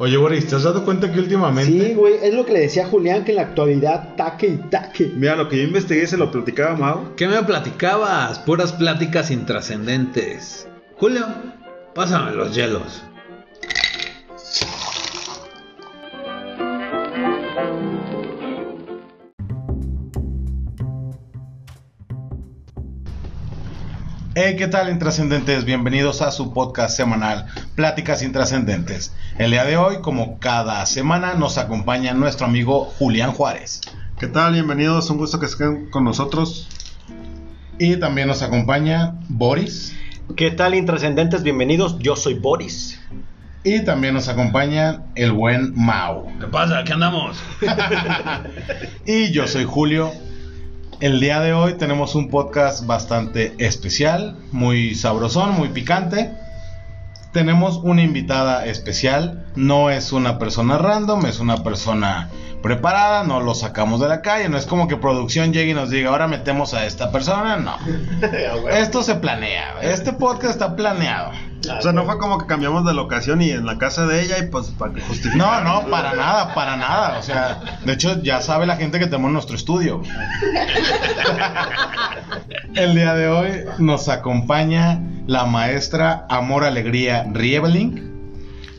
Oye, 0.00 0.16
Boris, 0.16 0.46
¿te 0.46 0.54
has 0.54 0.62
dado 0.62 0.84
cuenta 0.84 1.10
que 1.12 1.18
últimamente... 1.18 1.72
Sí, 1.72 1.94
güey, 1.94 2.14
es 2.22 2.32
lo 2.32 2.46
que 2.46 2.52
le 2.52 2.60
decía 2.60 2.84
a 2.84 2.88
Julián, 2.88 3.24
que 3.24 3.32
en 3.32 3.36
la 3.36 3.42
actualidad 3.42 4.14
taque 4.14 4.46
y 4.46 4.56
taque. 4.70 5.10
Mira, 5.16 5.34
lo 5.34 5.48
que 5.48 5.56
yo 5.56 5.64
investigué 5.64 6.06
se 6.06 6.16
lo 6.16 6.30
platicaba 6.30 6.76
Mau. 6.76 7.16
¿Qué 7.16 7.26
me 7.26 7.42
platicabas? 7.42 8.38
Puras 8.38 8.72
pláticas 8.72 9.32
intrascendentes. 9.32 10.68
Julio, 10.94 11.26
pásame 11.94 12.32
los 12.32 12.54
hielos. 12.54 13.02
Hey, 24.48 24.56
¿qué 24.56 24.66
tal, 24.66 24.88
intrascendentes? 24.88 25.66
Bienvenidos 25.66 26.22
a 26.22 26.30
su 26.30 26.54
podcast 26.54 26.96
semanal, 26.96 27.48
Pláticas 27.74 28.22
Intrascendentes. 28.22 29.12
El 29.36 29.50
día 29.50 29.66
de 29.66 29.76
hoy, 29.76 30.00
como 30.00 30.38
cada 30.38 30.86
semana, 30.86 31.34
nos 31.34 31.58
acompaña 31.58 32.14
nuestro 32.14 32.46
amigo 32.46 32.86
Julián 32.98 33.32
Juárez. 33.32 33.82
¿Qué 34.18 34.26
tal? 34.26 34.54
Bienvenidos, 34.54 35.10
un 35.10 35.18
gusto 35.18 35.38
que 35.38 35.44
estén 35.44 35.90
con 35.90 36.04
nosotros. 36.04 36.66
Y 37.78 37.96
también 37.96 38.26
nos 38.26 38.40
acompaña 38.40 39.16
Boris. 39.28 39.94
¿Qué 40.34 40.50
tal, 40.50 40.74
intrascendentes? 40.74 41.42
Bienvenidos, 41.42 41.98
yo 41.98 42.16
soy 42.16 42.32
Boris. 42.32 42.98
Y 43.64 43.80
también 43.80 44.14
nos 44.14 44.28
acompaña 44.28 45.02
el 45.14 45.32
buen 45.32 45.74
Mau. 45.74 46.26
¿Qué 46.40 46.46
pasa? 46.46 46.84
¿Qué 46.84 46.94
andamos? 46.94 47.38
y 49.04 49.30
yo 49.30 49.46
soy 49.46 49.64
Julio. 49.64 50.10
El 51.00 51.20
día 51.20 51.38
de 51.38 51.52
hoy 51.52 51.74
tenemos 51.74 52.16
un 52.16 52.28
podcast 52.28 52.84
bastante 52.84 53.54
especial, 53.58 54.36
muy 54.50 54.96
sabrosón, 54.96 55.52
muy 55.52 55.68
picante. 55.68 56.32
Tenemos 57.32 57.76
una 57.76 58.02
invitada 58.02 58.66
especial, 58.66 59.46
no 59.54 59.90
es 59.90 60.12
una 60.12 60.40
persona 60.40 60.76
random, 60.76 61.26
es 61.26 61.38
una 61.38 61.62
persona 61.62 62.30
preparada, 62.62 63.24
no 63.24 63.40
lo 63.40 63.54
sacamos 63.54 64.00
de 64.00 64.08
la 64.08 64.22
calle, 64.22 64.48
no 64.48 64.56
es 64.56 64.66
como 64.66 64.88
que 64.88 64.96
producción 64.96 65.52
llegue 65.52 65.70
y 65.70 65.74
nos 65.74 65.90
diga, 65.90 66.10
ahora 66.10 66.28
metemos 66.28 66.74
a 66.74 66.86
esta 66.86 67.12
persona, 67.12 67.56
no. 67.56 67.76
Esto 68.70 69.02
se 69.02 69.16
planea, 69.16 69.80
este 69.82 70.12
podcast 70.12 70.52
está 70.52 70.76
planeado. 70.76 71.32
O 71.76 71.82
sea, 71.82 71.92
no 71.92 72.04
fue 72.04 72.18
como 72.18 72.38
que 72.38 72.46
cambiamos 72.46 72.86
de 72.86 72.94
locación 72.94 73.42
y 73.42 73.50
en 73.50 73.66
la 73.66 73.78
casa 73.78 74.06
de 74.06 74.22
ella 74.22 74.38
y 74.38 74.46
pues 74.46 74.68
para 74.68 74.94
que 74.94 75.02
No, 75.34 75.60
no, 75.62 75.86
para 75.90 76.14
nada, 76.14 76.54
para 76.54 76.76
nada. 76.76 77.18
O 77.18 77.22
sea, 77.22 77.60
de 77.84 77.92
hecho 77.92 78.22
ya 78.22 78.40
sabe 78.40 78.64
la 78.64 78.76
gente 78.76 78.98
que 78.98 79.06
tenemos 79.06 79.32
nuestro 79.32 79.56
estudio. 79.56 80.00
El 82.74 82.94
día 82.94 83.14
de 83.14 83.28
hoy 83.28 83.50
nos 83.78 84.08
acompaña 84.08 85.00
la 85.26 85.46
maestra 85.46 86.26
Amor 86.30 86.64
Alegría 86.64 87.26
Riebeling. 87.32 88.08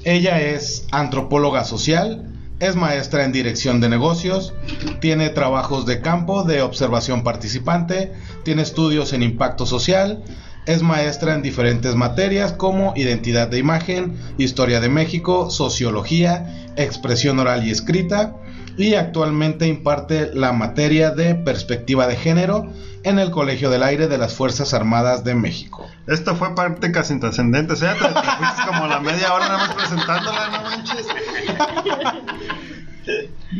Ella 0.06 0.40
es 0.40 0.88
antropóloga 0.92 1.66
social, 1.66 2.29
es 2.60 2.76
maestra 2.76 3.24
en 3.24 3.32
dirección 3.32 3.80
de 3.80 3.90
negocios, 3.90 4.54
tiene 5.00 5.30
trabajos 5.30 5.86
de 5.86 6.02
campo 6.02 6.44
de 6.44 6.62
observación 6.62 7.24
participante, 7.24 8.12
tiene 8.44 8.64
estudios 8.64 9.14
en 9.14 9.24
impacto 9.24 9.66
social, 9.66 10.24
es 10.66 10.84
maestra 10.84 11.34
en 11.34 11.42
diferentes 11.42 11.96
materias 11.96 12.54
como 12.54 12.94
identidad 12.96 13.48
de 13.48 13.60
imagen, 13.60 14.18
historia 14.38 14.80
de 14.80 14.90
México, 14.90 15.50
sociología, 15.50 16.68
expresión 16.76 17.40
oral 17.40 17.66
y 17.66 17.72
escrita 17.72 18.36
y 18.78 18.94
actualmente 18.94 19.68
imparte 19.68 20.32
la 20.34 20.54
materia 20.54 21.12
de 21.12 21.36
perspectiva 21.36 22.08
de 22.08 22.16
género 22.16 22.72
en 23.04 23.20
el 23.20 23.32
Colegio 23.32 23.70
del 23.70 23.84
Aire 23.84 24.08
de 24.08 24.18
las 24.18 24.34
Fuerzas 24.34 24.74
Armadas 24.74 25.24
de 25.24 25.34
México. 25.34 25.88
Esto 26.08 26.36
fue 26.36 26.54
prácticas 26.54 27.10
intrascendentes, 27.10 27.82
¿eh? 27.82 27.90
Te, 27.94 28.08
te 28.08 28.14
fuiste 28.14 28.62
como 28.68 28.88
la 28.88 29.00
media 29.00 29.34
hora 29.34 29.48
nada 29.48 29.58
más 29.60 29.74
presentándola, 29.74 30.50
no 30.50 30.64
manches. 30.64 31.08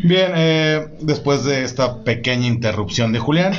Bien, 0.04 0.32
eh, 0.36 0.88
después 1.02 1.44
de 1.44 1.64
esta 1.64 2.04
pequeña 2.04 2.48
interrupción 2.48 3.12
de 3.12 3.20
Julián 3.20 3.54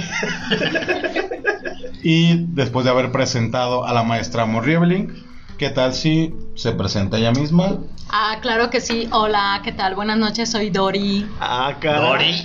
y 2.02 2.46
después 2.48 2.84
de 2.84 2.90
haber 2.90 3.12
presentado 3.12 3.84
a 3.84 3.92
la 3.92 4.02
maestra 4.02 4.46
Morriebling, 4.46 5.29
¿qué 5.60 5.68
tal 5.68 5.92
si 5.92 6.34
se 6.54 6.72
presenta 6.72 7.18
ella 7.18 7.32
misma? 7.32 7.76
Ah, 8.08 8.38
claro 8.40 8.70
que 8.70 8.80
sí. 8.80 9.06
Hola, 9.12 9.60
¿qué 9.62 9.72
tal? 9.72 9.94
Buenas 9.94 10.16
noches, 10.16 10.50
soy 10.50 10.70
Dori. 10.70 11.26
Ah, 11.38 11.74
caray. 11.78 12.42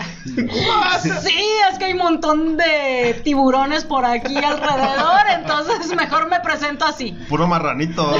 Ah, 0.83 0.99
sí, 1.01 1.33
es 1.71 1.79
que 1.79 1.85
hay 1.85 1.93
un 1.93 1.99
montón 1.99 2.57
de 2.57 3.21
tiburones 3.23 3.85
por 3.85 4.03
aquí 4.03 4.35
alrededor, 4.35 5.21
entonces 5.33 5.95
mejor 5.95 6.29
me 6.29 6.41
presento 6.41 6.83
así. 6.83 7.13
Puro 7.29 7.47
marranito. 7.47 8.05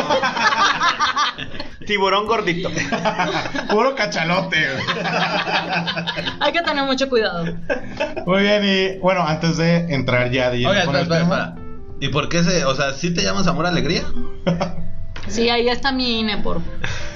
Tiburón 1.85 2.25
gordito. 2.25 2.69
Puro 3.69 3.95
cachalote. 3.95 4.65
Hay 6.39 6.53
que 6.53 6.61
tener 6.61 6.85
mucho 6.85 7.09
cuidado. 7.09 7.43
Muy 8.25 8.43
bien, 8.43 8.63
y 8.65 8.97
bueno, 8.99 9.27
antes 9.27 9.57
de 9.57 9.93
entrar 9.93 10.31
ya 10.31 10.51
de 10.51 10.59
lleno 10.59 10.69
Oiga, 10.71 10.85
con 10.85 10.95
espera, 10.95 11.17
el 11.17 11.23
espera, 11.23 11.23
tema- 11.23 11.45
espera. 11.49 11.64
¿Y 11.99 12.09
por 12.09 12.29
qué 12.29 12.43
se, 12.43 12.65
o 12.65 12.75
sea, 12.75 12.93
sí 12.93 13.13
te 13.13 13.23
llamas 13.23 13.47
Amor 13.47 13.65
Alegría? 13.65 14.03
Sí, 15.27 15.49
ahí 15.49 15.67
está 15.69 15.91
mi 15.91 16.19
INE 16.19 16.37
por. 16.37 16.61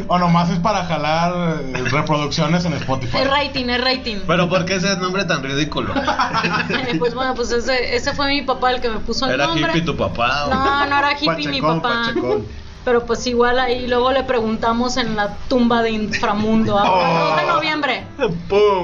O 0.08 0.18
nomás 0.18 0.50
es 0.50 0.58
para 0.58 0.84
jalar 0.86 1.60
eh, 1.62 1.84
reproducciones 1.92 2.66
en 2.66 2.74
Spotify. 2.74 3.18
Es 3.20 3.30
rating, 3.30 3.66
es 3.70 3.80
rating. 3.84 4.16
Pero 4.26 4.50
¿por 4.50 4.66
qué 4.66 4.78
ese 4.78 4.98
nombre 4.98 5.26
tan 5.26 5.44
ridículo? 5.44 5.94
Pues 6.98 7.14
bueno, 7.14 7.36
pues 7.36 7.52
ese, 7.52 7.96
ese 7.96 8.14
fue 8.16 8.28
mi 8.30 8.42
papá 8.42 8.72
el 8.72 8.82
que 8.82 8.90
me 8.90 8.98
puso 9.00 9.28
el 9.28 9.34
¿Era 9.34 9.46
nombre. 9.46 9.70
hippie 9.70 9.84
tu 9.84 9.96
papá? 9.96 10.46
o- 10.46 10.50
No, 10.50 10.86
no 10.88 10.98
era 10.98 11.12
hippie 11.22 11.36
mi 11.50 11.62
Pachecón, 11.62 11.82
papá. 11.84 12.02
pachecón. 12.08 12.46
Pero 12.90 13.06
pues 13.06 13.28
igual 13.28 13.60
ahí 13.60 13.86
luego 13.86 14.12
le 14.12 14.24
preguntamos 14.24 14.98
en 14.98 15.16
la 15.16 15.36
tumba 15.48 15.84
de 15.84 15.92
inframundo. 15.92 16.76
A 16.80 17.36
2 17.36 17.40
de 17.40 17.46
noviembre. 17.46 18.08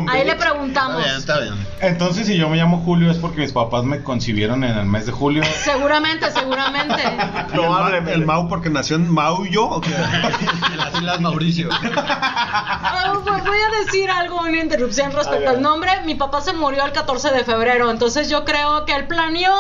Ahí 0.08 0.24
le 0.24 0.34
Está 0.34 0.48
preguntamos. 0.52 1.04
bien, 1.04 1.16
está 1.18 1.40
bien. 1.40 1.56
Entonces, 1.82 2.28
si 2.28 2.38
yo 2.38 2.48
me 2.48 2.56
llamo 2.56 2.84
Julio 2.86 3.10
es 3.10 3.18
porque 3.18 3.42
mis 3.42 3.52
papás 3.52 3.84
me 3.84 4.04
concibieron 4.04 4.64
en 4.64 4.78
el 4.78 4.86
mes 4.86 5.08
de 5.08 5.12
julio. 5.12 5.42
Seguramente, 5.64 6.30
seguramente. 6.30 7.02
Y 7.02 7.40
el 7.40 7.46
Probablemente. 7.48 8.14
El 8.14 8.28
Mau 8.28 8.48
porque 8.48 8.70
nació 8.70 8.98
en 8.98 9.12
Maullo. 9.12 9.66
¿o 9.70 9.82
qué? 9.82 9.90
En 10.72 10.78
las 10.78 10.94
Islas 10.94 11.20
Mauricio. 11.20 11.70
Ah, 11.72 13.14
pues 13.26 13.44
voy 13.44 13.58
a 13.58 13.84
decir 13.86 14.12
algo, 14.12 14.40
una 14.42 14.60
interrupción 14.60 15.14
respecto 15.14 15.50
al 15.50 15.64
nombre. 15.64 15.90
Mi 16.06 16.14
papá 16.14 16.42
se 16.42 16.54
murió 16.54 16.86
el 16.86 16.92
14 16.92 17.32
de 17.32 17.44
febrero, 17.44 17.90
entonces 17.90 18.30
yo 18.30 18.46
creo 18.46 18.86
que 18.86 18.94
él 18.94 19.08
planeó 19.08 19.52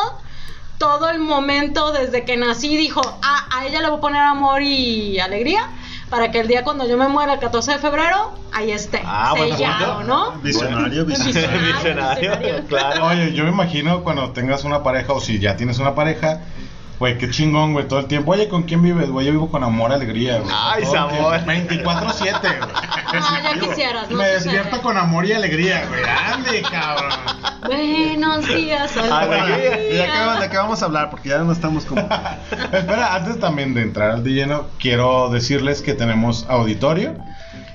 todo 0.77 1.09
el 1.09 1.19
momento 1.19 1.91
desde 1.91 2.23
que 2.25 2.37
nací. 2.37 2.75
Dijo, 2.77 3.01
ah, 3.23 3.47
a 3.51 3.65
ella 3.65 3.81
le 3.81 3.89
voy 3.89 3.97
a 3.97 4.01
poner 4.01 4.21
amor 4.21 4.61
y 4.61 5.19
alegría. 5.19 5.69
Para 6.09 6.29
que 6.29 6.39
el 6.39 6.47
día 6.47 6.63
cuando 6.63 6.87
yo 6.87 6.97
me 6.97 7.07
muera 7.07 7.33
el 7.33 7.39
14 7.39 7.73
de 7.73 7.77
febrero, 7.79 8.31
ahí 8.53 8.71
esté. 8.71 9.01
Ah, 9.03 9.33
bueno, 9.35 9.57
sellado, 9.57 9.95
bueno. 9.95 10.31
¿no? 10.31 10.31
Visionario, 10.43 11.03
visionario. 11.03 11.33
Visionario, 11.73 12.31
visionario. 12.31 12.67
claro. 12.67 13.05
Oye, 13.07 13.33
yo 13.33 13.43
me 13.43 13.49
imagino 13.49 14.03
cuando 14.03 14.29
tengas 14.31 14.63
una 14.65 14.83
pareja 14.83 15.13
o 15.13 15.19
si 15.19 15.39
ya 15.39 15.57
tienes 15.57 15.79
una 15.79 15.95
pareja, 15.95 16.41
güey, 16.99 17.17
qué 17.17 17.31
chingón, 17.31 17.73
güey, 17.73 17.87
todo 17.87 17.99
el 17.99 18.05
tiempo. 18.05 18.31
Oye, 18.33 18.47
¿con 18.47 18.63
quién 18.63 18.83
vives? 18.83 19.09
Güey, 19.09 19.25
yo 19.25 19.31
vivo 19.31 19.49
con 19.49 19.63
amor, 19.63 19.91
alegría, 19.91 20.37
güey. 20.39 20.53
Ay, 20.55 20.85
sabor. 20.85 21.43
tiempo. 21.43 21.89
24-7, 21.89 22.39
güey. 22.41 23.21
No, 23.21 23.43
ya 23.43 23.59
quisieras, 23.59 24.09
no 24.11 24.17
Me 24.17 24.25
sucede. 24.25 24.33
despierto 24.53 24.81
con 24.83 24.97
amor 24.97 25.25
y 25.25 25.33
alegría, 25.33 25.85
güey. 25.87 26.03
Ande, 26.03 26.61
cabrón. 26.61 27.13
Buenos 27.67 28.47
días, 28.47 28.95
Alegría. 28.97 29.77
¿Y 29.77 29.93
¿De 29.93 30.05
qué, 30.05 30.41
¿De 30.41 30.49
qué 30.49 30.57
vamos 30.57 30.81
a 30.81 30.85
hablar? 30.85 31.09
Porque 31.09 31.29
ya 31.29 31.39
no 31.39 31.51
estamos 31.51 31.85
como. 31.85 32.01
Espera, 32.71 33.15
antes 33.15 33.39
también 33.39 33.73
de 33.73 33.81
entrar 33.81 34.11
al 34.11 34.23
de 34.23 34.31
lleno, 34.31 34.67
quiero 34.79 35.29
decirles 35.29 35.81
que 35.81 35.93
tenemos 35.93 36.45
auditorio. 36.49 37.15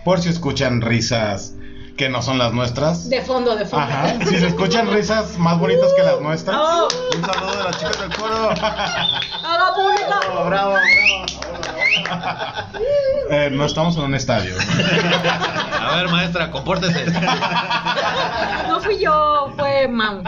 Por 0.04 0.20
si 0.20 0.28
escuchan 0.30 0.80
risas 0.80 1.54
que 1.98 2.08
no 2.08 2.22
son 2.22 2.38
las 2.38 2.52
nuestras. 2.54 3.10
De 3.10 3.20
fondo, 3.20 3.54
de 3.56 3.66
fondo. 3.66 3.84
Ajá, 3.84 4.14
si 4.26 4.38
se 4.38 4.46
escuchan 4.46 4.90
risas 4.90 5.36
más 5.38 5.58
bonitas 5.58 5.92
que 5.94 6.02
las 6.02 6.20
nuestras. 6.20 6.56
Oh, 6.58 6.88
Un 7.14 7.24
saludo 7.24 7.56
de 7.56 7.64
las 7.64 7.78
chicas 7.78 8.00
del 8.00 8.14
coro. 8.16 8.50
haga 8.50 9.74
pública. 9.74 10.20
Bravo, 10.26 10.44
bravo. 10.46 10.74
eh, 13.30 13.50
no 13.52 13.64
estamos 13.64 13.96
en 13.96 14.04
un 14.04 14.14
estadio. 14.14 14.54
A 15.80 15.96
ver, 15.96 16.08
maestra, 16.08 16.50
compórtese. 16.50 17.04
No 18.68 18.80
fui 18.80 18.98
yo, 19.02 19.52
fue 19.56 19.88
Mau. 19.88 20.22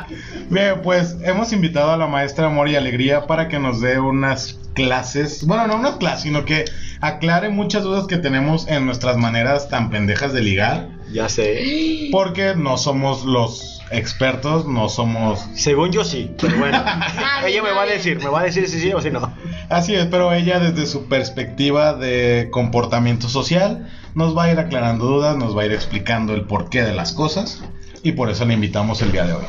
Bien, 0.50 0.80
pues 0.82 1.16
hemos 1.22 1.52
invitado 1.52 1.92
a 1.92 1.96
la 1.96 2.06
maestra 2.06 2.46
Amor 2.46 2.68
y 2.68 2.76
Alegría 2.76 3.26
para 3.26 3.48
que 3.48 3.58
nos 3.58 3.80
dé 3.80 3.98
unas 3.98 4.58
clases, 4.74 5.46
bueno, 5.46 5.66
no 5.66 5.76
unas 5.76 5.96
clases, 5.96 6.22
sino 6.22 6.44
que 6.44 6.64
aclare 7.00 7.48
muchas 7.50 7.82
dudas 7.82 8.06
que 8.06 8.16
tenemos 8.16 8.66
en 8.68 8.86
nuestras 8.86 9.16
maneras 9.16 9.68
tan 9.68 9.90
pendejas 9.90 10.32
de 10.32 10.40
ligar, 10.40 10.88
Ya 11.12 11.28
sé. 11.28 12.08
porque 12.10 12.54
no 12.56 12.78
somos 12.78 13.24
los 13.24 13.80
expertos, 13.90 14.66
no 14.66 14.88
somos... 14.88 15.46
Según 15.54 15.92
yo 15.92 16.04
sí, 16.04 16.30
pero 16.40 16.58
bueno. 16.58 16.82
Ella 17.46 17.62
me 17.62 17.72
va 17.72 17.82
a 17.82 17.86
decir, 17.86 18.18
me 18.18 18.28
va 18.28 18.40
a 18.40 18.44
decir 18.44 18.68
si 18.68 18.80
sí 18.80 18.92
o 18.92 19.00
si 19.00 19.10
no. 19.10 19.32
Así 19.68 19.94
es, 19.94 20.06
pero 20.06 20.32
ella 20.32 20.58
desde 20.58 20.86
su 20.86 21.06
perspectiva 21.06 21.94
de 21.94 22.48
comportamiento 22.50 23.28
social 23.28 23.90
nos 24.14 24.36
va 24.36 24.44
a 24.44 24.52
ir 24.52 24.58
aclarando 24.58 25.06
dudas, 25.06 25.36
nos 25.36 25.56
va 25.56 25.62
a 25.62 25.66
ir 25.66 25.72
explicando 25.72 26.34
el 26.34 26.42
porqué 26.42 26.82
de 26.82 26.94
las 26.94 27.12
cosas 27.12 27.62
y 28.02 28.12
por 28.12 28.30
eso 28.30 28.44
la 28.44 28.54
invitamos 28.54 29.02
el 29.02 29.12
día 29.12 29.24
de 29.24 29.34
hoy. 29.34 29.44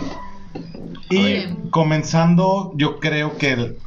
Y 1.09 1.69
comenzando, 1.69 2.73
yo 2.75 2.99
creo 2.99 3.37
que 3.37 3.77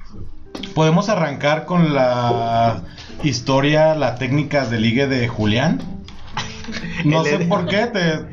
podemos 0.74 1.08
arrancar 1.08 1.64
con 1.64 1.94
la 1.94 2.82
historia, 3.22 3.94
las 3.94 4.18
técnicas 4.18 4.70
de 4.70 4.80
ligue 4.80 5.06
de 5.06 5.28
Julián. 5.28 5.80
No 7.04 7.24
sé 7.24 7.38
por 7.40 7.66
qué, 7.68 7.86
te 7.86 8.26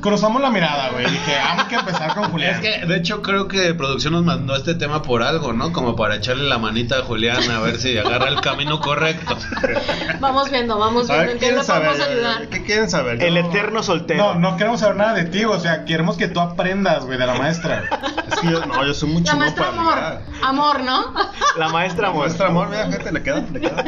cruzamos 0.00 0.40
la 0.42 0.50
mirada, 0.50 0.90
güey. 0.90 1.06
Dije, 1.10 1.34
hay 1.36 1.64
que 1.66 1.74
empezar 1.76 2.14
con 2.14 2.30
Julián. 2.30 2.54
Es 2.54 2.60
que, 2.60 2.86
de 2.86 2.96
hecho, 2.96 3.22
creo 3.22 3.48
que 3.48 3.74
producción 3.74 4.12
nos 4.12 4.24
mandó 4.24 4.54
este 4.56 4.74
tema 4.74 5.02
por 5.02 5.22
algo, 5.22 5.52
¿no? 5.52 5.72
Como 5.72 5.96
para 5.96 6.16
echarle 6.16 6.44
la 6.44 6.58
manita 6.58 6.98
a 6.98 7.02
Julián 7.02 7.50
a 7.50 7.60
ver 7.60 7.78
si 7.78 7.96
agarra 7.98 8.28
el 8.28 8.40
camino 8.40 8.80
correcto. 8.80 9.36
Vamos 10.20 10.50
viendo, 10.50 10.78
vamos 10.78 11.08
viendo 11.08 11.32
en 11.32 11.38
qué 11.38 11.46
¿quieren 11.46 11.58
le 11.58 11.64
podemos 11.64 12.00
ayudar. 12.00 12.48
¿Qué 12.48 12.62
quieren 12.64 12.90
saber? 12.90 13.22
El 13.22 13.36
eterno 13.36 13.82
soltero. 13.82 14.34
No, 14.34 14.40
no 14.50 14.56
queremos 14.56 14.80
saber 14.80 14.96
nada 14.96 15.14
de 15.14 15.24
ti, 15.24 15.44
o 15.44 15.58
sea, 15.60 15.84
queremos 15.84 16.16
que 16.16 16.28
tú 16.28 16.40
aprendas, 16.40 17.04
güey, 17.04 17.18
de 17.18 17.26
la 17.26 17.34
maestra. 17.34 17.84
Es 18.26 18.40
que 18.40 18.50
yo, 18.50 18.66
no, 18.66 18.84
yo 18.84 18.92
soy 18.92 19.08
muy 19.08 19.22
La 19.22 19.36
maestra 19.36 19.68
amor. 19.68 19.94
ligar. 19.94 20.22
Amor, 20.42 20.80
¿no? 20.82 21.14
La 21.56 21.68
maestra 21.68 22.08
amor. 22.08 22.26
Maestra 22.26 22.48
amor, 22.48 22.68
mira, 22.68 22.90
gente, 22.90 23.12
le 23.12 23.22
queda, 23.22 23.44
le 23.52 23.60
queda. 23.60 23.84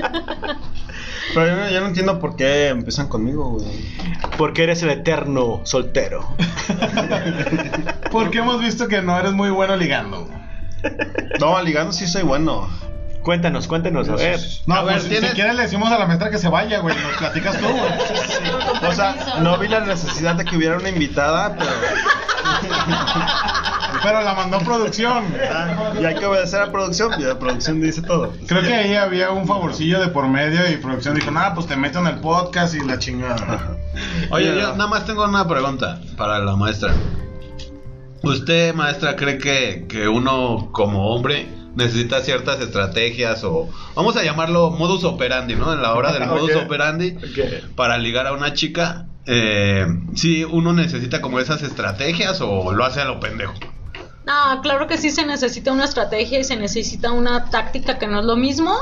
Pero 1.34 1.46
yo, 1.46 1.56
no- 1.56 1.70
yo 1.70 1.80
no 1.80 1.86
entiendo 1.88 2.18
por 2.20 2.36
qué 2.36 2.68
empiezan 2.68 3.08
conmigo, 3.08 3.50
güey. 3.50 3.66
Porque 4.36 4.62
eres 4.62 4.82
el 4.84 4.90
eterno 4.90 5.57
soltero. 5.64 6.26
Porque 8.10 8.38
hemos 8.38 8.60
visto 8.60 8.88
que 8.88 9.02
no 9.02 9.18
eres 9.18 9.32
muy 9.32 9.50
bueno 9.50 9.76
ligando. 9.76 10.28
No, 11.40 11.60
ligando 11.62 11.92
sí 11.92 12.06
soy 12.06 12.22
bueno. 12.22 12.68
Cuéntanos, 13.22 13.66
cuéntanos, 13.68 14.08
a 14.08 14.14
ver. 14.14 14.40
No, 14.66 14.76
A 14.76 14.82
ver, 14.84 14.94
pues, 14.94 15.04
si 15.04 15.10
¿tienes- 15.10 15.34
quieres 15.34 15.54
le 15.54 15.62
decimos 15.62 15.92
a 15.92 15.98
la 15.98 16.06
maestra 16.06 16.30
que 16.30 16.38
se 16.38 16.48
vaya, 16.48 16.78
güey, 16.78 16.96
nos 16.96 17.16
platicas 17.18 17.58
tú, 17.58 17.66
güey. 17.68 18.90
O 18.90 18.94
sea, 18.94 19.14
no 19.42 19.58
vi 19.58 19.68
la 19.68 19.80
necesidad 19.80 20.36
de 20.36 20.44
que 20.44 20.56
hubiera 20.56 20.76
una 20.78 20.88
invitada, 20.88 21.54
pero. 21.56 21.70
Pero 24.02 24.22
la 24.22 24.34
mandó 24.34 24.58
producción. 24.60 25.24
ah, 25.50 25.92
y 26.00 26.04
hay 26.04 26.14
que 26.14 26.26
obedecer 26.26 26.60
a 26.60 26.70
producción, 26.70 27.12
y 27.18 27.24
la 27.24 27.38
producción 27.38 27.80
dice 27.80 28.02
todo. 28.02 28.32
Creo 28.46 28.62
que 28.62 28.74
ahí 28.74 28.94
había 28.94 29.30
un 29.30 29.46
favorcillo 29.46 30.00
de 30.00 30.08
por 30.08 30.28
medio 30.28 30.70
y 30.70 30.76
producción 30.76 31.14
dijo, 31.14 31.30
nada, 31.30 31.54
pues 31.54 31.66
te 31.66 31.76
meto 31.76 31.98
en 32.00 32.06
el 32.06 32.20
podcast 32.20 32.74
y 32.74 32.84
la 32.84 32.98
chingada. 32.98 33.76
Oye, 34.30 34.46
yo 34.46 34.72
nada 34.72 34.86
más 34.86 35.06
tengo 35.06 35.24
una 35.24 35.46
pregunta 35.48 36.00
para 36.16 36.38
la 36.38 36.56
maestra. 36.56 36.94
¿Usted, 38.22 38.74
maestra, 38.74 39.16
cree 39.16 39.38
que, 39.38 39.86
que 39.88 40.08
uno 40.08 40.70
como 40.72 41.14
hombre 41.14 41.46
necesita 41.78 42.20
ciertas 42.22 42.60
estrategias 42.60 43.44
o 43.44 43.68
vamos 43.94 44.16
a 44.16 44.24
llamarlo 44.24 44.70
modus 44.70 45.04
operandi, 45.04 45.54
¿no? 45.54 45.72
En 45.72 45.80
la 45.80 45.94
hora 45.94 46.12
del 46.12 46.26
modus 46.26 46.56
operandi 46.56 47.16
para 47.76 47.96
ligar 47.98 48.26
a 48.26 48.32
una 48.32 48.52
chica, 48.52 49.06
eh, 49.26 49.86
sí, 50.14 50.44
uno 50.44 50.72
necesita 50.72 51.20
como 51.20 51.38
esas 51.38 51.62
estrategias 51.62 52.40
o 52.40 52.72
lo 52.72 52.84
hace 52.84 53.00
a 53.00 53.04
lo 53.04 53.20
pendejo. 53.20 53.54
No, 54.28 54.60
claro 54.60 54.86
que 54.86 54.98
sí 54.98 55.10
se 55.10 55.24
necesita 55.24 55.72
una 55.72 55.86
estrategia 55.86 56.38
y 56.38 56.44
se 56.44 56.54
necesita 56.54 57.12
una 57.12 57.46
táctica 57.46 57.98
que 57.98 58.06
no 58.06 58.20
es 58.20 58.26
lo 58.26 58.36
mismo. 58.36 58.74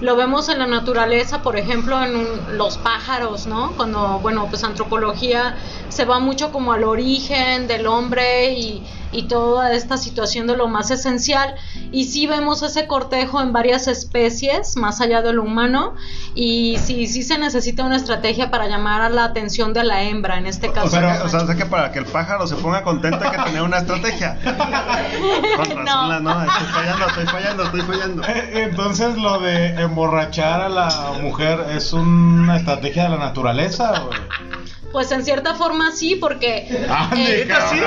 Lo 0.00 0.16
vemos 0.16 0.48
en 0.48 0.58
la 0.58 0.66
naturaleza, 0.66 1.42
por 1.42 1.56
ejemplo, 1.56 2.02
en 2.02 2.16
un- 2.16 2.58
los 2.58 2.78
pájaros, 2.78 3.46
¿no? 3.46 3.72
Cuando, 3.76 4.18
bueno, 4.20 4.46
pues 4.48 4.64
antropología 4.64 5.56
se 5.90 6.04
va 6.04 6.18
mucho 6.20 6.50
como 6.52 6.72
al 6.72 6.84
origen 6.84 7.66
del 7.68 7.86
hombre 7.86 8.52
y, 8.54 8.82
y 9.12 9.24
toda 9.24 9.72
esta 9.74 9.96
situación 9.98 10.46
de 10.46 10.56
lo 10.56 10.68
más 10.68 10.90
esencial. 10.90 11.54
Y 11.92 12.04
sí 12.04 12.26
vemos 12.26 12.62
ese 12.62 12.86
cortejo 12.86 13.40
en 13.42 13.52
varias 13.52 13.88
especies, 13.88 14.76
más 14.76 15.00
allá 15.00 15.20
de 15.20 15.32
lo 15.34 15.42
humano. 15.42 15.94
Y 16.34 16.78
sí, 16.78 17.06
sí 17.08 17.22
se 17.22 17.36
necesita 17.38 17.84
una 17.84 17.96
estrategia 17.96 18.50
para 18.50 18.68
llamar 18.68 19.02
a 19.02 19.10
la 19.10 19.24
atención 19.24 19.72
de 19.74 19.82
la 19.84 20.02
hembra, 20.04 20.38
en 20.38 20.46
este 20.46 20.70
caso. 20.72 20.86
O 20.86 20.90
sea, 20.90 21.00
del 21.00 21.08
que, 21.10 21.24
o 21.24 21.28
sea, 21.28 21.40
macho. 21.40 21.44
o 21.44 21.46
sea 21.54 21.56
que 21.56 21.66
para 21.70 21.92
que 21.92 21.98
el 21.98 22.06
pájaro 22.06 22.46
se 22.46 22.54
ponga 22.56 22.82
contento 22.84 23.18
hay 23.24 23.32
que 23.36 23.42
tener 23.42 23.62
una 23.62 23.78
estrategia. 23.78 24.38
Con 25.56 25.66
razón, 25.66 25.84
No. 25.84 26.08
la- 26.08 26.20
no, 26.20 26.42
estoy 26.44 26.66
fallando, 26.72 27.06
estoy 27.06 27.26
fallando, 27.26 27.62
estoy 27.64 27.80
fallando. 27.82 28.22
Eh, 28.28 28.50
Entonces 28.70 29.16
lo 29.16 29.40
de 29.40 29.74
emborrachar 29.90 30.60
a 30.62 30.68
la 30.68 31.12
mujer 31.20 31.66
es 31.76 31.92
una 31.92 32.56
estrategia 32.56 33.04
de 33.04 33.08
la 33.10 33.16
naturaleza, 33.18 34.00
güey. 34.00 34.18
Pues 34.92 35.12
en 35.12 35.24
cierta 35.24 35.54
forma 35.54 35.92
sí, 35.92 36.16
porque... 36.16 36.84
Ande, 36.90 37.42
eh, 37.42 37.46
cabrón. 37.46 37.78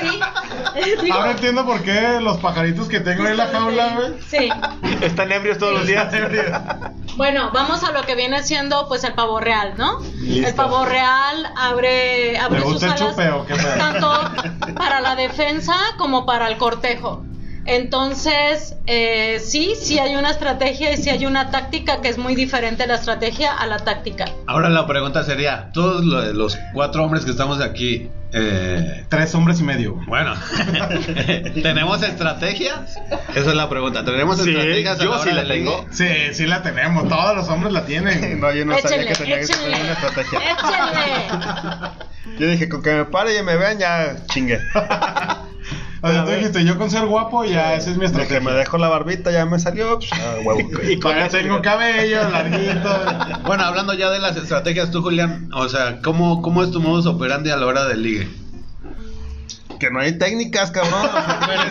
sí, 0.00 0.90
digo, 1.02 1.14
Ahora 1.14 1.30
entiendo 1.32 1.64
por 1.64 1.82
qué 1.84 2.18
los 2.20 2.38
pajaritos 2.38 2.88
que 2.88 2.98
tengo 2.98 3.28
en 3.28 3.36
la 3.36 3.46
jaula, 3.46 3.94
güey. 3.94 4.14
sí. 4.28 4.48
Están 5.02 5.30
ebrios 5.30 5.58
todos 5.58 5.74
los 5.74 5.86
días. 5.86 6.12
Bueno, 7.16 7.50
vamos 7.52 7.84
a 7.84 7.92
lo 7.92 8.02
que 8.02 8.16
viene 8.16 8.42
siendo 8.42 8.88
pues 8.88 9.04
el 9.04 9.12
pavo 9.14 9.38
real, 9.38 9.74
¿no? 9.76 10.00
Listo. 10.20 10.48
El 10.48 10.54
pavo 10.54 10.84
real 10.84 11.46
abre, 11.56 12.36
abre 12.38 12.58
¿Le 12.58 12.64
sus 12.64 12.72
gusta 12.72 12.86
el 12.86 12.92
alas 12.92 13.10
chupe 13.10 13.30
o 13.30 13.46
qué 13.46 13.54
pedo? 13.54 13.74
tanto 13.78 14.74
para 14.74 15.00
la 15.00 15.14
defensa 15.14 15.74
como 15.96 16.26
para 16.26 16.48
el 16.48 16.56
cortejo. 16.56 17.22
Entonces, 17.72 18.74
eh, 18.88 19.38
sí, 19.38 19.74
sí 19.80 20.00
hay 20.00 20.16
una 20.16 20.30
estrategia 20.30 20.90
y 20.92 20.96
sí 20.96 21.08
hay 21.08 21.24
una 21.24 21.50
táctica 21.52 22.00
que 22.00 22.08
es 22.08 22.18
muy 22.18 22.34
diferente 22.34 22.84
la 22.88 22.96
estrategia 22.96 23.52
a 23.56 23.64
la 23.66 23.78
táctica. 23.78 24.24
Ahora 24.48 24.68
la 24.70 24.88
pregunta 24.88 25.22
sería, 25.22 25.70
todos 25.72 26.04
lo- 26.04 26.32
los 26.32 26.58
cuatro 26.74 27.04
hombres 27.04 27.24
que 27.24 27.30
estamos 27.30 27.60
aquí, 27.60 28.10
eh, 28.32 29.04
Tres 29.08 29.34
hombres 29.36 29.60
y 29.60 29.62
medio. 29.62 29.94
bueno, 30.08 30.34
¿tenemos 31.62 32.02
estrategias? 32.02 32.96
Esa 33.36 33.50
es 33.50 33.54
la 33.54 33.68
pregunta, 33.68 34.04
¿tenemos 34.04 34.40
Sí, 34.42 34.50
estrategias? 34.50 34.98
yo 34.98 35.12
la 35.12 35.18
sí 35.20 35.30
la 35.32 35.46
tengo. 35.46 35.86
Sí, 35.92 36.06
sí 36.32 36.46
la 36.46 36.62
tenemos. 36.62 37.08
Todos 37.08 37.36
los 37.36 37.48
hombres 37.48 37.72
la 37.72 37.84
tienen. 37.84 38.40
No, 38.40 38.52
yo 38.52 38.64
no 38.64 38.76
sabía 38.78 39.06
que 39.06 39.14
tenía 39.14 39.38
que 39.40 39.46
tener 39.46 39.80
una 39.80 39.92
estrategia. 39.92 40.40
échenle. 40.40 41.90
Yo 42.38 42.46
dije, 42.46 42.68
con 42.68 42.82
que 42.82 42.92
me 42.92 43.04
pare 43.06 43.36
y 43.38 43.42
me 43.42 43.56
vean, 43.56 43.78
ya 43.78 44.16
chingue. 44.26 44.58
O 46.02 46.08
sea, 46.10 46.24
tú 46.24 46.30
dijiste, 46.30 46.64
yo 46.64 46.78
con 46.78 46.90
ser 46.90 47.04
guapo, 47.06 47.44
ya 47.44 47.74
esa 47.74 47.90
es 47.90 47.96
mi 47.96 48.06
De 48.06 48.12
que 48.12 48.20
estrategia. 48.22 48.40
me 48.40 48.52
dejo 48.52 48.78
la 48.78 48.88
barbita, 48.88 49.30
ya 49.30 49.44
me 49.44 49.58
salió. 49.58 49.98
Pues, 49.98 50.10
ah, 50.14 50.36
huevo. 50.44 50.70
Y 50.90 50.98
con 50.98 51.14
Ya 51.14 51.26
eso- 51.26 51.36
tengo 51.38 51.60
cabello 51.60 52.28
larguito. 52.30 52.90
Bueno, 53.44 53.64
hablando 53.64 53.92
ya 53.94 54.10
de 54.10 54.18
las 54.18 54.36
estrategias, 54.36 54.90
tú, 54.90 55.02
Julián, 55.02 55.50
o 55.52 55.68
sea, 55.68 56.00
¿cómo, 56.02 56.40
cómo 56.42 56.62
es 56.62 56.70
tu 56.70 56.80
modus 56.80 57.06
operandi 57.06 57.50
a 57.50 57.56
la 57.56 57.66
hora 57.66 57.84
del 57.84 58.02
ligue? 58.02 58.28
Que 59.78 59.90
no 59.90 60.00
hay 60.00 60.18
técnicas, 60.18 60.70
cabrón. 60.70 61.08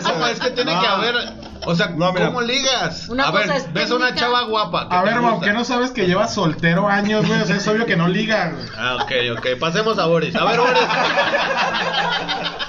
¿Cómo 0.02 0.26
es 0.32 0.40
que 0.40 0.50
tiene 0.50 0.74
No. 0.74 0.80
que 0.80 0.86
haber? 0.86 1.14
O 1.66 1.74
sea, 1.74 1.88
No, 1.88 2.12
mira. 2.12 2.26
¿cómo 2.26 2.40
ligas? 2.40 3.08
Una 3.08 3.28
a 3.28 3.30
ver, 3.32 3.50
es 3.50 3.72
ves 3.72 3.90
una 3.90 4.14
chava 4.14 4.42
guapa. 4.44 4.88
A 4.90 5.02
ver. 5.02 5.20
Mau, 5.20 5.40
¿qué 5.40 5.52
no 5.52 5.64
sabes 5.64 5.90
que 5.90 6.06
llevas 6.06 6.32
soltero 6.34 6.88
años, 6.88 7.26
güey? 7.26 7.40
O 7.40 7.44
sea, 7.46 7.56
es 7.56 7.68
obvio 7.68 7.86
que 7.86 7.96
no 7.96 8.08
ligas. 8.08 8.52
Ah, 8.76 8.96
ok, 9.02 9.12
ok. 9.38 9.46
Pasemos 9.58 9.98
a 9.98 10.06
Boris. 10.06 10.34
A 10.36 10.44
ver, 10.44 10.58
Boris. 10.60 10.80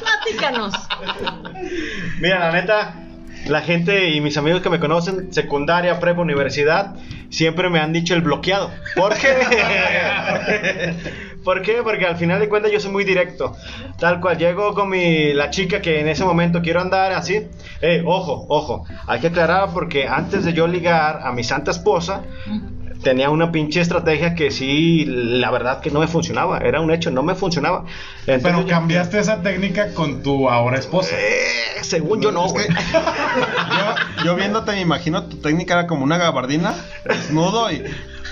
Platícanos. 0.02 0.74
Mira, 2.20 2.40
la 2.40 2.52
neta, 2.52 2.96
la 3.48 3.62
gente 3.62 4.10
y 4.10 4.22
mis 4.22 4.38
amigos 4.38 4.62
que 4.62 4.70
me 4.70 4.80
conocen, 4.80 5.34
secundaria, 5.34 6.00
prepa, 6.00 6.22
universidad, 6.22 6.96
siempre 7.30 7.70
me 7.70 7.80
han 7.80 7.94
dicho 7.94 8.14
el 8.14 8.22
bloqueado. 8.22 8.72
¿Por 8.96 9.16
qué? 9.16 9.30
¿Por 11.44 11.62
qué? 11.64 11.82
Porque 11.84 12.06
al 12.06 12.18
final 12.18 12.40
de 12.40 12.50
cuentas 12.50 12.72
yo 12.72 12.80
soy 12.80 12.92
muy 12.92 13.04
directo. 13.04 13.56
Tal 14.00 14.22
cual, 14.22 14.38
llego 14.38 14.74
con 14.74 14.90
mi, 14.90 15.34
la 15.34 15.50
chica 15.50 15.82
que 15.82 16.00
en 16.00 16.08
ese 16.08 16.24
momento 16.24 16.62
quiero 16.62 16.82
andar 16.82 17.14
así. 17.14 17.48
Eh, 17.82 18.04
ojo, 18.06 18.46
ojo, 18.48 18.86
hay 19.08 19.20
que 19.20 19.28
aclarar 19.28 19.70
porque 19.74 20.08
antes 20.08 20.46
de 20.46 20.54
yo 20.54 20.68
ligar 20.68 21.22
a 21.24 21.32
mi 21.32 21.44
santa 21.44 21.72
esposa, 21.72 22.24
tenía 23.04 23.30
una 23.30 23.52
pinche 23.52 23.82
estrategia 23.82 24.36
que 24.36 24.52
sí, 24.52 25.06
la 25.08 25.50
verdad 25.52 25.82
que 25.82 25.92
no 25.92 26.00
me 26.00 26.08
funcionaba. 26.08 26.60
Era 26.60 26.82
un 26.82 26.92
hecho, 26.92 27.12
no 27.12 27.24
me 27.24 27.36
funcionaba. 27.36 27.86
Entonces, 28.28 28.44
Pero 28.44 28.62
yo- 28.62 28.68
cambiaste 28.68 29.20
esa 29.20 29.42
técnica 29.42 29.94
con 29.94 30.22
tu 30.24 30.50
ahora 30.50 30.78
esposa. 30.78 31.16
Eh, 31.18 31.82
según 31.82 32.22
yo 32.22 32.32
no, 32.32 32.46
Es 32.46 32.54
que- 32.54 32.66
güey. 32.68 32.78
yo, 32.78 34.24
yo 34.26 34.36
viéndote 34.36 34.72
me 34.74 34.82
imagino 34.82 35.24
tu 35.24 35.38
técnica 35.38 35.74
era 35.74 35.88
como 35.88 36.04
una 36.04 36.18
gabardina, 36.18 36.74
desnudo 37.06 37.72
y... 37.72 37.84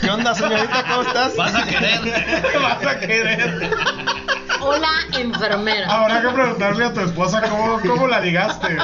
¿Qué 0.02 0.10
onda, 0.10 0.34
señorita? 0.34 0.86
¿Cómo 0.88 1.02
estás? 1.02 1.36
Vas 1.36 1.54
a 1.56 1.66
querer. 1.66 2.00
Vas 2.62 2.86
a 2.86 3.00
querer. 3.02 3.70
Hola, 4.62 4.88
enfermera. 5.20 5.88
Habrá 5.94 6.22
que 6.22 6.28
preguntarle 6.30 6.86
a 6.86 6.94
tu 6.94 7.02
esposa 7.02 7.42
cómo, 7.42 7.82
cómo 7.86 8.08
la 8.08 8.22
ligaste. 8.22 8.78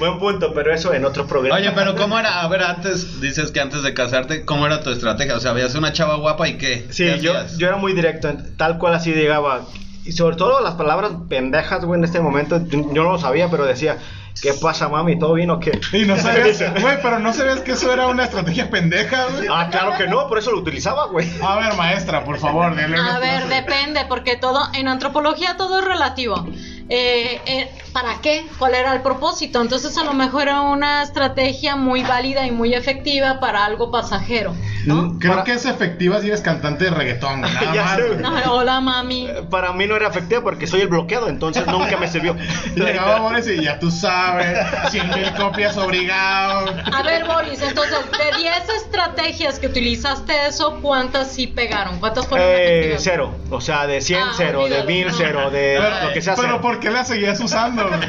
Buen 0.00 0.18
punto, 0.18 0.54
pero 0.54 0.72
eso 0.72 0.94
en 0.94 1.04
otro 1.04 1.26
programa. 1.26 1.60
Oye, 1.60 1.70
pero 1.74 1.94
¿cómo 1.94 2.18
era? 2.18 2.40
A 2.40 2.48
ver, 2.48 2.62
antes, 2.62 3.20
dices 3.20 3.50
que 3.50 3.60
antes 3.60 3.82
de 3.82 3.92
casarte, 3.92 4.46
¿cómo 4.46 4.64
era 4.64 4.82
tu 4.82 4.88
estrategia? 4.88 5.36
O 5.36 5.40
sea, 5.40 5.52
veías 5.52 5.74
una 5.74 5.92
chava 5.92 6.16
guapa 6.16 6.48
y 6.48 6.56
qué? 6.56 6.86
Sí, 6.88 7.04
¿Qué 7.04 7.20
yo, 7.20 7.34
yo 7.58 7.68
era 7.68 7.76
muy 7.76 7.92
directo, 7.92 8.32
tal 8.56 8.78
cual 8.78 8.94
así 8.94 9.12
llegaba. 9.12 9.66
Y 10.06 10.12
sobre 10.12 10.36
todo 10.36 10.62
las 10.62 10.74
palabras 10.74 11.12
pendejas, 11.28 11.84
güey, 11.84 11.98
en 11.98 12.04
este 12.04 12.18
momento, 12.18 12.66
yo 12.66 12.80
yo 12.94 13.02
no 13.02 13.12
lo 13.12 13.18
sabía, 13.18 13.50
pero 13.50 13.66
decía, 13.66 13.98
¿qué 14.40 14.54
pasa, 14.54 14.88
mami? 14.88 15.18
¿Todo 15.18 15.34
bien 15.34 15.50
o 15.50 15.60
qué? 15.60 15.78
Y 15.92 16.06
no 16.06 16.16
sabías, 16.16 16.58
güey, 16.80 16.96
pero 17.02 17.18
no 17.18 17.34
sabías 17.34 17.60
que 17.60 17.72
eso 17.72 17.92
era 17.92 18.06
una 18.06 18.24
estrategia 18.24 18.70
pendeja, 18.70 19.26
güey. 19.26 19.48
Ah, 19.50 19.68
claro 19.70 19.98
que 19.98 20.06
no, 20.08 20.28
por 20.28 20.38
eso 20.38 20.50
lo 20.50 20.58
utilizaba, 20.58 21.08
güey. 21.08 21.28
A 21.42 21.56
ver, 21.56 21.74
maestra, 21.74 22.24
por 22.24 22.38
favor, 22.38 22.74
dele 22.74 22.96
A 22.96 23.18
ver, 23.18 23.48
depende, 23.48 24.06
porque 24.08 24.36
todo, 24.36 24.60
en 24.72 24.88
antropología 24.88 25.58
todo 25.58 25.80
es 25.80 25.84
relativo. 25.84 26.46
Eh, 26.88 27.40
eh, 27.46 27.70
¿para 27.92 28.20
qué? 28.20 28.46
¿Cuál 28.58 28.74
era 28.74 28.94
el 28.94 29.02
propósito? 29.02 29.60
Entonces 29.60 29.96
a 29.98 30.04
lo 30.04 30.12
mejor 30.12 30.42
era 30.42 30.60
una 30.62 31.02
estrategia 31.02 31.76
muy 31.76 32.02
válida 32.02 32.46
y 32.46 32.50
muy 32.50 32.74
efectiva 32.74 33.40
para 33.40 33.64
algo 33.64 33.90
pasajero, 33.90 34.54
¿no? 34.86 35.18
Creo 35.18 35.32
Para- 35.32 35.44
que 35.44 35.52
es 35.52 35.64
efectiva 35.66 36.20
si 36.20 36.28
eres 36.28 36.40
cantante 36.40 36.84
de 36.84 36.90
reggaetón, 36.90 37.40
nada 37.40 37.60
Ya 37.74 37.84
más. 37.84 37.98
No, 38.20 38.54
hola 38.54 38.80
mami. 38.80 39.26
Eh, 39.26 39.42
Para 39.50 39.72
mí 39.72 39.86
no 39.86 39.96
era 39.96 40.08
efectiva 40.08 40.42
porque 40.42 40.66
soy 40.66 40.82
el 40.82 40.88
bloqueado, 40.88 41.28
entonces 41.28 41.66
nunca 41.66 41.96
me 41.96 42.08
sirvió. 42.08 42.36
Llegaba 42.76 43.20
Boris 43.20 43.46
y 43.48 43.62
ya 43.62 43.78
tú 43.78 43.90
sabes, 43.90 44.58
100 44.90 45.08
mil 45.10 45.32
copias 45.34 45.76
obligado. 45.76 46.66
A 46.92 47.02
ver, 47.02 47.24
Boris, 47.26 47.60
entonces, 47.62 47.98
de 48.32 48.38
10 48.38 48.68
estrategias 48.82 49.58
que 49.58 49.66
utilizaste 49.66 50.32
eso, 50.46 50.78
¿cuántas 50.80 51.32
sí 51.32 51.46
pegaron? 51.48 51.98
¿Cuántas 51.98 52.26
fueron 52.26 52.46
Eh, 52.48 52.78
efectivas? 52.94 53.02
cero, 53.04 53.36
o 53.50 53.60
sea, 53.60 53.86
de 53.86 54.00
100 54.00 54.20
Ah, 54.22 54.32
cero, 54.36 54.58
de 54.60 54.64
olvídalo, 54.64 54.86
1000 54.86 55.06
no. 55.08 55.12
cero, 55.16 55.50
de 55.50 55.78
Pero, 55.80 56.06
lo 56.06 56.12
que 56.12 56.22
sea 56.22 56.34
pero 56.36 56.48
cero. 56.48 56.60
¿por 56.62 56.80
qué 56.80 56.90
la 56.90 57.04
seguías 57.04 57.40
usando? 57.40 57.79
Güey? 57.88 58.00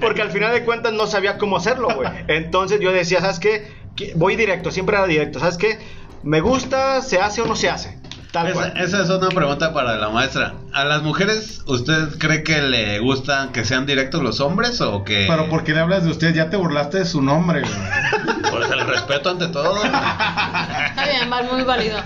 Porque 0.00 0.22
al 0.22 0.30
final 0.30 0.52
de 0.52 0.64
cuentas 0.64 0.92
no 0.92 1.06
sabía 1.06 1.38
cómo 1.38 1.56
hacerlo, 1.56 1.88
güey. 1.94 2.08
Entonces 2.28 2.80
yo 2.80 2.92
decía, 2.92 3.20
¿sabes 3.20 3.38
qué? 3.38 3.72
Voy 4.16 4.36
directo, 4.36 4.70
siempre 4.70 4.96
era 4.96 5.06
directo. 5.06 5.38
¿Sabes 5.40 5.56
qué? 5.56 5.78
Me 6.22 6.40
gusta, 6.40 7.02
se 7.02 7.20
hace 7.20 7.42
o 7.42 7.46
no 7.46 7.54
se 7.56 7.70
hace. 7.70 7.98
Tal 8.32 8.48
Esa, 8.48 8.54
cual. 8.54 8.74
esa 8.78 9.02
es 9.02 9.10
una 9.10 9.28
pregunta 9.28 9.72
para 9.72 9.96
la 9.96 10.08
maestra. 10.08 10.54
¿A 10.72 10.84
las 10.84 11.02
mujeres 11.02 11.62
usted 11.66 12.18
cree 12.18 12.42
que 12.42 12.60
le 12.62 12.98
gusta 12.98 13.50
que 13.52 13.64
sean 13.64 13.86
directos 13.86 14.22
los 14.22 14.40
hombres 14.40 14.80
o 14.80 15.04
que... 15.04 15.26
Pero 15.28 15.48
¿por 15.48 15.62
qué 15.62 15.72
le 15.72 15.78
hablas 15.80 16.02
de 16.04 16.10
usted? 16.10 16.34
Ya 16.34 16.50
te 16.50 16.56
burlaste 16.56 16.98
de 16.98 17.04
su 17.04 17.22
nombre, 17.22 17.60
güey. 17.60 18.50
Por 18.50 18.62
el 18.62 18.86
respeto 18.86 19.30
ante 19.30 19.46
todo. 19.48 19.76
Está 19.84 21.06
bien, 21.08 21.30
va 21.32 21.42
muy 21.44 21.62
válido. 21.62 21.98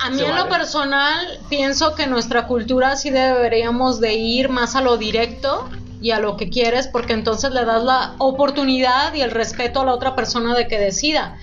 A 0.00 0.10
mí 0.10 0.20
en 0.22 0.36
lo 0.36 0.48
personal 0.48 1.26
pienso 1.48 1.96
que 1.96 2.06
nuestra 2.06 2.46
cultura 2.46 2.94
sí 2.94 3.10
deberíamos 3.10 4.00
de 4.00 4.14
ir 4.14 4.48
más 4.48 4.76
a 4.76 4.80
lo 4.82 4.96
directo 4.96 5.68
y 6.00 6.10
a 6.12 6.20
lo 6.20 6.36
que 6.36 6.50
quieres 6.50 6.86
porque 6.88 7.12
entonces 7.12 7.52
le 7.52 7.64
das 7.64 7.82
la 7.82 8.14
oportunidad 8.18 9.14
y 9.14 9.22
el 9.22 9.30
respeto 9.30 9.80
a 9.80 9.84
la 9.84 9.94
otra 9.94 10.14
persona 10.14 10.54
de 10.54 10.68
que 10.68 10.78
decida. 10.78 11.38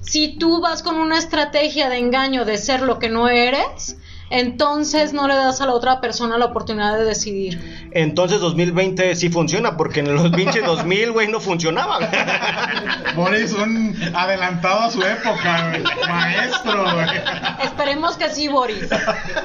Si 0.00 0.38
tú 0.38 0.60
vas 0.60 0.82
con 0.82 0.96
una 0.96 1.18
estrategia 1.18 1.88
de 1.88 1.98
engaño 1.98 2.44
de 2.44 2.56
ser 2.56 2.82
lo 2.82 2.98
que 2.98 3.08
no 3.08 3.28
eres, 3.28 3.98
entonces 4.30 5.12
no 5.12 5.26
le 5.26 5.34
das 5.34 5.60
a 5.60 5.66
la 5.66 5.72
otra 5.72 6.00
persona 6.00 6.38
la 6.38 6.46
oportunidad 6.46 6.98
de 6.98 7.04
decidir. 7.04 7.88
Entonces 7.92 8.40
2020 8.40 9.14
sí 9.14 9.30
funciona, 9.30 9.76
porque 9.76 10.00
en 10.00 10.14
los 10.14 10.30
pinches 10.30 10.64
2000, 10.66 11.12
güey, 11.12 11.28
no 11.28 11.40
funcionaba. 11.40 11.98
Boris, 13.16 13.52
un 13.52 13.96
adelantado 14.14 14.80
a 14.80 14.90
su 14.90 15.02
época, 15.02 15.70
güey. 15.70 15.82
Maestro, 16.08 16.82
güey. 16.82 17.08
Esperemos 17.64 18.16
que 18.16 18.30
sí, 18.30 18.48
Boris. 18.48 18.88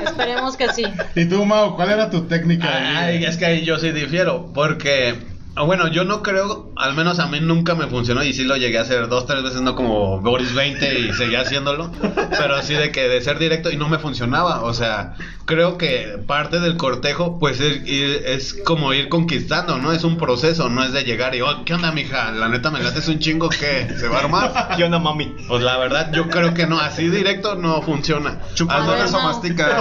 Esperemos 0.06 0.58
que 0.58 0.70
sí. 0.74 0.84
¿Y 1.16 1.26
tú, 1.26 1.46
Mau, 1.46 1.76
cuál 1.76 1.92
era 1.92 2.10
tu 2.10 2.24
técnica? 2.24 2.70
Ay, 3.00 3.24
es 3.26 3.38
que 3.38 3.46
ahí 3.46 3.66
yo 3.66 3.78
sí 3.80 3.92
difiero, 3.92 4.52
porque, 4.54 5.16
bueno, 5.56 5.88
yo 5.88 6.04
no 6.04 6.24
creo, 6.24 6.72
al 6.76 6.96
menos 6.96 7.20
a 7.20 7.28
mí 7.28 7.40
nunca 7.40 7.76
me 7.76 7.86
funcionó 7.88 8.24
y 8.24 8.34
sí 8.34 8.44
lo 8.44 8.58
llegué 8.58 8.80
a 8.80 8.82
hacer 8.82 9.08
dos, 9.08 9.28
tres 9.28 9.44
veces, 9.44 9.62
no 9.62 9.76
como 9.76 10.20
Boris 10.20 10.54
20 10.56 11.00
y 11.00 11.14
seguía 11.14 11.42
haciéndolo, 11.42 11.92
pero 12.32 12.56
así 12.56 12.74
de 12.74 12.92
que 12.92 13.08
de 13.08 13.22
ser 13.22 13.38
directo 13.38 13.70
y 13.70 13.78
no 13.78 13.88
me 13.88 14.00
funcionaba, 14.00 14.64
o 14.64 14.74
sea, 14.74 15.14
creo 15.46 15.78
que 15.78 16.18
parte 16.26 16.60
del 16.60 16.76
cortejo, 16.76 17.38
pues 17.40 17.60
es, 17.60 17.82
es 17.88 18.56
como 18.66 18.94
ir 18.94 19.10
conquistando, 19.10 19.78
¿no? 19.78 19.92
Es 19.92 20.04
un 20.04 20.18
proceso, 20.18 20.70
no 20.70 20.84
es 20.84 20.92
de 20.92 21.04
llegar 21.04 21.36
y, 21.36 21.42
oh, 21.42 21.64
¿qué 21.66 21.76
onda, 21.76 21.92
mija? 21.92 22.32
La 22.32 22.50
neta 22.50 22.72
me 22.72 22.82
lates 22.82 23.08
un 23.08 23.20
chingo 23.20 23.50
que 23.50 23.94
se 24.00 24.08
va 24.08 24.18
a 24.18 24.20
armar. 24.22 24.70
¿Qué 24.78 24.84
onda, 24.84 24.98
mami? 24.98 25.36
Pues 25.48 25.62
la 25.62 25.78
verdad, 25.78 26.12
yo 26.14 26.30
creo 26.30 26.56
que 26.56 26.66
no, 26.66 26.80
así 26.80 27.10
directo 27.10 27.54
no 27.56 27.82
funciona. 27.84 28.40
Chupa 28.56 28.76
Al 28.76 28.82
A 28.82 28.86
ver, 28.88 28.96
menos- 28.96 29.10
eso 29.12 29.22
mastica. 29.22 29.80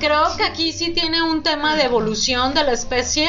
Creo 0.00 0.36
que 0.36 0.44
aquí 0.44 0.72
sí 0.72 0.92
tiene 0.92 1.22
un 1.22 1.42
tema 1.42 1.76
de 1.76 1.84
evolución 1.84 2.52
de 2.52 2.64
la 2.64 2.72
especie 2.72 3.28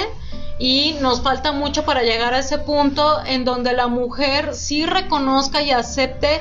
y 0.58 0.96
nos 1.02 1.22
falta 1.22 1.52
mucho 1.52 1.84
para 1.84 2.04
llegar 2.04 2.34
a 2.34 2.40
ese 2.40 2.58
punto 2.58 3.24
en 3.26 3.44
donde 3.44 3.74
la 3.74 3.88
mujer 3.88 4.56
sí 4.56 4.86
reconozca 4.86 5.62
y 5.62 5.72
acepte 5.72 6.40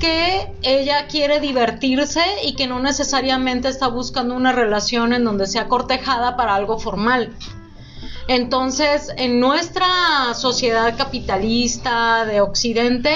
que 0.00 0.50
ella 0.62 1.06
quiere 1.06 1.40
divertirse 1.40 2.22
y 2.44 2.54
que 2.54 2.66
no 2.66 2.80
necesariamente 2.80 3.68
está 3.68 3.88
buscando 3.88 4.34
una 4.34 4.52
relación 4.52 5.12
en 5.12 5.24
donde 5.24 5.46
sea 5.46 5.68
cortejada 5.68 6.36
para 6.36 6.54
algo 6.54 6.78
formal. 6.78 7.36
Entonces, 8.26 9.12
en 9.16 9.40
nuestra 9.40 9.86
sociedad 10.34 10.96
capitalista 10.96 12.24
de 12.24 12.40
Occidente, 12.40 13.12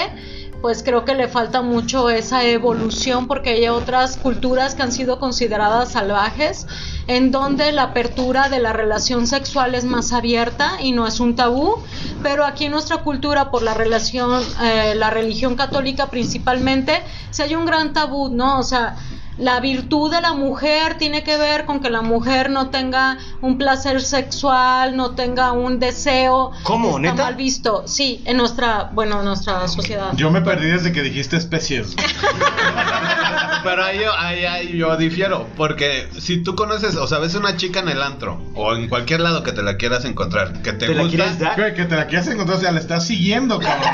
pues 0.61 0.83
creo 0.83 1.05
que 1.05 1.13
le 1.13 1.27
falta 1.27 1.61
mucho 1.61 2.09
esa 2.09 2.43
evolución 2.43 3.27
porque 3.27 3.51
hay 3.51 3.67
otras 3.67 4.17
culturas 4.17 4.75
que 4.75 4.83
han 4.83 4.91
sido 4.91 5.19
consideradas 5.19 5.91
salvajes, 5.91 6.67
en 7.07 7.31
donde 7.31 7.71
la 7.71 7.83
apertura 7.83 8.49
de 8.49 8.59
la 8.59 8.73
relación 8.73 9.27
sexual 9.27 9.75
es 9.75 9.85
más 9.85 10.11
abierta 10.13 10.77
y 10.81 10.91
no 10.91 11.07
es 11.07 11.19
un 11.19 11.35
tabú, 11.35 11.75
pero 12.23 12.45
aquí 12.45 12.65
en 12.65 12.71
nuestra 12.71 12.97
cultura, 12.97 13.51
por 13.51 13.61
la 13.61 13.73
relación, 13.73 14.41
eh, 14.63 14.95
la 14.95 15.09
religión 15.09 15.55
católica 15.55 16.07
principalmente, 16.07 17.03
si 17.29 17.43
hay 17.43 17.55
un 17.55 17.65
gran 17.65 17.93
tabú, 17.93 18.29
¿no? 18.29 18.59
O 18.59 18.63
sea, 18.63 18.95
la 19.37 19.59
virtud 19.59 20.11
de 20.11 20.21
la 20.21 20.33
mujer 20.33 20.97
tiene 20.97 21.23
que 21.23 21.37
ver 21.37 21.65
con 21.65 21.81
que 21.81 21.89
la 21.89 22.01
mujer 22.01 22.49
no 22.49 22.69
tenga 22.69 23.17
un 23.41 23.57
placer 23.57 24.01
sexual, 24.01 24.95
no 24.95 25.11
tenga 25.11 25.51
un 25.51 25.79
deseo. 25.79 26.51
¿Cómo, 26.63 26.97
Está 26.97 26.99
neta? 26.99 27.23
mal 27.23 27.35
visto. 27.35 27.83
Sí, 27.85 28.21
en 28.25 28.37
nuestra, 28.37 28.89
bueno, 28.93 29.19
en 29.19 29.25
nuestra 29.25 29.67
sociedad. 29.67 30.11
Yo 30.15 30.31
me 30.31 30.41
perdí 30.41 30.67
desde 30.67 30.91
que 30.91 31.01
dijiste 31.01 31.35
especies. 31.35 31.95
Pero 33.63 33.83
ahí 33.83 33.99
yo, 33.99 34.13
ahí, 34.15 34.45
ahí 34.45 34.77
yo 34.77 34.95
difiero, 34.95 35.47
porque 35.57 36.07
si 36.19 36.43
tú 36.43 36.55
conoces, 36.55 36.95
o 36.97 37.07
sea, 37.07 37.17
ves 37.17 37.33
una 37.33 37.57
chica 37.57 37.79
en 37.79 37.89
el 37.89 38.03
antro, 38.03 38.39
o 38.53 38.75
en 38.75 38.87
cualquier 38.87 39.21
lado 39.21 39.41
que 39.41 39.53
te 39.53 39.63
la 39.63 39.77
quieras 39.77 40.05
encontrar, 40.05 40.61
que 40.61 40.71
te, 40.73 40.85
¿Te 40.85 40.93
la 40.93 41.01
gusta, 41.01 41.17
quieres 41.17 41.39
dar? 41.39 41.73
Que 41.73 41.85
te 41.85 41.95
la 41.95 42.05
quieras 42.05 42.27
encontrar, 42.27 42.59
o 42.59 42.61
sea, 42.61 42.71
la 42.71 42.79
estás 42.79 43.07
siguiendo, 43.07 43.57
cabrón. 43.59 43.89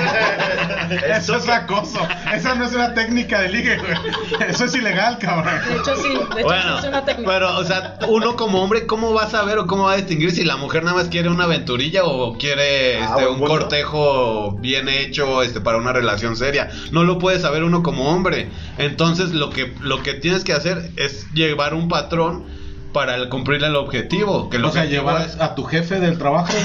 Eso 1.10 1.38
es 1.38 1.48
acoso. 1.48 2.06
Esa 2.34 2.56
no 2.56 2.66
es 2.66 2.74
una 2.74 2.94
técnica 2.94 3.40
de 3.40 3.50
ligue, 3.50 3.78
güey. 3.78 4.50
Eso 4.50 4.66
es 4.66 4.76
ilegal, 4.76 5.18
cabrón. 5.20 5.31
De 5.42 5.76
hecho, 5.78 5.96
sí, 5.96 6.10
de 6.10 6.14
hecho, 6.42 6.44
Bueno, 6.44 6.74
sí 6.74 6.80
es 6.84 6.86
una 6.90 7.06
técnica. 7.06 7.32
pero, 7.32 7.58
o 7.58 7.64
sea, 7.64 7.96
uno 8.08 8.36
como 8.36 8.62
hombre, 8.64 8.86
¿cómo 8.88 9.14
va 9.14 9.24
a 9.24 9.30
saber 9.30 9.58
o 9.60 9.68
cómo 9.68 9.84
va 9.86 9.94
a 9.94 9.98
distinguir 9.98 10.32
si 10.32 10.44
la 10.44 10.58
mujer 10.58 10.84
nada 10.84 10.96
más 10.98 11.08
quiere 11.08 11.30
una 11.30 11.46
aventurilla 11.46 12.04
o 12.06 12.38
quiere 12.38 13.02
Ah, 13.02 13.16
este, 13.18 13.28
un 13.28 13.40
cortejo 13.40 14.58
bien 14.60 14.90
hecho 14.90 15.42
este, 15.44 15.62
para 15.62 15.78
una 15.78 15.94
relación 15.94 16.36
seria? 16.36 16.70
No 16.92 17.04
lo 17.04 17.18
puede 17.20 17.40
saber 17.40 17.64
uno 17.64 17.84
como 17.84 18.10
hombre. 18.10 18.50
Entonces, 18.78 19.32
lo 19.32 19.50
que, 19.50 19.74
lo 19.82 20.04
que 20.04 20.14
tienes 20.14 20.44
que 20.44 20.54
hacer 20.54 20.92
es 20.98 21.26
llevar 21.34 21.74
un 21.74 21.88
patrón 21.90 22.46
para 22.94 23.16
el- 23.16 23.30
cumplir 23.30 23.64
el 23.64 23.76
objetivo. 23.78 24.50
Que 24.50 24.58
el 24.58 24.66
O 24.66 24.72
sea, 24.72 24.82
objetivo 24.84 25.10
llevar 25.10 25.28
es- 25.28 25.40
a 25.40 25.56
tu 25.56 25.64
jefe 25.64 26.00
del 26.00 26.18
trabajo. 26.18 26.52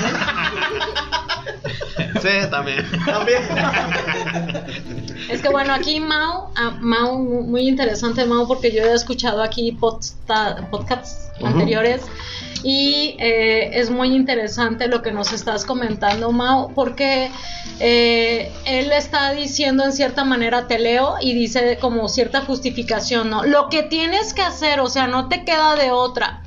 Sí, 2.21 2.29
también. 2.51 2.85
También. 3.05 3.43
Es 5.29 5.43
que 5.43 5.49
bueno, 5.49 5.73
aquí 5.75 5.99
Mau, 6.01 6.51
ah, 6.57 6.77
Mau, 6.81 7.19
mu- 7.19 7.43
muy 7.43 7.69
interesante 7.69 8.25
Mau, 8.25 8.47
porque 8.47 8.71
yo 8.73 8.83
he 8.85 8.93
escuchado 8.95 9.43
aquí 9.43 9.73
podsta- 9.73 10.69
podcasts 10.71 11.31
anteriores 11.43 12.03
y 12.63 13.17
eh, 13.19 13.71
es 13.79 13.91
muy 13.91 14.15
interesante 14.15 14.89
lo 14.89 15.03
que 15.03 15.11
nos 15.13 15.33
estás 15.33 15.65
comentando 15.65 16.33
Mau, 16.33 16.73
porque 16.75 17.31
eh, 17.81 18.53
él 18.67 18.93
está 18.93 19.33
diciendo 19.33 19.85
en 19.85 19.93
cierta 19.93 20.25
manera, 20.25 20.67
te 20.69 20.79
leo 20.79 21.17
y 21.21 21.35
dice 21.35 21.77
como 21.81 22.09
cierta 22.09 22.41
justificación, 22.43 23.29
¿no? 23.31 23.43
Lo 23.45 23.69
que 23.69 23.83
tienes 23.83 24.33
que 24.33 24.43
hacer, 24.43 24.81
o 24.81 24.89
sea, 24.89 25.07
no 25.09 25.29
te 25.29 25.45
queda 25.45 25.75
de 25.77 25.91
otra. 25.91 26.43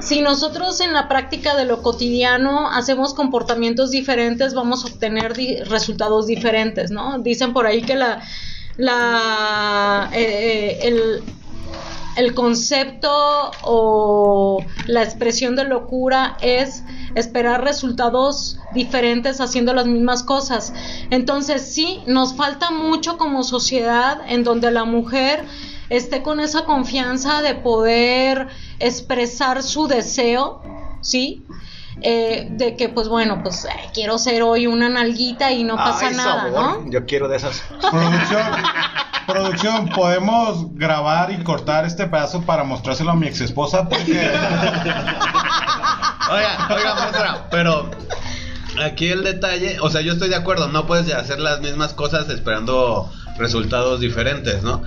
Si 0.00 0.20
nosotros 0.20 0.80
en 0.80 0.92
la 0.92 1.08
práctica 1.08 1.56
de 1.56 1.64
lo 1.64 1.82
cotidiano 1.82 2.68
hacemos 2.70 3.14
comportamientos 3.14 3.90
diferentes, 3.90 4.54
vamos 4.54 4.84
a 4.84 4.88
obtener 4.88 5.34
resultados 5.68 6.26
diferentes, 6.26 6.90
¿no? 6.90 7.18
Dicen 7.18 7.52
por 7.52 7.66
ahí 7.66 7.82
que 7.82 7.94
la, 7.94 8.22
la 8.76 10.10
eh, 10.12 10.22
eh, 10.22 10.78
el, 10.82 11.22
el 12.16 12.34
concepto 12.34 13.10
o 13.62 14.64
la 14.86 15.02
expresión 15.02 15.56
de 15.56 15.64
locura 15.64 16.36
es 16.40 16.84
esperar 17.14 17.64
resultados 17.64 18.58
diferentes 18.72 19.40
haciendo 19.40 19.72
las 19.74 19.86
mismas 19.86 20.22
cosas. 20.22 20.72
Entonces 21.10 21.62
sí, 21.62 22.02
nos 22.06 22.34
falta 22.34 22.70
mucho 22.70 23.16
como 23.16 23.42
sociedad 23.42 24.18
en 24.28 24.44
donde 24.44 24.70
la 24.70 24.84
mujer 24.84 25.44
esté 25.88 26.22
con 26.22 26.40
esa 26.40 26.64
confianza 26.64 27.42
de 27.42 27.54
poder 27.54 28.48
expresar 28.78 29.62
su 29.62 29.86
deseo, 29.86 30.62
¿sí? 31.00 31.44
Eh, 32.02 32.48
de 32.50 32.76
que 32.76 32.88
pues 32.88 33.08
bueno, 33.08 33.40
pues 33.42 33.64
eh, 33.64 33.68
quiero 33.92 34.18
ser 34.18 34.42
hoy 34.42 34.66
una 34.66 34.88
nalguita 34.88 35.52
y 35.52 35.62
no 35.62 35.76
pasa 35.76 36.08
Ay, 36.08 36.16
nada, 36.16 36.42
sabor. 36.50 36.84
¿no? 36.84 36.90
Yo 36.90 37.06
quiero 37.06 37.28
de 37.28 37.36
esas. 37.36 37.62
Producción, 37.90 38.46
producción, 39.26 39.88
podemos 39.90 40.74
grabar 40.74 41.30
y 41.30 41.42
cortar 41.44 41.84
este 41.84 42.06
pedazo 42.06 42.42
para 42.42 42.64
mostrárselo 42.64 43.12
a 43.12 43.14
mi 43.14 43.28
ex 43.28 43.40
esposa 43.40 43.88
porque 43.88 44.12
Oiga, 46.30 46.68
oiga, 46.74 46.94
maestra, 46.94 47.48
pero 47.50 47.90
aquí 48.82 49.08
el 49.08 49.24
detalle, 49.24 49.78
o 49.80 49.90
sea, 49.90 50.00
yo 50.00 50.14
estoy 50.14 50.30
de 50.30 50.36
acuerdo, 50.36 50.68
no 50.68 50.86
puedes 50.86 51.12
hacer 51.12 51.38
las 51.38 51.60
mismas 51.60 51.92
cosas 51.92 52.28
esperando 52.30 53.10
resultados 53.38 54.00
diferentes, 54.00 54.62
¿no? 54.62 54.82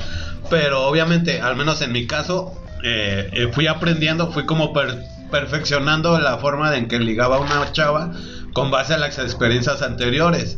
Pero 0.50 0.84
obviamente, 0.88 1.42
al 1.42 1.56
menos 1.56 1.82
en 1.82 1.92
mi 1.92 2.08
caso, 2.08 2.54
eh, 2.84 3.30
eh, 3.34 3.48
fui 3.52 3.68
aprendiendo, 3.68 4.32
fui 4.32 4.46
como 4.46 4.72
per- 4.74 4.98
perfeccionando 5.32 6.18
la 6.20 6.38
forma 6.38 6.76
en 6.78 6.88
que 6.88 7.00
ligaba 7.00 7.38
a 7.38 7.40
una 7.40 7.72
chava 7.72 8.12
con 8.54 8.72
base 8.72 8.94
a 8.94 8.98
las 8.98 9.18
experiencias 9.20 9.82
anteriores. 9.82 10.58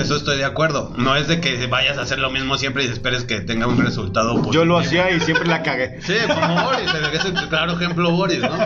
Eso 0.00 0.16
estoy 0.16 0.36
de 0.38 0.44
acuerdo. 0.44 0.92
No 0.96 1.14
es 1.14 1.28
de 1.28 1.40
que 1.40 1.64
vayas 1.68 1.96
a 1.96 2.02
hacer 2.02 2.18
lo 2.18 2.28
mismo 2.30 2.58
siempre 2.58 2.82
y 2.84 2.88
esperes 2.88 3.22
que 3.22 3.40
tenga 3.40 3.68
un 3.68 3.78
resultado 3.78 4.30
positivo. 4.34 4.52
Yo 4.52 4.64
lo 4.64 4.78
hacía 4.78 5.12
y 5.12 5.20
siempre 5.20 5.46
la 5.46 5.62
cagué. 5.62 6.00
Sí, 6.02 6.14
como 6.26 6.60
Boris, 6.64 6.90
es 7.12 7.24
el 7.24 7.48
claro 7.48 7.74
ejemplo 7.74 8.10
Boris, 8.10 8.40
¿no? 8.40 8.58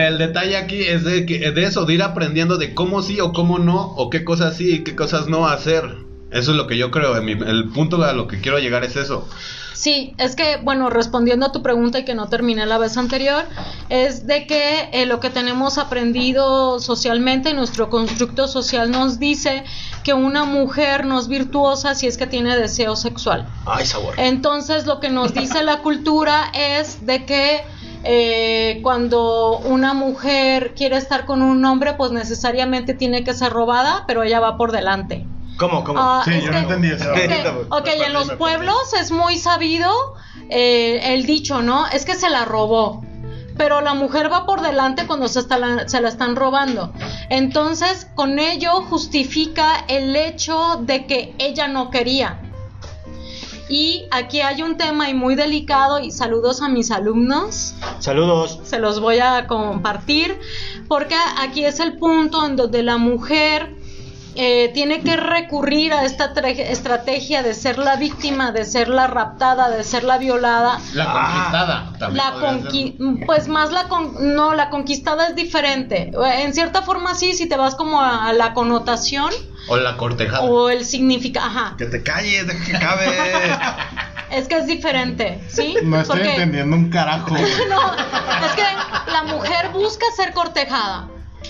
El 0.00 0.16
detalle 0.16 0.56
aquí 0.56 0.80
es 0.82 1.04
de, 1.04 1.26
que, 1.26 1.50
de 1.50 1.64
eso, 1.64 1.84
de 1.84 1.92
ir 1.92 2.02
aprendiendo 2.02 2.56
de 2.56 2.72
cómo 2.74 3.02
sí 3.02 3.20
o 3.20 3.32
cómo 3.34 3.58
no, 3.58 3.82
o 3.82 4.08
qué 4.08 4.24
cosas 4.24 4.56
sí 4.56 4.76
y 4.76 4.78
qué 4.82 4.96
cosas 4.96 5.26
no 5.26 5.46
hacer. 5.46 5.84
Eso 6.30 6.52
es 6.52 6.56
lo 6.56 6.66
que 6.66 6.76
yo 6.78 6.90
creo, 6.90 7.16
en 7.16 7.24
mi- 7.24 7.32
el 7.32 7.70
punto 7.70 8.02
a 8.04 8.12
lo 8.12 8.28
que 8.28 8.40
quiero 8.40 8.58
llegar 8.58 8.84
es 8.84 8.96
eso. 8.96 9.28
Sí, 9.72 10.14
es 10.18 10.36
que, 10.36 10.58
bueno, 10.62 10.90
respondiendo 10.90 11.46
a 11.46 11.52
tu 11.52 11.62
pregunta 11.62 11.98
y 12.00 12.04
que 12.04 12.14
no 12.14 12.28
terminé 12.28 12.66
la 12.66 12.76
vez 12.76 12.98
anterior, 12.98 13.44
es 13.88 14.26
de 14.26 14.46
que 14.46 14.90
eh, 14.92 15.06
lo 15.06 15.20
que 15.20 15.30
tenemos 15.30 15.78
aprendido 15.78 16.80
socialmente, 16.80 17.54
nuestro 17.54 17.88
constructo 17.88 18.46
social 18.46 18.90
nos 18.90 19.18
dice 19.18 19.64
que 20.04 20.12
una 20.12 20.44
mujer 20.44 21.06
no 21.06 21.18
es 21.18 21.28
virtuosa 21.28 21.94
si 21.94 22.06
es 22.06 22.18
que 22.18 22.26
tiene 22.26 22.56
deseo 22.58 22.94
sexual. 22.94 23.48
Ay, 23.64 23.86
sabor. 23.86 24.14
Entonces 24.18 24.86
lo 24.86 25.00
que 25.00 25.08
nos 25.08 25.32
dice 25.32 25.62
la 25.62 25.78
cultura 25.82 26.52
es 26.52 27.06
de 27.06 27.24
que 27.24 27.62
eh, 28.04 28.80
cuando 28.82 29.58
una 29.58 29.94
mujer 29.94 30.74
quiere 30.76 30.96
estar 30.96 31.24
con 31.24 31.42
un 31.42 31.64
hombre, 31.64 31.94
pues 31.94 32.12
necesariamente 32.12 32.92
tiene 32.94 33.24
que 33.24 33.34
ser 33.34 33.50
robada, 33.52 34.04
pero 34.06 34.22
ella 34.22 34.40
va 34.40 34.56
por 34.58 34.72
delante. 34.72 35.26
¿Cómo, 35.60 35.84
cómo? 35.84 36.00
Ah, 36.00 36.22
Sí, 36.24 36.40
yo 36.40 36.50
no 36.50 36.58
entendí 36.58 36.88
eso. 36.88 37.12
es 37.12 37.28
que, 37.28 37.34
Ahorita, 37.34 37.54
ok, 37.68 37.88
en 38.06 38.12
los 38.14 38.32
pueblos 38.32 38.94
es 38.98 39.12
muy 39.12 39.36
sabido 39.36 40.14
eh, 40.48 41.14
el 41.14 41.26
dicho, 41.26 41.60
¿no? 41.60 41.86
Es 41.88 42.06
que 42.06 42.14
se 42.14 42.30
la 42.30 42.46
robó. 42.46 43.04
Pero 43.58 43.82
la 43.82 43.92
mujer 43.92 44.32
va 44.32 44.46
por 44.46 44.62
delante 44.62 45.06
cuando 45.06 45.28
se, 45.28 45.38
está 45.38 45.58
la, 45.58 45.86
se 45.86 46.00
la 46.00 46.08
están 46.08 46.34
robando. 46.34 46.94
Entonces, 47.28 48.08
con 48.14 48.38
ello 48.38 48.80
justifica 48.88 49.84
el 49.86 50.16
hecho 50.16 50.78
de 50.80 51.04
que 51.06 51.34
ella 51.38 51.68
no 51.68 51.90
quería. 51.90 52.40
Y 53.68 54.06
aquí 54.10 54.40
hay 54.40 54.62
un 54.62 54.78
tema 54.78 55.10
y 55.10 55.14
muy 55.14 55.34
delicado 55.34 56.00
y 56.00 56.10
saludos 56.10 56.60
a 56.62 56.68
mis 56.68 56.90
alumnos 56.90 57.74
Saludos. 58.00 58.58
se 58.64 58.80
los 58.80 58.98
voy 58.98 59.20
a 59.20 59.46
compartir 59.46 60.40
porque 60.88 61.14
aquí 61.38 61.64
es 61.64 61.78
el 61.78 61.96
punto 61.96 62.44
en 62.44 62.56
donde 62.56 62.82
la 62.82 62.96
mujer 62.96 63.76
eh, 64.36 64.70
tiene 64.74 65.00
que 65.02 65.16
recurrir 65.16 65.92
a 65.92 66.04
esta 66.04 66.32
tra- 66.34 66.48
estrategia 66.56 67.42
de 67.42 67.54
ser 67.54 67.78
la 67.78 67.96
víctima, 67.96 68.52
de 68.52 68.64
ser 68.64 68.88
la 68.88 69.06
raptada, 69.06 69.68
de 69.70 69.82
ser 69.84 70.04
la 70.04 70.18
violada. 70.18 70.78
La 70.94 71.12
conquistada 71.12 71.92
también. 71.98 72.24
La 72.24 72.32
podría 72.32 72.50
conqui- 72.70 73.26
pues 73.26 73.48
más 73.48 73.72
la 73.72 73.88
con 73.88 74.34
no 74.36 74.54
la 74.54 74.70
conquistada 74.70 75.26
es 75.28 75.34
diferente 75.36 76.10
en 76.36 76.54
cierta 76.54 76.82
forma 76.82 77.14
sí 77.14 77.32
si 77.34 77.48
te 77.48 77.56
vas 77.56 77.74
como 77.74 78.00
a, 78.00 78.26
a 78.28 78.32
la 78.32 78.54
connotación. 78.54 79.30
O 79.68 79.76
la 79.76 79.96
cortejada. 79.96 80.40
o 80.42 80.70
el 80.70 80.84
significado 80.86 81.46
ajá 81.46 81.74
Que 81.76 81.84
te 81.86 82.02
calles, 82.02 82.46
deja 82.46 82.64
que 82.64 82.72
cabe. 82.72 83.06
es 84.30 84.48
que 84.48 84.56
es 84.56 84.66
diferente 84.66 85.40
sí 85.48 85.76
No 85.82 86.00
estoy 86.00 86.18
Porque- 86.18 86.32
entendiendo 86.32 86.76
un 86.76 86.88
carajo. 86.90 87.34
No, 87.68 87.92
es 88.46 88.52
que 88.54 88.62
la 89.12 89.22
mujer 89.24 89.68
busca 89.72 90.06
ser 90.16 90.32
cortejada. 90.32 91.08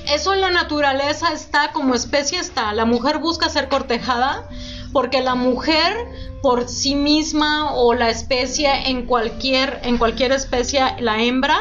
Eso 0.09 0.35
en 0.35 0.40
la 0.40 0.50
naturaleza 0.50 1.33
está, 1.33 1.73
como 1.73 1.95
especie 1.95 2.38
está. 2.38 2.73
La 2.73 2.85
mujer 2.85 3.19
busca 3.19 3.49
ser 3.49 3.69
cortejada 3.69 4.49
porque 4.92 5.21
la 5.21 5.35
mujer 5.35 5.95
por 6.42 6.69
sí 6.69 6.95
misma 6.95 7.75
o 7.75 7.95
la 7.95 8.09
especie 8.11 8.88
en 8.88 9.07
cualquier 9.07 9.80
en 9.85 9.99
cualquier 9.99 10.33
especie 10.33 10.80
la 11.00 11.23
hembra 11.23 11.59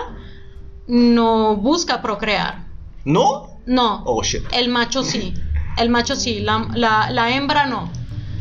no 0.87 1.55
busca 1.57 2.01
procrear. 2.01 2.65
¿No? 3.05 3.49
No. 3.65 4.03
Oh, 4.05 4.23
shit. 4.23 4.43
El 4.51 4.69
macho 4.69 5.03
sí. 5.03 5.33
El 5.77 5.89
macho 5.89 6.15
sí. 6.15 6.39
La, 6.39 6.67
la, 6.73 7.09
la 7.11 7.31
hembra 7.35 7.65
no. 7.65 7.89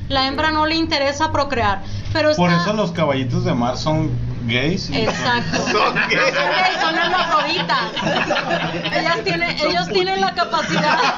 La 0.08 0.26
hembra 0.26 0.50
no 0.50 0.64
le 0.64 0.74
interesa 0.74 1.32
procrear. 1.32 1.82
Pero 2.12 2.34
Por 2.34 2.50
está- 2.50 2.62
eso 2.62 2.72
los 2.72 2.92
caballitos 2.92 3.44
de 3.44 3.52
mar 3.54 3.76
son 3.76 4.10
gays. 4.48 4.90
y- 4.90 5.02
Exacto. 5.02 5.56
¿Son 5.70 5.94
qué? 6.08 6.16
Son 6.16 6.34
gays, 6.34 6.80
son 6.80 6.98
hermafroditas. 6.98 7.90
Ellas 8.92 9.18
tienen, 9.24 9.50
ellos 9.60 9.88
tienen 9.88 10.20
la 10.20 10.34
capacidad. 10.34 10.98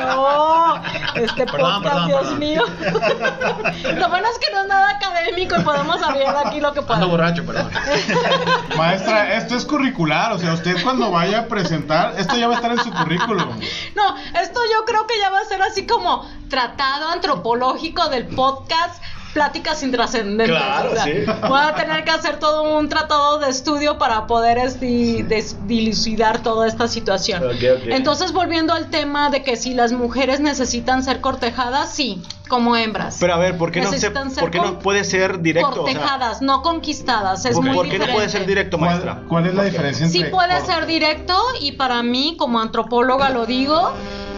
No, 0.00 0.76
este 1.14 1.46
Perdón, 1.46 1.82
podcast, 1.82 1.84
perdón, 1.84 2.06
Dios 2.08 2.20
perdón. 2.22 2.38
mío. 2.38 2.62
Lo 3.96 4.08
bueno 4.08 4.28
es 4.32 4.38
que 4.38 4.52
no 4.54 4.60
es 4.62 4.66
nada 4.66 4.90
académico 4.90 5.56
y 5.58 5.62
podemos 5.62 6.02
hablar 6.02 6.36
aquí 6.46 6.60
lo 6.60 6.72
que 6.72 6.80
Ando 6.80 6.86
podemos. 6.86 7.10
borracho, 7.10 7.44
perdón. 7.46 7.70
Maestra, 8.76 9.34
esto 9.36 9.56
es 9.56 9.64
curricular. 9.64 10.32
O 10.32 10.38
sea, 10.38 10.52
usted 10.54 10.82
cuando 10.82 11.10
vaya 11.10 11.40
a 11.40 11.44
presentar, 11.46 12.14
esto 12.18 12.36
ya 12.36 12.46
va 12.48 12.54
a 12.54 12.56
estar 12.56 12.72
en 12.72 12.78
su 12.82 12.90
currículum. 12.92 13.60
No, 13.94 14.16
esto 14.40 14.60
yo 14.72 14.84
creo 14.84 15.06
que 15.06 15.18
ya 15.18 15.30
va 15.30 15.40
a 15.40 15.44
ser 15.44 15.62
así 15.62 15.86
como 15.86 16.28
tratado 16.48 17.08
antropológico 17.10 18.08
del 18.08 18.26
podcast. 18.26 19.02
Pláticas 19.34 19.82
intrascendentes. 19.82 20.56
Claro, 20.56 20.92
o 20.92 20.94
sea, 20.94 21.04
sí. 21.04 21.12
Voy 21.48 21.60
a 21.60 21.74
tener 21.74 22.04
que 22.04 22.10
hacer 22.12 22.38
todo 22.38 22.78
un 22.78 22.88
tratado 22.88 23.38
de 23.38 23.50
estudio 23.50 23.98
para 23.98 24.26
poder 24.26 24.58
dilucidar 25.62 26.42
toda 26.42 26.66
esta 26.66 26.88
situación. 26.88 27.42
Ok, 27.44 27.52
ok. 27.52 27.82
Entonces, 27.88 28.32
volviendo 28.32 28.72
al 28.72 28.90
tema 28.90 29.30
de 29.30 29.42
que 29.42 29.56
si 29.56 29.74
las 29.74 29.92
mujeres 29.92 30.40
necesitan 30.40 31.02
ser 31.02 31.20
cortejadas, 31.20 31.92
sí, 31.92 32.22
como 32.48 32.76
hembras. 32.76 33.16
Pero 33.20 33.34
a 33.34 33.38
ver, 33.38 33.58
¿por 33.58 33.72
qué 33.72 33.80
no, 33.80 33.86
se, 33.90 33.96
Necesitan 33.96 34.30
ser 34.30 34.40
¿por 34.42 34.50
qué 34.50 34.58
no 34.58 34.64
con- 34.64 34.78
puede 34.78 35.04
ser 35.04 35.40
directo? 35.40 35.68
O 35.68 35.72
sea, 35.86 35.94
cortejadas, 35.94 36.42
no 36.42 36.62
conquistadas. 36.62 37.44
Es 37.44 37.54
¿por, 37.56 37.64
muy 37.64 37.74
por 37.74 37.88
qué 37.88 37.98
no 37.98 38.06
puede 38.06 38.28
ser 38.28 38.46
directo, 38.46 38.78
maestra? 38.78 39.14
¿Cuál, 39.14 39.26
cuál 39.26 39.46
es 39.46 39.54
la 39.54 39.64
diferencia 39.64 40.06
entre 40.06 40.20
Sí 40.20 40.26
puede 40.30 40.60
ser 40.64 40.86
directo 40.86 41.36
y 41.60 41.72
para 41.72 42.02
mí 42.02 42.36
como 42.38 42.60
antropóloga 42.60 43.30
lo 43.30 43.46
digo, 43.46 43.80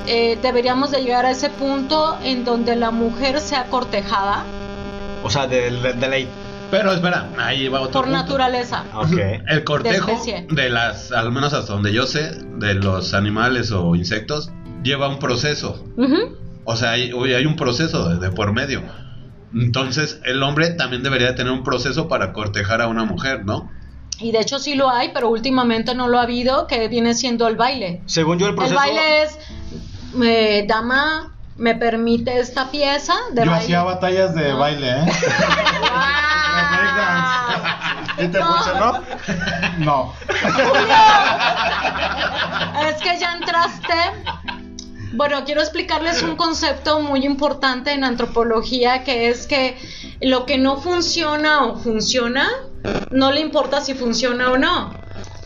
eh, 0.07 0.39
deberíamos 0.41 0.91
de 0.91 1.03
llegar 1.03 1.27
a 1.27 1.31
ese 1.31 1.51
punto 1.51 2.19
en 2.23 2.45
donde 2.45 2.77
la 2.77 2.91
mujer 2.91 3.41
sea 3.41 3.69
cortejada 3.69 4.53
O 5.27 5.31
sea, 5.31 5.47
de, 5.47 5.71
de, 5.71 5.93
de 5.95 6.09
ley. 6.09 6.35
Pero 6.71 6.93
espera, 6.93 7.33
ahí 7.39 7.69
va 7.69 7.81
otro 7.81 8.01
por 8.01 8.05
punto. 8.05 8.17
naturaleza. 8.19 8.87
Ok. 8.95 9.13
El 9.49 9.65
cortejo 9.65 10.07
De 10.07 10.13
especie. 10.13 10.47
de 10.51 10.69
las, 10.71 11.13
al 11.13 11.31
menos 11.33 11.53
hasta 11.53 11.73
donde 11.73 11.93
yo 11.93 12.07
sé, 12.07 12.31
de 12.59 12.75
los 12.75 13.15
animales 13.15 13.71
o 13.73 13.95
insectos, 13.95 14.51
lleva 14.83 15.09
un 15.09 15.19
proceso. 15.19 15.85
Ujú. 15.97 16.37
O 16.65 16.77
sea, 16.77 16.91
hay, 16.93 17.11
hay 17.13 17.47
un 17.47 17.55
proceso 17.57 18.09
de, 18.09 18.19
de 18.19 18.31
por 18.33 18.53
medio. 18.53 18.83
Entonces, 19.55 20.21
el 20.25 20.43
hombre 20.43 20.71
también 20.71 21.03
debería 21.03 21.35
tener 21.35 21.53
un 21.53 21.63
proceso 21.63 22.09
para 22.09 22.33
cortejar 22.33 22.83
a 22.83 22.89
una 22.89 23.05
mujer, 23.05 23.45
¿no? 23.45 23.71
Y 24.19 24.33
de 24.33 24.41
hecho 24.41 24.59
sí 24.59 24.75
lo 24.75 24.91
hay, 24.91 25.11
pero 25.15 25.29
últimamente 25.29 25.95
no 25.95 26.09
lo 26.09 26.19
ha 26.19 26.23
habido, 26.23 26.67
que 26.67 26.89
viene 26.89 27.15
siendo 27.15 27.47
el 27.49 27.57
baile. 27.57 28.03
Según 28.07 28.39
yo, 28.39 28.47
el 28.47 28.51
El 28.53 28.57
proceso. 28.57 28.77
baile 28.79 29.23
es, 29.23 29.39
eh, 30.25 30.65
dama, 30.67 31.36
me 31.57 31.75
permite 31.75 32.39
esta 32.39 32.71
pieza 32.71 33.15
de 33.33 33.45
Yo 33.45 33.51
baile. 33.51 33.65
hacía 33.65 33.83
batallas 33.83 34.35
de 34.35 34.51
No. 34.51 34.59
baile, 34.59 34.91
¿eh? 34.91 35.07
¿Y 38.19 38.29
te 38.29 38.39
No. 38.39 38.47
funcionó? 38.55 39.03
No. 39.79 40.13
Es 42.89 42.95
que 43.03 43.19
ya 43.19 43.35
entraste. 43.35 43.95
Bueno, 45.13 45.45
quiero 45.45 45.61
explicarles 45.63 46.23
un 46.23 46.37
concepto 46.37 47.01
muy 47.01 47.25
importante 47.25 47.93
en 47.93 48.05
antropología 48.05 49.03
que 49.05 49.29
es 49.29 49.47
que 49.47 49.79
lo 50.21 50.45
que 50.47 50.59
no 50.59 50.77
funciona 50.79 51.65
o 51.65 51.77
funciona, 51.79 52.49
no 53.11 53.33
le 53.33 53.41
importa 53.41 53.81
si 53.81 53.95
funciona 53.95 54.51
o 54.53 54.59
no. 54.59 54.93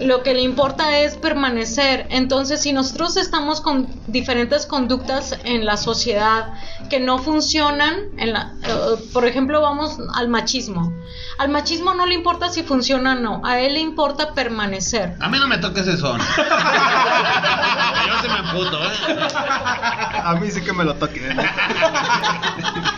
Lo 0.00 0.22
que 0.22 0.34
le 0.34 0.42
importa 0.42 0.98
es 0.98 1.16
permanecer. 1.16 2.06
Entonces, 2.10 2.62
si 2.62 2.72
nosotros 2.72 3.16
estamos 3.16 3.60
con 3.60 3.88
diferentes 4.06 4.66
conductas 4.66 5.38
en 5.44 5.66
la 5.66 5.76
sociedad 5.76 6.54
que 6.88 7.00
no 7.00 7.18
funcionan, 7.18 7.96
en 8.16 8.32
la, 8.32 8.54
eh, 8.62 8.96
por 9.12 9.26
ejemplo, 9.26 9.60
vamos 9.60 9.98
al 10.14 10.28
machismo. 10.28 10.92
Al 11.38 11.50
machismo 11.50 11.94
no 11.94 12.06
le 12.06 12.14
importa 12.14 12.48
si 12.48 12.62
funciona 12.62 13.12
o 13.12 13.16
no, 13.16 13.42
a 13.44 13.60
él 13.60 13.74
le 13.74 13.80
importa 13.80 14.32
permanecer. 14.34 15.16
A 15.20 15.28
mí 15.28 15.38
no 15.38 15.48
me 15.48 15.58
toques 15.58 15.86
eso. 15.86 16.16
¿no? 16.16 16.24
yo 18.06 18.22
se 18.22 18.28
me 18.28 18.38
emputo, 18.38 18.78
¿eh? 18.84 19.28
A 20.24 20.34
mí 20.40 20.50
sí 20.50 20.62
que 20.62 20.72
me 20.72 20.84
lo 20.84 20.94
toquen. 20.94 21.36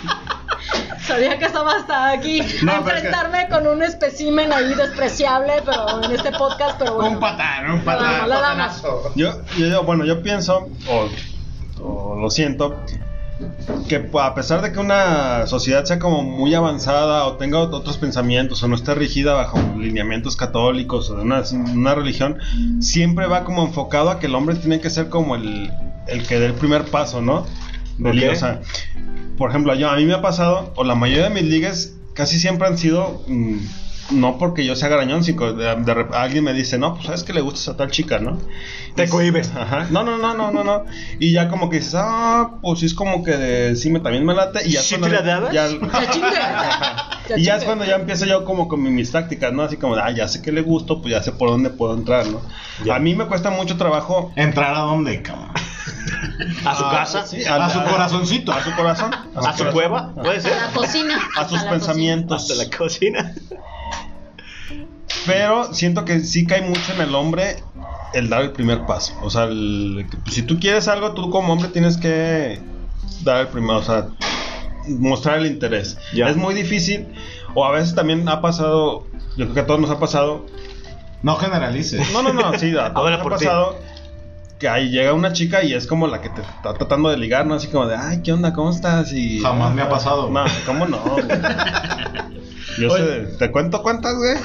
Sabía 1.07 1.39
que 1.39 1.47
estaba 1.47 1.73
hasta 1.77 2.11
aquí 2.11 2.41
No, 2.63 2.73
enfrentarme 2.77 3.49
con 3.49 3.67
un 3.67 3.83
espécimen 3.83 4.53
ahí 4.53 4.75
despreciable, 4.75 5.55
pero 5.65 6.03
en 6.05 6.13
este 6.13 6.31
podcast, 6.33 6.79
pero 6.79 6.95
bueno. 6.95 7.11
Un 7.17 7.21
patán, 7.21 7.71
un 7.71 7.81
patán. 7.81 8.29
la 8.29 8.41
dama. 8.41 8.73
Yo, 9.17 9.43
yo, 9.59 9.67
yo- 9.67 9.83
bueno, 9.85 10.05
yo 10.05 10.23
pienso, 10.23 10.69
o, 10.89 11.09
o 11.83 12.17
lo 12.21 12.31
siento, 12.31 12.85
que 13.89 14.09
a 14.21 14.35
pesar 14.35 14.63
de 14.63 14.71
que 14.73 14.79
una 14.79 15.47
sociedad 15.49 15.85
sea 15.85 15.99
como 15.99 16.23
muy 16.23 16.55
avanzada 16.55 17.25
o 17.27 17.33
tenga 17.37 17.59
ot- 17.59 17.75
otros 17.75 17.99
pensamientos 17.99 18.63
o 18.63 18.69
no 18.69 18.77
esté 18.77 18.95
rígida 18.95 19.35
bajo 19.35 19.59
lineamientos 19.77 20.37
católicos 20.37 21.11
o 21.11 21.17
de 21.17 21.23
una, 21.23 21.43
una 21.73 21.95
religión, 21.95 22.39
siempre 22.81 23.27
va 23.27 23.43
como 23.45 23.65
enfocado 23.67 24.11
a 24.11 24.21
que 24.21 24.27
el 24.27 24.35
hombre 24.37 24.55
tiene 24.57 24.81
que 24.81 24.91
ser 24.91 25.09
como 25.09 25.35
el, 25.35 25.73
el 26.07 26.27
que 26.27 26.39
dé 26.39 26.47
el 26.47 26.55
primer 26.55 26.85
paso, 26.85 27.21
¿no? 27.21 27.45
De 27.99 28.11
Ok. 28.11 28.15
liga, 28.17 28.33
o 28.33 28.37
sea, 28.37 28.61
por 29.37 29.51
ejemplo, 29.51 29.75
yo, 29.75 29.91
a 29.91 29.97
mí 29.97 30.05
me 30.07 30.15
ha 30.15 30.23
pasado, 30.23 30.73
o 30.77 30.85
la 30.85 30.95
mayoría 30.95 31.25
de 31.25 31.31
mis 31.31 31.45
ligas 31.45 31.95
casi 32.15 32.39
siempre 32.39 32.69
han 32.69 32.77
sido 32.79 33.23
mm, 33.27 33.57
no 34.11 34.37
porque 34.37 34.67
yo 34.67 34.77
sea 34.77 34.89
garañón, 34.89 35.25
sino 35.25 35.53
de, 35.55 35.65
de 35.65 35.95
rep- 35.95 36.13
alguien 36.13 36.45
me 36.45 36.53
dice, 36.53 36.77
no, 36.77 36.95
pues 36.95 37.07
sabes 37.07 37.23
que 37.25 37.33
le 37.33 37.41
gustas 37.41 37.69
a 37.69 37.77
tal 37.77 37.91
chica, 37.91 38.19
¿no? 38.19 38.39
Te 38.95 39.09
cohibes. 39.09 39.51
Ajá. 39.57 39.87
No, 39.91 40.03
no, 40.03 40.19
no, 40.19 40.35
no, 40.35 40.51
no, 40.51 40.63
no. 40.65 40.85
Y 41.19 41.33
ya 41.33 41.49
como 41.49 41.71
que 41.71 41.77
dices, 41.79 41.95
ah, 41.97 42.59
pues 42.61 42.81
sí 42.81 42.87
es 42.87 42.95
como 42.95 43.23
que 43.25 43.31
de, 43.39 43.77
sí 43.77 43.91
me 43.91 44.01
también 44.01 44.27
me 44.27 44.35
late. 44.35 44.67
Y 44.69 44.73
ya 44.73 44.83
¿Sí 44.83 44.97
cuando 44.97 45.17
te 45.19 45.25
ya- 45.55 45.69
y 47.37 47.43
ya 47.45 47.57
es 47.57 47.65
cuando 47.65 47.85
ya 47.87 47.95
empiezo 47.97 48.27
yo 48.27 48.45
como 48.45 48.69
con 48.69 48.83
mi- 48.83 48.91
mis 48.91 49.11
tácticas, 49.13 49.53
¿no? 49.53 49.63
Así 49.63 49.77
como 49.79 49.97
de, 49.97 50.03
ah, 50.03 50.11
ya 50.11 50.29
sé 50.29 50.43
que 50.43 50.53
le 50.53 50.61
gusto, 50.61 51.01
pues 51.01 51.13
ya 51.13 51.23
sé 51.23 51.33
por 51.33 51.49
dónde 51.49 51.71
puedo 51.71 51.95
entrar, 51.95 52.27
¿no? 52.27 52.43
Ya. 52.85 52.97
A 52.97 52.99
mí 52.99 53.15
me 53.15 53.27
cuesta 53.27 53.51
mucho 53.51 53.77
trabajo 53.79 54.33
¿Entrar 54.37 54.75
a 54.75 54.81
dónde, 54.81 55.23
cabrón? 55.23 55.51
¿A 56.65 56.75
su 56.77 56.85
Ah, 56.85 56.91
casa? 56.93 57.27
sí, 57.27 57.45
A 57.45 57.71
su 57.71 57.83
corazoncito. 57.85 58.53
A 58.53 58.63
su 58.63 58.75
corazón. 58.75 59.13
¿A 59.15 59.19
su 59.19 59.33
corazón. 59.41 59.73
cueva? 59.73 60.15
Puede 60.15 60.41
ser. 60.41 60.53
A 60.55 60.67
la 60.69 60.73
cocina. 60.73 61.21
A 61.37 61.49
sus 61.49 61.63
pensamientos. 61.65 62.43
Hasta 62.51 62.55
la 62.65 62.77
cocina. 62.77 63.33
Pero 65.27 65.73
siento 65.75 66.05
que 66.05 66.21
sí 66.21 66.47
cae 66.47 66.63
mucho 66.63 66.93
en 66.95 67.01
el 67.03 67.15
hombre 67.15 67.63
el 68.13 68.29
dar 68.29 68.43
el 68.43 68.53
primer 68.53 68.85
paso. 68.85 69.15
O 69.23 69.31
sea, 69.31 69.45
el- 69.45 70.07
pues, 70.25 70.35
si 70.35 70.43
tú 70.43 70.59
quieres 70.59 70.89
algo, 70.89 71.13
tú 71.15 71.31
como 71.31 71.53
hombre 71.53 71.69
tienes 71.69 71.97
que 71.97 72.61
dar 73.23 73.43
el 73.43 73.49
primer, 73.49 73.77
o 73.77 73.83
sea, 73.83 74.09
mostrar 74.87 75.39
el 75.39 75.47
interés. 75.47 75.97
Ya. 76.13 76.29
Es 76.29 76.37
muy 76.37 76.55
difícil. 76.55 77.07
O 77.55 77.65
a 77.65 77.71
veces 77.71 77.95
también 77.95 78.29
ha 78.29 78.41
pasado, 78.41 79.07
yo 79.37 79.45
creo 79.45 79.55
que 79.55 79.61
a 79.61 79.67
todos 79.67 79.81
nos 79.81 79.91
ha 79.91 79.99
pasado. 79.99 80.47
No 81.23 81.37
generalices. 81.37 82.11
No, 82.13 82.23
no, 82.23 82.33
no, 82.33 82.59
sí, 82.59 82.77
a 82.77 82.93
todos 82.95 83.11
nos 83.11 83.21
ha 83.21 83.39
ti. 83.39 83.45
Que 84.63 84.69
ahí 84.69 84.91
llega 84.91 85.13
una 85.13 85.33
chica 85.33 85.65
y 85.65 85.75
es 85.75 85.89
como 85.89 86.07
la 86.07 86.21
que 86.21 86.29
te 86.29 86.41
está 86.41 86.73
tratando 86.75 87.11
de 87.11 87.17
ligar, 87.17 87.45
¿no? 87.45 87.55
Así 87.55 87.67
como 87.67 87.89
de, 87.89 87.97
ay, 87.97 88.23
¿qué 88.23 88.33
onda? 88.33 88.53
¿Cómo 88.53 88.71
estás? 88.71 89.13
Y, 89.13 89.41
Jamás 89.41 89.75
me 89.75 89.83
ha 89.83 89.89
pasado. 89.89 90.31
No, 90.31 90.45
¿cómo 90.65 90.87
no? 90.87 90.99
güey? 90.99 91.25
Yo 92.79 92.93
Oye. 92.93 93.27
sé, 93.27 93.39
¿te 93.41 93.51
cuento 93.51 93.83
cuántas, 93.83 94.15
güey? 94.15 94.37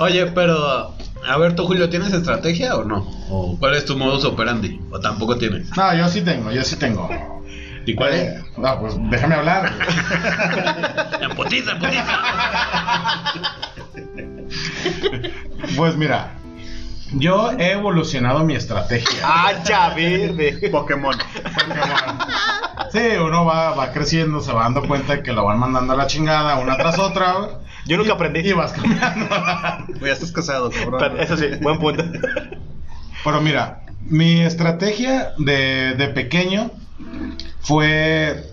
Oye, 0.00 0.26
pero. 0.26 0.94
A 1.26 1.38
ver, 1.38 1.56
tú, 1.56 1.64
Julio, 1.64 1.88
¿tienes 1.88 2.12
estrategia 2.12 2.76
o 2.76 2.84
no? 2.84 3.08
¿O 3.30 3.56
cuál 3.58 3.76
es 3.76 3.86
tu 3.86 3.96
modus 3.96 4.26
operandi? 4.26 4.82
¿O 4.90 5.00
tampoco 5.00 5.38
tienes? 5.38 5.74
No, 5.74 5.94
yo 5.94 6.06
sí 6.08 6.20
tengo, 6.20 6.52
yo 6.52 6.62
sí 6.62 6.76
tengo. 6.76 7.08
¿Y 7.86 7.94
cuál 7.94 8.12
es? 8.12 8.22
Eh, 8.22 8.44
no, 8.58 8.80
pues 8.80 8.96
déjame 9.08 9.36
hablar. 9.36 9.72
en 11.22 11.30
putiza. 11.34 11.72
Pues 15.74 15.96
mira, 15.96 16.36
yo 17.18 17.52
he 17.52 17.72
evolucionado 17.72 18.44
mi 18.44 18.54
estrategia. 18.54 19.20
¡Ah, 19.24 19.52
ya 19.64 19.90
verde! 19.94 20.68
Pokémon. 20.70 21.16
Pokémon. 21.16 22.18
Sí, 22.92 23.00
uno 23.20 23.44
va, 23.44 23.74
va 23.74 23.92
creciendo, 23.92 24.40
se 24.40 24.52
va 24.52 24.62
dando 24.62 24.86
cuenta 24.86 25.16
de 25.16 25.22
que 25.22 25.32
lo 25.32 25.44
van 25.44 25.58
mandando 25.58 25.92
a 25.92 25.96
la 25.96 26.06
chingada 26.06 26.58
una 26.58 26.76
tras 26.76 26.98
otra. 26.98 27.34
Yo 27.84 27.96
nunca 27.96 28.12
aprendí. 28.14 28.40
Y 28.40 28.52
vas 28.52 28.72
cambiando. 28.72 29.26
Ya 30.00 30.12
estás 30.12 30.30
casado, 30.30 30.70
cabrón. 30.70 31.00
Pero 31.00 31.20
Eso 31.20 31.36
sí, 31.36 31.46
buen 31.60 31.78
punto. 31.78 32.04
Pero 33.24 33.40
mira, 33.40 33.80
mi 34.02 34.40
estrategia 34.40 35.32
de, 35.38 35.94
de 35.94 36.08
pequeño 36.08 36.70
fue 37.60 38.44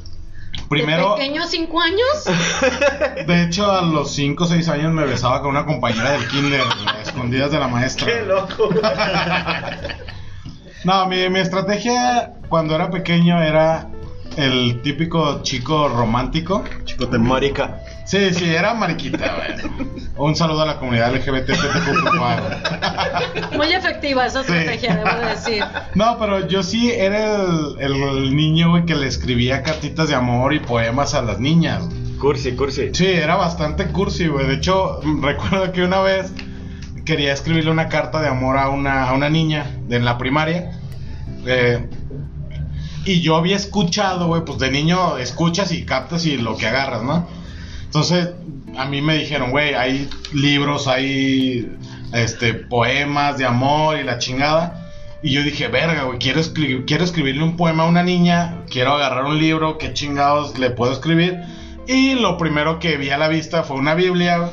primero, 0.73 1.11
¿De 1.11 1.21
pequeño 1.21 1.47
cinco 1.47 1.81
años? 1.81 2.25
de 3.27 3.43
hecho 3.43 3.71
a 3.71 3.81
los 3.81 4.13
5 4.13 4.43
o 4.43 4.47
6 4.47 4.69
años 4.69 4.91
me 4.91 5.05
besaba 5.05 5.41
con 5.41 5.51
una 5.51 5.65
compañera 5.65 6.11
del 6.11 6.27
kinder, 6.27 6.61
a 6.61 7.01
escondidas 7.01 7.51
de 7.51 7.59
la 7.59 7.67
maestra. 7.67 8.07
¡Qué 8.07 8.21
loco! 8.21 8.69
No, 10.85 11.07
mi, 11.07 11.29
mi 11.29 11.39
estrategia 11.39 12.33
cuando 12.49 12.75
era 12.75 12.91
pequeño 12.91 13.41
era 13.41 13.87
el 14.37 14.81
típico 14.81 15.41
chico 15.43 15.87
romántico. 15.89 16.63
Chico 16.85 17.05
de 17.05 17.19
Marica. 17.19 17.79
Sí, 18.05 18.33
sí, 18.33 18.45
era 18.53 18.73
mariquita, 18.73 19.33
güey. 19.35 19.71
Un 20.17 20.35
saludo 20.35 20.61
a 20.63 20.65
la 20.65 20.77
comunidad 20.79 21.13
LGBT. 21.15 21.51
Muy 23.55 23.71
efectiva 23.73 24.25
esa 24.25 24.43
Sí. 24.43 24.51
estrategia, 24.53 24.95
debo 24.97 25.19
de 25.19 25.25
decir. 25.29 25.63
No, 25.95 26.17
pero 26.19 26.47
yo 26.47 26.63
sí 26.63 26.91
era 26.91 27.35
el, 27.35 27.77
el 27.79 28.35
niño, 28.35 28.71
güey, 28.71 28.85
que 28.85 28.95
le 28.95 29.07
escribía 29.07 29.63
cartitas 29.63 30.09
de 30.09 30.15
amor 30.15 30.53
y 30.53 30.59
poemas 30.59 31.13
a 31.13 31.21
las 31.21 31.39
niñas. 31.39 31.83
Cursi, 32.19 32.53
cursi. 32.55 32.89
Sí, 32.93 33.05
era 33.05 33.35
bastante 33.35 33.87
cursi, 33.87 34.27
güey. 34.27 34.47
De 34.47 34.55
hecho, 34.55 34.99
recuerdo 35.21 35.71
que 35.71 35.83
una 35.83 35.99
vez 36.01 36.31
quería 37.05 37.33
escribirle 37.33 37.71
una 37.71 37.89
carta 37.89 38.21
de 38.21 38.27
amor 38.29 38.57
a 38.57 38.69
una, 38.69 39.09
a 39.09 39.13
una 39.13 39.29
niña 39.29 39.65
de 39.87 39.97
en 39.97 40.05
la 40.05 40.17
primaria. 40.17 40.71
Eh, 41.45 41.89
y 43.05 43.21
yo 43.21 43.35
había 43.35 43.55
escuchado, 43.55 44.27
güey, 44.27 44.43
pues 44.45 44.59
de 44.59 44.71
niño 44.71 45.17
escuchas 45.17 45.71
y 45.71 45.85
captas 45.85 46.25
y 46.25 46.37
lo 46.37 46.57
que 46.57 46.67
agarras, 46.67 47.03
¿no? 47.03 47.27
Entonces, 47.85 48.29
a 48.77 48.85
mí 48.85 49.01
me 49.01 49.15
dijeron, 49.17 49.51
güey, 49.51 49.73
hay 49.75 50.09
libros, 50.33 50.87
hay 50.87 51.71
este 52.13 52.53
poemas 52.53 53.37
de 53.37 53.45
amor 53.45 53.99
y 53.99 54.03
la 54.03 54.17
chingada. 54.19 54.79
Y 55.21 55.31
yo 55.31 55.43
dije, 55.43 55.67
verga, 55.67 56.03
güey, 56.03 56.19
quiero, 56.19 56.41
escri- 56.41 56.83
quiero 56.85 57.03
escribirle 57.03 57.43
un 57.43 57.55
poema 57.55 57.83
a 57.83 57.87
una 57.87 58.03
niña, 58.03 58.63
quiero 58.69 58.93
agarrar 58.93 59.25
un 59.25 59.37
libro, 59.37 59.77
qué 59.77 59.93
chingados 59.93 60.57
le 60.57 60.69
puedo 60.71 60.91
escribir. 60.91 61.39
Y 61.87 62.15
lo 62.15 62.37
primero 62.37 62.79
que 62.79 62.97
vi 62.97 63.09
a 63.09 63.17
la 63.17 63.27
vista 63.27 63.63
fue 63.63 63.77
una 63.77 63.93
Biblia. 63.93 64.49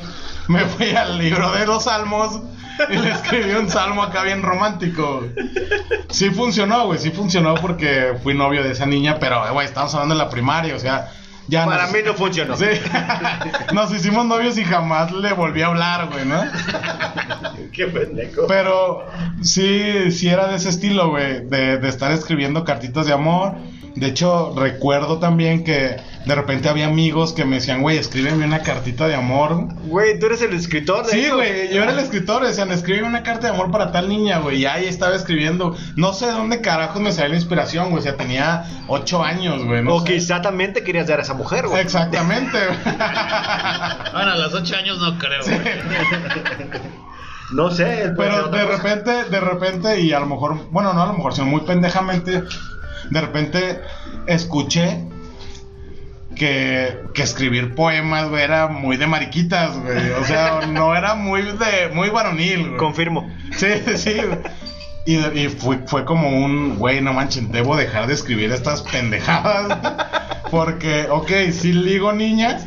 Me 0.47 0.61
fui 0.65 0.91
al 0.91 1.17
libro 1.17 1.51
de 1.53 1.65
los 1.65 1.85
salmos 1.85 2.41
y 2.89 2.97
le 2.97 3.11
escribí 3.11 3.51
un 3.53 3.69
salmo 3.69 4.03
acá 4.03 4.23
bien 4.23 4.41
romántico. 4.41 5.25
Sí 6.09 6.29
funcionó, 6.31 6.85
güey, 6.87 6.99
sí 6.99 7.11
funcionó 7.11 7.55
porque 7.55 8.13
fui 8.23 8.33
novio 8.33 8.63
de 8.63 8.71
esa 8.71 8.85
niña, 8.85 9.17
pero, 9.19 9.41
güey, 9.53 9.65
estamos 9.67 9.93
hablando 9.93 10.15
de 10.15 10.19
la 10.23 10.29
primaria, 10.29 10.75
o 10.75 10.79
sea, 10.79 11.09
ya 11.47 11.65
Para 11.65 11.83
nos- 11.83 11.91
mí 11.93 11.99
no 12.05 12.13
funcionó. 12.13 12.55
Sí. 12.55 12.65
Nos 13.73 13.91
hicimos 13.93 14.25
novios 14.25 14.57
y 14.57 14.63
jamás 14.63 15.11
le 15.11 15.33
volví 15.33 15.61
a 15.61 15.67
hablar, 15.67 16.09
güey, 16.11 16.25
¿no? 16.25 16.41
¡Qué 17.73 17.87
pendejo! 17.87 18.43
Pero 18.47 19.05
sí, 19.41 20.11
sí 20.11 20.29
era 20.29 20.47
de 20.47 20.55
ese 20.57 20.69
estilo, 20.69 21.09
güey, 21.09 21.45
de, 21.47 21.77
de 21.77 21.89
estar 21.89 22.11
escribiendo 22.11 22.63
cartitas 22.63 23.05
de 23.07 23.13
amor. 23.13 23.55
De 23.95 24.07
hecho, 24.07 24.53
recuerdo 24.55 25.19
también 25.19 25.63
que 25.63 25.97
de 26.25 26.35
repente 26.35 26.69
había 26.69 26.87
amigos 26.87 27.33
que 27.33 27.45
me 27.45 27.55
decían, 27.55 27.81
güey, 27.81 27.97
escríbeme 27.97 28.45
una 28.45 28.61
cartita 28.61 29.07
de 29.07 29.15
amor. 29.15 29.67
Güey, 29.83 30.17
tú 30.19 30.27
eres 30.27 30.41
el 30.41 30.53
escritor 30.53 31.05
de 31.05 31.11
Sí, 31.11 31.29
güey, 31.29 31.73
yo 31.73 31.81
era 31.83 31.91
el 31.91 31.99
escritor, 31.99 32.45
decían, 32.45 32.71
escribe 32.71 33.03
una 33.03 33.23
carta 33.23 33.47
de 33.47 33.53
amor 33.53 33.69
para 33.71 33.91
tal 33.91 34.07
niña, 34.07 34.39
güey, 34.39 34.59
y 34.61 34.65
ahí 34.65 34.85
estaba 34.85 35.15
escribiendo. 35.15 35.75
No 35.95 36.13
sé 36.13 36.27
de 36.27 36.31
dónde 36.33 36.61
carajos 36.61 37.01
me 37.01 37.11
salió 37.11 37.29
la 37.29 37.35
inspiración, 37.35 37.89
güey, 37.89 37.99
o 37.99 38.03
sea, 38.03 38.15
tenía 38.15 38.65
ocho 38.87 39.23
años, 39.23 39.63
güey, 39.65 39.83
no 39.83 39.95
o 39.95 40.01
sé. 40.05 40.13
quizá 40.13 40.41
también 40.41 40.73
te 40.73 40.83
querías 40.83 41.07
dar 41.07 41.19
a 41.19 41.23
esa 41.23 41.33
mujer, 41.33 41.67
güey. 41.67 41.81
Exactamente. 41.81 42.57
Bueno, 44.13 44.31
a 44.31 44.35
los 44.37 44.53
ocho 44.53 44.75
años 44.75 44.99
no 44.99 45.17
creo, 45.17 45.41
güey. 45.43 45.57
No 47.53 47.69
sé, 47.69 48.11
Pero 48.15 48.47
de 48.47 48.65
cosa. 48.65 48.77
repente, 48.77 49.23
de 49.25 49.39
repente, 49.41 49.99
y 49.99 50.13
a 50.13 50.19
lo 50.21 50.25
mejor, 50.25 50.69
bueno, 50.71 50.93
no 50.93 51.01
a 51.01 51.07
lo 51.07 51.13
mejor, 51.13 51.33
sino 51.33 51.47
muy 51.47 51.61
pendejamente, 51.61 52.43
de 53.11 53.21
repente 53.21 53.81
escuché 54.25 55.03
que, 56.35 56.97
que 57.13 57.21
escribir 57.21 57.75
poemas, 57.75 58.29
güey, 58.29 58.43
era 58.43 58.67
muy 58.67 58.97
de 58.97 59.05
mariquitas, 59.05 59.77
güey. 59.77 60.11
O 60.11 60.23
sea, 60.23 60.61
no 60.67 60.95
era 60.95 61.13
muy 61.13 61.43
de, 61.43 61.89
muy 61.93 62.09
varonil, 62.09 62.67
güey. 62.67 62.77
Confirmo. 62.77 63.29
Sí, 63.55 63.67
sí. 63.95 64.15
Y, 65.05 65.17
y 65.17 65.49
fue, 65.49 65.79
fue 65.85 66.05
como 66.05 66.29
un, 66.29 66.77
güey, 66.77 67.01
no 67.01 67.13
manchen, 67.13 67.51
debo 67.51 67.75
dejar 67.75 68.07
de 68.07 68.13
escribir 68.13 68.51
estas 68.51 68.81
pendejadas. 68.81 69.77
Porque, 70.51 71.07
ok, 71.09 71.31
sí 71.51 71.73
ligo 71.73 72.11
niñas, 72.11 72.65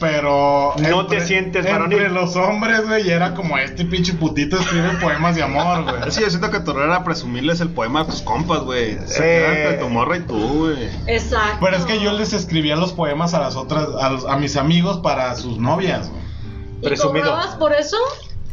pero... 0.00 0.74
No 0.78 1.06
te 1.06 1.20
sientes 1.20 1.64
varonil. 1.64 1.98
Entre 1.98 2.14
los 2.14 2.34
hombres, 2.36 2.86
güey, 2.88 3.06
y 3.06 3.10
era 3.10 3.34
como 3.34 3.58
este 3.58 3.84
pinche 3.84 4.14
putito 4.14 4.58
escribe 4.58 4.90
poemas 5.00 5.36
de 5.36 5.42
amor, 5.42 5.84
güey. 5.84 6.10
Sí, 6.10 6.22
yo 6.22 6.30
siento 6.30 6.50
que 6.50 6.60
tu 6.60 6.72
rol 6.72 6.84
era 6.84 7.04
presumirles 7.04 7.60
el 7.60 7.68
poema 7.68 8.00
a 8.00 8.06
tus 8.06 8.22
compas, 8.22 8.60
güey. 8.60 8.94
Sí. 9.06 9.14
Se 9.14 9.22
quedan 9.22 9.56
entre 9.56 9.72
tu 9.78 9.88
morra 9.90 10.16
y 10.16 10.20
tú, 10.20 10.38
güey. 10.66 10.88
Exacto. 11.06 11.58
Pero 11.60 11.76
es 11.76 11.84
que 11.84 12.00
yo 12.00 12.12
les 12.12 12.32
escribía 12.32 12.76
los 12.76 12.92
poemas 12.92 13.34
a 13.34 13.40
las 13.40 13.54
otras, 13.56 13.86
a, 14.00 14.10
los- 14.10 14.24
a 14.26 14.36
mis 14.36 14.56
amigos 14.56 14.98
para 14.98 15.34
sus 15.36 15.58
novias. 15.58 16.08
güey. 16.08 16.22
¿Y 16.82 16.86
presumido. 16.86 17.30
cobrabas 17.30 17.54
por 17.56 17.72
eso? 17.74 17.96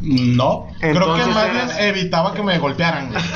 No, 0.02 0.68
creo 0.80 1.16
que 1.16 1.26
más 1.26 1.52
bien 1.52 1.70
evitaba 1.80 2.34
que 2.34 2.44
me 2.44 2.60
golpearan. 2.60 3.10
güey. 3.12 3.24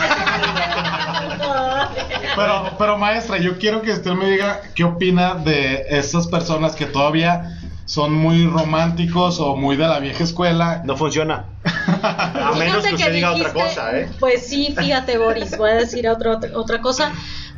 Pero, 2.36 2.72
pero 2.78 2.98
maestra, 2.98 3.38
yo 3.38 3.58
quiero 3.58 3.82
que 3.82 3.92
usted 3.92 4.12
me 4.14 4.30
diga 4.30 4.62
qué 4.74 4.84
opina 4.86 5.36
de 5.36 5.84
esas 5.90 6.28
personas 6.28 6.76
que 6.76 6.86
todavía 6.86 7.58
son 7.92 8.14
muy 8.14 8.48
románticos 8.48 9.42
o 9.42 9.58
muy 9.58 9.76
de 9.76 9.86
la 9.86 10.00
vieja 10.00 10.24
escuela. 10.24 10.82
No 10.86 10.96
funciona. 10.96 11.48
A 11.66 12.54
menos 12.58 12.78
Fíjate 12.78 12.88
que 12.88 12.96
usted 12.96 13.14
diga 13.14 13.34
otra 13.34 13.52
cosa, 13.52 14.00
¿eh? 14.00 14.10
Pues 14.18 14.48
sí, 14.48 14.74
fíjate, 14.78 15.18
Boris, 15.18 15.58
voy 15.58 15.72
a 15.72 15.74
decir 15.74 16.08
otra, 16.08 16.40
otra 16.54 16.80
cosa. 16.80 17.12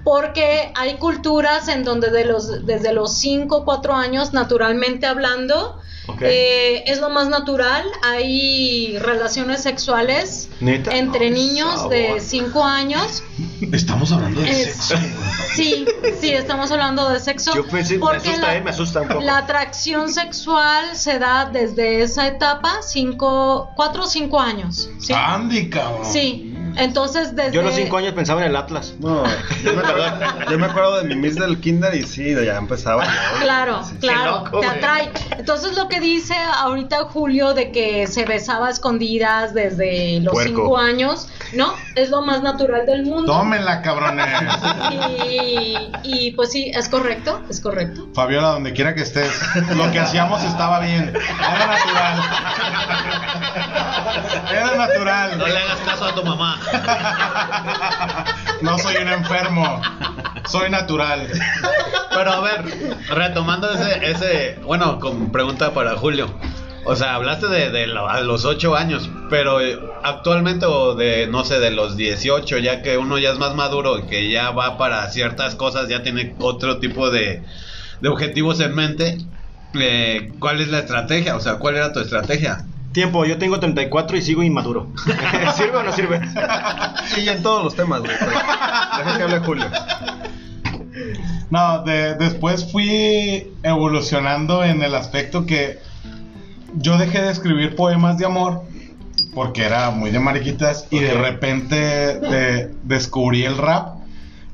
porque 0.04 0.72
hay 0.74 0.96
culturas 0.96 1.68
en 1.68 1.84
donde 1.84 2.10
de 2.10 2.26
los, 2.26 2.66
desde 2.66 2.94
los 2.94 3.16
5 3.16 3.58
o 3.58 3.64
4 3.64 3.94
años, 3.94 4.34
naturalmente 4.34 5.06
hablando, 5.06 5.80
Ok. 6.08 6.22
eh, 6.24 6.84
es 6.88 7.00
lo 7.00 7.10
más 7.10 7.30
natural. 7.30 7.86
Hay 8.04 8.98
relaciones 9.00 9.62
sexuales 9.64 10.50
¿Neta? 10.60 10.92
entre 10.96 11.28
Por 11.30 11.38
niños 11.38 11.90
de 11.90 12.06
favor. 12.08 12.22
5 12.22 12.64
años. 12.64 13.24
Estamos 13.72 14.12
hablando 14.12 14.42
de 14.42 14.50
Es- 14.50 14.76
sexo. 14.76 14.96
sí, 15.56 15.86
sí, 16.20 16.30
estamos 16.32 16.70
hablando 16.72 17.10
de 17.10 17.20
sexo. 17.20 17.56
Yo 17.56 17.66
pensé, 17.68 17.94
me 17.96 18.00
porque 18.02 18.18
asusta, 18.30 18.48
la- 18.48 18.56
eh, 18.58 18.62
me 18.62 18.70
asusta 18.72 19.02
un 19.02 19.08
poco. 19.08 19.22
La 19.22 19.38
atracción 19.38 20.10
sexual 20.12 20.96
se 20.96 21.20
da 21.20 21.46
desde 21.52 22.02
esa 22.02 22.28
etapa, 22.28 22.82
5, 22.82 23.72
4 23.76 24.04
o 24.04 24.08
5 24.08 24.40
años. 24.40 24.90
¿sí? 25.00 25.14
Andy, 25.14 25.70
cabrón. 25.70 26.06
Sí, 26.06 26.53
entonces 26.78 27.36
desde... 27.36 27.52
Yo 27.52 27.62
a 27.62 27.64
los 27.66 27.76
5 27.76 27.98
años 27.98 28.14
pensaba 28.14 28.42
en 28.42 28.48
el 28.48 28.56
Atlas. 28.56 28.94
No, 29.00 29.24
yo 29.64 29.74
me, 29.74 29.82
acuerdo, 29.84 30.50
yo 30.50 30.60
me 30.60 30.66
acuerdo 30.66 30.98
de 30.98 31.04
mi 31.06 31.16
Miss 31.16 31.36
del 31.36 31.60
Kinder 31.60 31.94
y 31.96 32.04
sí, 32.04 32.34
ya 32.34 32.58
empezaba. 32.58 33.06
Claro, 33.42 33.84
Sí. 33.84 33.98
claro, 34.00 34.44
loco, 34.46 34.60
te 34.60 34.68
atrae. 34.68 35.12
Entonces 35.38 35.76
lo 35.76 35.88
que 35.88 36.00
dice 36.00 36.36
ahorita 36.36 37.06
Julio 37.06 37.54
de 37.54 37.72
que 37.72 38.08
se 38.08 38.26
besaba 38.26 38.68
a 38.68 38.72
escondidas 38.72 39.54
desde 39.54 40.20
los 40.22 40.34
Puerco. 40.34 40.62
5 40.62 40.78
años, 40.78 41.28
¿no? 41.54 41.74
Es 41.96 42.10
lo 42.10 42.22
más 42.22 42.42
natural 42.42 42.86
del 42.86 43.04
mundo. 43.04 43.32
Tómenla, 43.32 43.82
cabrones. 43.82 44.26
Y, 45.30 45.78
y, 46.04 46.32
pues 46.32 46.52
sí, 46.52 46.72
es 46.74 46.90
correcto, 46.90 47.42
es 47.50 47.60
correcto. 47.62 48.08
Fabiola, 48.14 48.50
donde 48.50 48.74
quiera 48.74 48.94
que 48.96 49.02
estés, 49.02 49.32
lo 49.76 49.92
que 49.92 50.00
hacíamos 50.00 50.44
estaba 50.44 50.80
bien. 50.80 51.14
Era 51.14 51.68
natural. 51.68 52.24
Era 54.52 54.76
natural. 54.76 55.38
No 55.38 55.48
le 55.48 55.58
hagas 55.58 55.80
caso 55.86 56.06
a 56.06 56.16
tu 56.16 56.24
mamá. 56.24 56.60
No 58.62 58.78
soy 58.78 58.96
un 58.96 59.10
enfermo. 59.10 59.82
Soy 60.48 60.70
natural. 60.70 61.28
Pero 62.14 62.32
a 62.32 62.42
ver, 62.42 62.64
retomando 63.10 63.70
ese, 63.72 64.10
ese, 64.10 64.60
bueno, 64.64 65.00
con 65.00 65.32
pregunta 65.32 65.74
para 65.74 65.98
Julio. 65.98 66.34
O 66.86 66.96
sea, 66.96 67.16
hablaste 67.16 67.48
de, 67.48 67.88
los 67.88 68.46
8 68.46 68.76
años, 68.76 69.10
pero 69.30 69.62
eh, 69.62 69.80
actualmente 70.04 70.66
o 70.66 70.96
de, 70.96 71.28
no 71.28 71.46
sé, 71.46 71.60
de 71.60 71.72
los 71.72 71.96
18, 71.96 72.58
ya 72.58 72.82
que 72.82 72.98
uno 72.98 73.18
ya 73.18 73.32
es 73.32 73.40
más 73.40 73.56
maduro 73.56 74.00
y 74.00 74.08
que 74.08 74.30
ya 74.30 74.52
va 74.52 74.78
para 74.78 75.10
ciertas 75.10 75.56
cosas, 75.56 75.88
ya 75.88 76.04
tiene 76.04 76.36
otro 76.40 76.80
tipo 76.80 77.10
de, 77.10 77.46
de 78.02 78.10
objetivos 78.10 78.60
en 78.60 78.76
mente, 78.76 79.18
eh, 79.76 80.34
¿cuál 80.40 80.60
es 80.60 80.68
la 80.68 80.80
estrategia? 80.80 81.38
O 81.38 81.40
sea, 81.40 81.56
¿cuál 81.56 81.78
era 81.78 81.94
tu 81.94 82.02
estrategia? 82.02 82.66
Tiempo, 82.94 83.26
yo 83.26 83.38
tengo 83.40 83.60
34 83.60 84.18
y 84.18 84.22
sigo 84.22 84.44
inmaduro. 84.44 84.88
¿Sirve 85.56 85.78
o 85.78 85.84
no 85.84 85.92
sirve? 85.92 86.22
Sí, 87.08 87.28
en 87.28 87.42
todos 87.42 87.64
los 87.64 87.76
temas, 87.76 88.02
güey. 88.02 88.12
Deja 88.14 89.18
que 89.18 89.24
hable 89.24 89.40
Julio. 89.40 89.66
No, 91.50 91.84
de- 91.84 92.16
después 92.16 92.72
fui 92.72 93.52
evolucionando 93.64 94.64
en 94.64 94.82
el 94.84 94.96
aspecto 94.96 95.46
que 95.46 95.80
yo 96.76 96.98
dejé 96.98 97.22
de 97.22 97.32
escribir 97.32 97.76
poemas 97.76 98.18
de 98.18 98.26
amor 98.26 98.64
porque 99.34 99.64
era 99.66 99.90
muy 99.92 100.12
de 100.12 100.20
mariquitas 100.20 100.88
y 100.92 101.00
de 101.00 101.14
repente 101.14 101.76
de- 101.76 102.74
descubrí 102.84 103.44
el 103.46 103.58
rap 103.58 103.96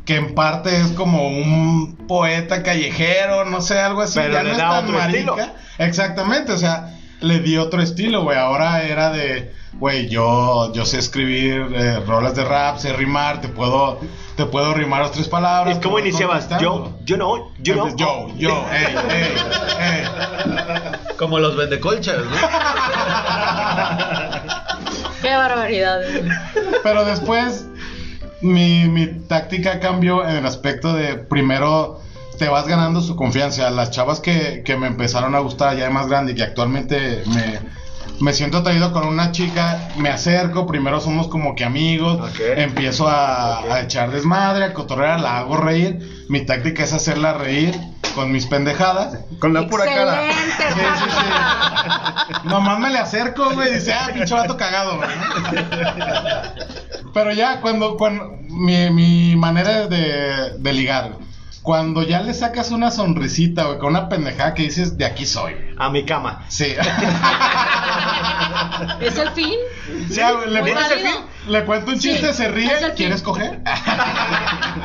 que 0.05 0.15
en 0.15 0.33
parte 0.33 0.75
es 0.81 0.87
como 0.93 1.27
un 1.27 1.95
poeta 2.07 2.63
callejero, 2.63 3.45
no 3.45 3.61
sé, 3.61 3.79
algo 3.79 4.01
así. 4.01 4.17
Pero 4.19 4.33
ya 4.33 4.43
le 4.43 4.49
no 4.49 4.55
es 4.55 4.57
da 4.57 4.69
tan 4.69 4.85
otro 4.85 4.99
estilo. 5.01 5.35
Exactamente, 5.77 6.51
o 6.51 6.57
sea, 6.57 6.95
le 7.21 7.39
di 7.39 7.57
otro 7.57 7.81
estilo, 7.81 8.21
güey. 8.23 8.37
Ahora 8.37 8.83
era 8.83 9.09
de, 9.11 9.53
güey, 9.73 10.07
yo, 10.09 10.71
yo 10.73 10.85
sé 10.85 10.99
escribir 10.99 11.67
eh, 11.73 11.99
rolas 12.05 12.35
de 12.35 12.45
rap, 12.45 12.77
sé 12.77 12.93
rimar, 12.93 13.41
te 13.41 13.49
puedo, 13.49 13.99
te 14.35 14.45
puedo 14.45 14.73
rimar 14.73 15.01
las 15.01 15.11
tres 15.11 15.27
palabras. 15.27 15.77
¿Y 15.77 15.81
cómo 15.81 15.99
iniciabas? 15.99 16.47
Yo, 16.59 16.97
yo 17.03 17.17
no, 17.17 17.51
yo 17.59 17.75
no. 17.75 17.95
Yo, 17.95 18.27
yo, 18.37 18.49
ey, 18.71 18.95
ey, 19.09 19.33
ey. 19.79 20.03
Como 21.17 21.39
los 21.39 21.57
vendecolchas, 21.57 22.17
¿no? 22.17 22.31
Qué 25.21 25.35
barbaridad. 25.35 25.99
Pero 26.81 27.03
después 27.03 27.67
mi, 28.41 28.85
mi 28.85 29.07
táctica 29.27 29.79
cambió 29.79 30.27
en 30.27 30.37
el 30.37 30.45
aspecto 30.45 30.93
de 30.93 31.15
primero 31.15 31.99
te 32.39 32.49
vas 32.49 32.67
ganando 32.67 33.01
su 33.01 33.15
confianza. 33.15 33.69
Las 33.69 33.91
chavas 33.91 34.19
que, 34.19 34.63
que 34.65 34.75
me 34.77 34.87
empezaron 34.87 35.35
a 35.35 35.39
gustar 35.39 35.77
ya 35.77 35.83
de 35.83 35.89
más 35.91 36.07
grande 36.07 36.31
y 36.31 36.35
que 36.35 36.43
actualmente 36.43 37.21
me, 37.27 37.59
me 38.19 38.33
siento 38.33 38.57
atraído 38.57 38.91
con 38.91 39.05
una 39.05 39.31
chica, 39.31 39.89
me 39.97 40.09
acerco, 40.09 40.65
primero 40.65 40.99
somos 41.01 41.27
como 41.27 41.53
que 41.53 41.65
amigos, 41.65 42.31
empiezo 42.55 43.07
a, 43.07 43.59
a 43.59 43.81
echar 43.81 44.09
desmadre, 44.09 44.63
a 44.63 44.73
cotorrear, 44.73 45.19
la 45.19 45.37
hago 45.37 45.57
reír. 45.57 46.25
Mi 46.29 46.45
táctica 46.45 46.83
es 46.83 46.93
hacerla 46.93 47.33
reír 47.33 47.79
con 48.15 48.31
mis 48.31 48.47
pendejadas. 48.47 49.19
Con 49.39 49.53
la 49.53 49.67
pura 49.67 49.85
cara. 49.85 50.21
Sí, 50.31 50.39
sí, 50.57 51.09
sí. 51.09 52.47
Nomás 52.47 52.79
me 52.79 52.89
le 52.89 52.99
acerco, 52.99 53.51
güey, 53.51 53.69
y 53.69 53.75
dice, 53.75 53.93
ah, 53.93 54.09
pinche 54.13 54.33
vato 54.33 54.57
cagado, 54.57 54.97
güey. 54.97 55.09
Pero 57.13 57.31
ya, 57.33 57.61
cuando, 57.61 57.97
cuando 57.97 58.37
mi, 58.49 58.89
mi 58.91 59.35
manera 59.35 59.87
de, 59.87 60.57
de 60.57 60.73
ligar, 60.73 61.11
güey, 61.13 61.28
cuando 61.69 62.01
ya 62.01 62.21
le 62.23 62.33
sacas 62.33 62.71
una 62.71 62.89
sonrisita, 62.89 63.65
güey, 63.65 63.77
con 63.77 63.89
una 63.89 64.09
pendejada 64.09 64.55
que 64.55 64.63
dices, 64.63 64.97
de 64.97 65.05
aquí 65.05 65.27
soy. 65.27 65.53
güey". 65.53 65.75
A 65.77 65.91
mi 65.91 66.03
cama. 66.03 66.43
Sí. 66.47 66.65
¿Es 69.01 69.15
el 69.19 69.29
fin? 69.29 69.53
Sí, 70.09 70.19
güey, 70.19 70.49
le, 70.51 70.61
Muy 70.63 70.71
cuento- 70.71 70.89
válido. 70.89 71.09
le 71.47 71.65
cuento 71.65 71.91
un 71.91 71.99
chiste, 71.99 72.29
Sí, 72.29 72.33
se 72.33 72.47
ríe, 72.47 72.65
es 72.73 72.81
el 72.81 72.85
fin. 72.87 72.95
¿quieres 72.95 73.21
coger? 73.21 73.59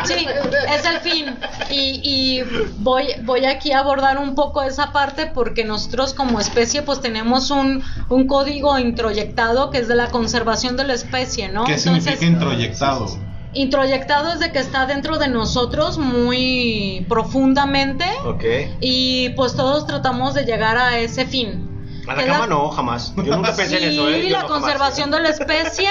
Sí, 0.05 0.27
es 0.68 0.85
el 0.85 0.99
fin. 1.01 1.35
Y, 1.70 2.01
y 2.05 2.42
voy, 2.81 3.07
voy 3.23 3.47
aquí 3.47 3.73
a 3.73 3.79
abordar 3.79 4.18
un 4.18 4.35
poco 4.35 4.62
esa 4.62 4.92
parte 4.92 5.25
porque 5.27 5.64
nosotros 5.64 6.12
como 6.12 6.38
especie 6.40 6.83
pues 6.83 7.01
tenemos 7.01 7.51
un, 7.51 7.83
un 8.11 8.27
código 8.27 8.79
introyectado 8.79 9.70
que 9.70 9.79
es 9.79 9.88
de 9.88 9.94
la 9.94 10.09
conservación 10.09 10.77
de 10.77 10.85
la 10.85 10.92
especie, 10.94 11.49
¿no? 11.49 11.64
¿Qué 11.64 11.79
significa 11.79 12.25
introyectado? 12.27 13.07
Introyectado 13.54 14.32
es 14.32 14.40
de 14.40 14.52
que 14.52 14.58
está 14.58 14.86
dentro 14.86 15.18
de 15.18 15.28
nosotros 15.28 15.98
muy 15.98 17.04
profundamente 17.08 18.04
Ok. 18.24 18.44
y 18.80 19.30
pues 19.30 19.54
todos 19.54 19.86
tratamos 19.86 20.34
de 20.34 20.44
llegar 20.44 20.76
a 20.76 20.98
ese 20.98 21.26
fin. 21.26 21.70
A 22.06 22.14
la 22.14 22.26
cama 22.26 22.46
no, 22.46 22.68
jamás. 22.70 23.14
Yo 23.16 23.36
nunca 23.36 23.52
pensé 23.56 23.78
en 23.82 23.92
eso, 23.92 24.08
¿eh? 24.10 24.22
Sí, 24.22 24.28
Yo 24.28 24.36
la 24.36 24.42
no, 24.42 24.48
jamás. 24.48 24.62
conservación 24.62 25.10
de 25.10 25.20
la 25.20 25.28
especie 25.30 25.88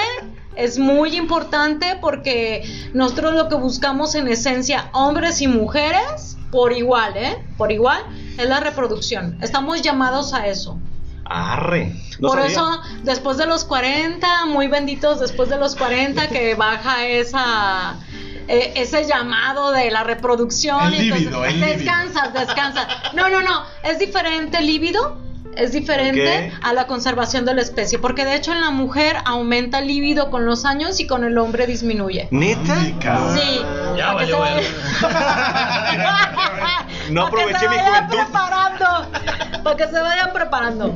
es 0.56 0.78
muy 0.78 1.16
importante 1.16 1.98
porque 2.00 2.62
nosotros 2.92 3.34
lo 3.34 3.48
que 3.48 3.56
buscamos 3.56 4.14
en 4.14 4.28
esencia, 4.28 4.88
hombres 4.92 5.40
y 5.42 5.48
mujeres, 5.48 6.36
por 6.52 6.72
igual, 6.72 7.16
¿eh? 7.16 7.44
Por 7.56 7.72
igual, 7.72 8.00
es 8.38 8.48
la 8.48 8.60
reproducción. 8.60 9.38
Estamos 9.42 9.82
llamados 9.82 10.32
a 10.34 10.46
eso. 10.46 10.78
Arre. 11.24 11.92
No 12.20 12.28
por 12.28 12.38
sabía. 12.38 12.52
eso, 12.52 12.80
después 13.02 13.36
de 13.38 13.46
los 13.46 13.64
40, 13.64 14.46
muy 14.46 14.68
benditos 14.68 15.18
después 15.20 15.48
de 15.48 15.56
los 15.58 15.74
40, 15.76 16.28
que 16.28 16.54
baja 16.54 17.06
esa... 17.06 17.94
eh, 18.48 18.72
ese 18.76 19.04
llamado 19.06 19.70
de 19.72 19.90
la 19.90 20.04
reproducción 20.04 20.92
El 20.92 20.94
y 20.94 20.98
entonces, 21.08 21.20
líbido, 21.26 21.44
el 21.44 21.60
líbido. 21.60 21.76
descansas, 21.78 22.32
descansas. 22.34 22.86
No, 23.14 23.28
no, 23.30 23.40
no, 23.40 23.62
es 23.82 23.98
diferente 23.98 24.58
el 24.58 24.66
líbido, 24.66 25.16
es 25.56 25.72
diferente 25.72 26.52
Ok. 26.52 26.58
a 26.66 26.72
la 26.74 26.86
conservación 26.86 27.44
de 27.46 27.54
la 27.54 27.62
especie, 27.62 27.98
porque 27.98 28.24
de 28.24 28.34
hecho 28.36 28.52
en 28.52 28.60
la 28.60 28.70
mujer 28.70 29.16
aumenta 29.24 29.78
el 29.78 29.86
líbido 29.86 30.30
con 30.30 30.44
los 30.46 30.64
años 30.64 30.98
y 31.00 31.06
con 31.06 31.24
el 31.24 31.38
hombre 31.38 31.66
disminuye. 31.66 32.28
¿Neta? 32.32 32.74
Ay. 32.80 32.94
Sí. 33.34 33.62
Ya 33.96 34.12
valió 34.12 34.36
se 34.36 34.40
vaya- 34.40 34.62
No 37.10 37.30
Para 37.30 37.36
que 37.36 37.42
aproveché 37.54 37.58
se 37.60 37.68
mi 37.68 37.76
vayan 37.76 38.08
juventud. 38.08 38.16
preparando. 38.16 39.62
Para 39.62 39.76
que 39.76 39.84
se 39.86 40.00
vayan 40.00 40.32
preparando. 40.32 40.94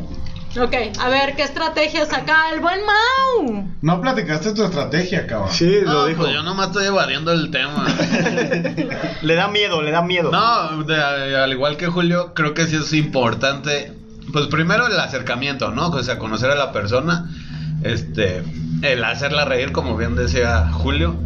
Ok, 0.61 0.75
a 0.99 1.09
ver, 1.09 1.37
¿qué 1.37 1.43
estrategias 1.43 2.13
acá? 2.13 2.51
El 2.53 2.61
buen 2.61 2.81
Mau. 2.85 3.65
No 3.81 4.01
platicaste 4.01 4.53
tu 4.55 4.65
estrategia, 4.65 5.27
cabrón. 5.27 5.53
Sí, 5.53 5.79
No, 5.85 5.93
lo 5.93 6.07
dijo. 6.07 6.23
pues 6.23 6.33
yo 6.35 6.43
nomás 6.43 6.69
estoy 6.69 6.87
evadiendo 6.87 7.33
el 7.33 7.51
tema. 7.51 7.87
Le 9.23 9.35
da 9.35 9.49
miedo, 9.49 9.83
le 9.83 9.91
da 9.91 10.03
miedo. 10.03 10.31
No, 10.33 10.83
de- 10.85 11.37
al 11.37 11.53
igual 11.53 11.77
que 11.77 11.87
Julio, 11.87 12.35
creo 12.35 12.55
que 12.55 12.67
sí 12.67 12.77
es 12.77 12.93
importante. 12.93 13.93
Pues 14.33 14.47
primero 14.49 14.87
el 14.87 14.99
acercamiento, 14.99 15.71
¿no? 15.71 15.89
O 15.89 16.03
sea, 16.03 16.19
conocer 16.19 16.51
a 16.51 16.55
la 16.57 16.73
persona. 16.73 17.31
Este, 17.83 18.43
el 18.83 19.05
hacerla 19.05 19.45
reír, 19.45 19.73
como 19.73 19.97
bien 19.97 20.17
decía 20.17 20.69
Julio. 20.73 21.17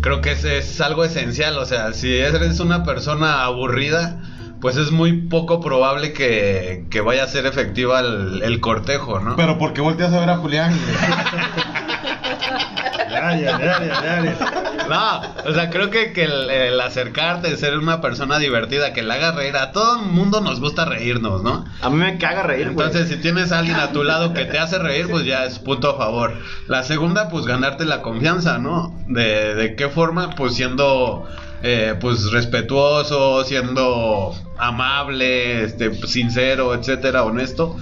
Creo 0.00 0.20
que 0.20 0.32
es, 0.32 0.44
es 0.44 0.80
algo 0.80 1.04
esencial. 1.04 1.58
O 1.58 1.66
sea, 1.66 1.92
si 1.92 2.16
eres 2.16 2.60
una 2.60 2.84
persona 2.84 3.42
aburrida, 3.42 4.20
pues 4.66 4.78
es 4.78 4.90
muy 4.90 5.12
poco 5.12 5.60
probable 5.60 6.12
que, 6.12 6.86
que 6.90 7.00
vaya 7.00 7.22
a 7.22 7.28
ser 7.28 7.46
efectiva 7.46 8.00
el, 8.00 8.42
el 8.42 8.58
cortejo, 8.58 9.20
¿no? 9.20 9.36
Pero 9.36 9.58
¿por 9.58 9.72
qué 9.72 9.80
volteas 9.80 10.12
a 10.12 10.18
ver 10.18 10.28
a 10.28 10.38
Julián? 10.38 10.76
güey? 10.76 10.96
Ya, 13.08 13.36
ya, 13.36 13.58
ya, 13.58 13.80
ya, 13.80 14.02
ya, 14.02 14.24
ya. 14.24 14.86
No, 14.88 15.48
o 15.48 15.54
sea, 15.54 15.70
creo 15.70 15.90
que, 15.90 16.12
que 16.12 16.24
el, 16.24 16.50
el 16.50 16.80
acercarte, 16.80 17.56
ser 17.56 17.78
una 17.78 18.00
persona 18.00 18.38
divertida, 18.38 18.92
que 18.92 19.02
le 19.02 19.14
haga 19.14 19.32
reír, 19.32 19.56
a 19.56 19.70
todo 19.72 20.00
el 20.00 20.06
mundo 20.06 20.40
nos 20.40 20.60
gusta 20.60 20.84
reírnos, 20.84 21.42
¿no? 21.42 21.64
A 21.80 21.88
mí 21.88 21.96
me 21.96 22.18
caga 22.18 22.42
reír. 22.42 22.66
Entonces, 22.66 23.08
si 23.08 23.16
tienes 23.16 23.52
a 23.52 23.60
alguien 23.60 23.76
a 23.76 23.92
tu 23.92 24.02
lado 24.02 24.34
que 24.34 24.44
te 24.44 24.58
hace 24.58 24.78
reír, 24.78 25.08
pues 25.08 25.24
ya 25.24 25.44
es 25.44 25.60
punto 25.60 25.90
a 25.90 25.96
favor. 25.96 26.34
La 26.66 26.82
segunda, 26.82 27.28
pues 27.28 27.46
ganarte 27.46 27.84
la 27.84 28.02
confianza, 28.02 28.58
¿no? 28.58 28.92
De, 29.06 29.54
de 29.54 29.76
qué 29.76 29.88
forma, 29.88 30.30
pues 30.30 30.54
siendo 30.54 31.26
eh, 31.62 31.94
pues 32.00 32.30
respetuoso, 32.30 33.44
siendo 33.44 34.34
amable, 34.58 35.64
este, 35.64 35.92
sincero, 36.06 36.74
etcétera, 36.74 37.24
honesto. 37.24 37.76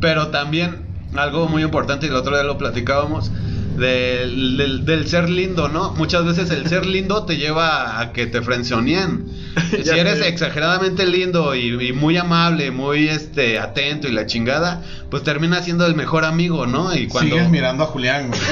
Pero 0.00 0.28
también 0.28 0.86
algo 1.16 1.48
muy 1.48 1.62
importante, 1.62 2.06
y 2.06 2.08
el 2.10 2.14
otro 2.16 2.34
día 2.34 2.44
lo 2.44 2.58
platicábamos, 2.58 3.30
del, 3.76 4.56
del- 4.56 4.84
del 4.84 5.06
ser 5.08 5.30
lindo, 5.30 5.68
¿no? 5.68 5.92
Muchas 5.94 6.24
veces 6.24 6.50
el 6.50 6.66
ser 6.68 6.84
lindo 6.84 7.24
te 7.26 7.36
lleva 7.36 8.00
a 8.00 8.12
que 8.12 8.26
te 8.26 8.42
frencioneen. 8.42 9.26
si 9.84 9.88
eres 9.90 10.20
exageradamente 10.20 11.06
lindo 11.06 11.54
y, 11.54 11.88
y 11.88 11.92
muy 11.92 12.16
amable, 12.16 12.72
muy 12.72 13.08
este 13.08 13.58
atento 13.60 14.08
y 14.08 14.12
la 14.12 14.26
chingada, 14.26 14.82
pues 15.10 15.22
termina 15.22 15.62
siendo 15.62 15.86
el 15.86 15.94
mejor 15.94 16.24
amigo, 16.24 16.66
¿no? 16.66 16.92
Y 16.94 17.06
cuando 17.06 17.36
Sigues 17.36 17.50
mirando 17.50 17.84
a 17.84 17.86
Julián, 17.86 18.28
güey. 18.28 18.40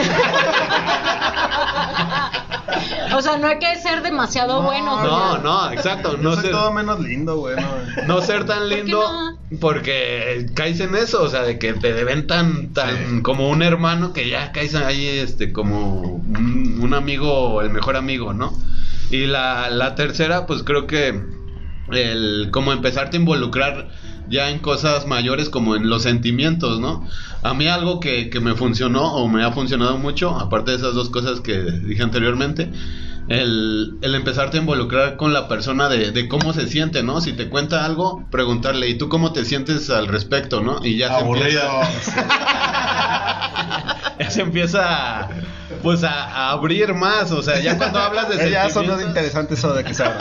O 3.14 3.22
sea, 3.22 3.36
no 3.38 3.46
hay 3.48 3.58
que 3.58 3.76
ser 3.76 4.02
demasiado 4.02 4.62
bueno. 4.62 5.02
No, 5.02 5.38
no, 5.38 5.70
exacto, 5.70 6.16
Yo 6.16 6.22
no 6.22 6.32
soy 6.34 6.42
ser, 6.42 6.50
todo 6.52 6.72
menos 6.72 7.00
lindo, 7.00 7.36
güey. 7.36 7.56
no. 7.56 8.06
no 8.06 8.20
ser 8.22 8.44
tan 8.44 8.60
¿Por 8.60 8.68
qué 8.68 8.76
lindo 8.76 9.00
no? 9.00 9.58
porque 9.60 10.46
caes 10.54 10.80
en 10.80 10.94
eso, 10.96 11.22
o 11.22 11.28
sea, 11.28 11.42
de 11.42 11.58
que 11.58 11.72
te 11.74 11.92
ven 12.04 12.26
tan 12.26 12.72
tan 12.72 13.22
como 13.22 13.48
un 13.48 13.62
hermano 13.62 14.12
que 14.12 14.28
ya 14.28 14.52
caes 14.52 14.74
ahí 14.74 15.06
este 15.06 15.52
como 15.52 16.00
un, 16.00 16.78
un 16.80 16.94
amigo, 16.94 17.62
el 17.62 17.70
mejor 17.70 17.96
amigo, 17.96 18.32
¿no? 18.32 18.52
Y 19.10 19.26
la, 19.26 19.70
la 19.70 19.94
tercera, 19.94 20.46
pues 20.46 20.62
creo 20.64 20.86
que 20.86 21.20
el 21.92 22.48
como 22.52 22.72
empezarte 22.72 23.16
a 23.16 23.20
involucrar 23.20 23.88
ya 24.28 24.50
en 24.50 24.58
cosas 24.58 25.06
mayores 25.06 25.48
como 25.48 25.76
en 25.76 25.88
los 25.88 26.02
sentimientos, 26.02 26.80
¿no? 26.80 27.06
A 27.42 27.54
mí 27.54 27.68
algo 27.68 28.00
que, 28.00 28.30
que 28.30 28.40
me 28.40 28.54
funcionó 28.54 29.14
o 29.14 29.28
me 29.28 29.44
ha 29.44 29.52
funcionado 29.52 29.98
mucho, 29.98 30.38
aparte 30.38 30.72
de 30.72 30.78
esas 30.78 30.94
dos 30.94 31.10
cosas 31.10 31.40
que 31.40 31.58
dije 31.58 32.02
anteriormente, 32.02 32.70
el, 33.28 33.98
el 34.02 34.14
empezarte 34.14 34.58
a 34.58 34.60
involucrar 34.60 35.16
con 35.16 35.32
la 35.32 35.48
persona 35.48 35.88
de, 35.88 36.12
de 36.12 36.28
cómo 36.28 36.52
se 36.52 36.68
siente, 36.68 37.02
¿no? 37.02 37.20
Si 37.20 37.32
te 37.32 37.48
cuenta 37.48 37.84
algo, 37.84 38.24
preguntarle, 38.30 38.88
¿y 38.88 38.98
tú 38.98 39.08
cómo 39.08 39.32
te 39.32 39.44
sientes 39.44 39.90
al 39.90 40.06
respecto, 40.06 40.60
no? 40.60 40.78
Y 40.84 40.96
ya 40.96 41.18
se 41.18 41.24
empieza, 41.24 41.70
ya 44.20 44.30
se 44.30 44.42
empieza 44.42 45.28
pues 45.86 46.02
a, 46.02 46.24
a 46.24 46.50
abrir 46.50 46.92
más, 46.94 47.30
o 47.30 47.42
sea, 47.42 47.60
ya 47.60 47.78
cuando 47.78 48.00
hablas 48.00 48.28
de 48.28 48.50
ya 48.50 48.64
son 48.70 48.86
sentimientos... 48.86 49.06
interesante 49.06 49.54
eso 49.54 49.72
de 49.72 49.84
que 49.84 49.94
se. 49.94 50.02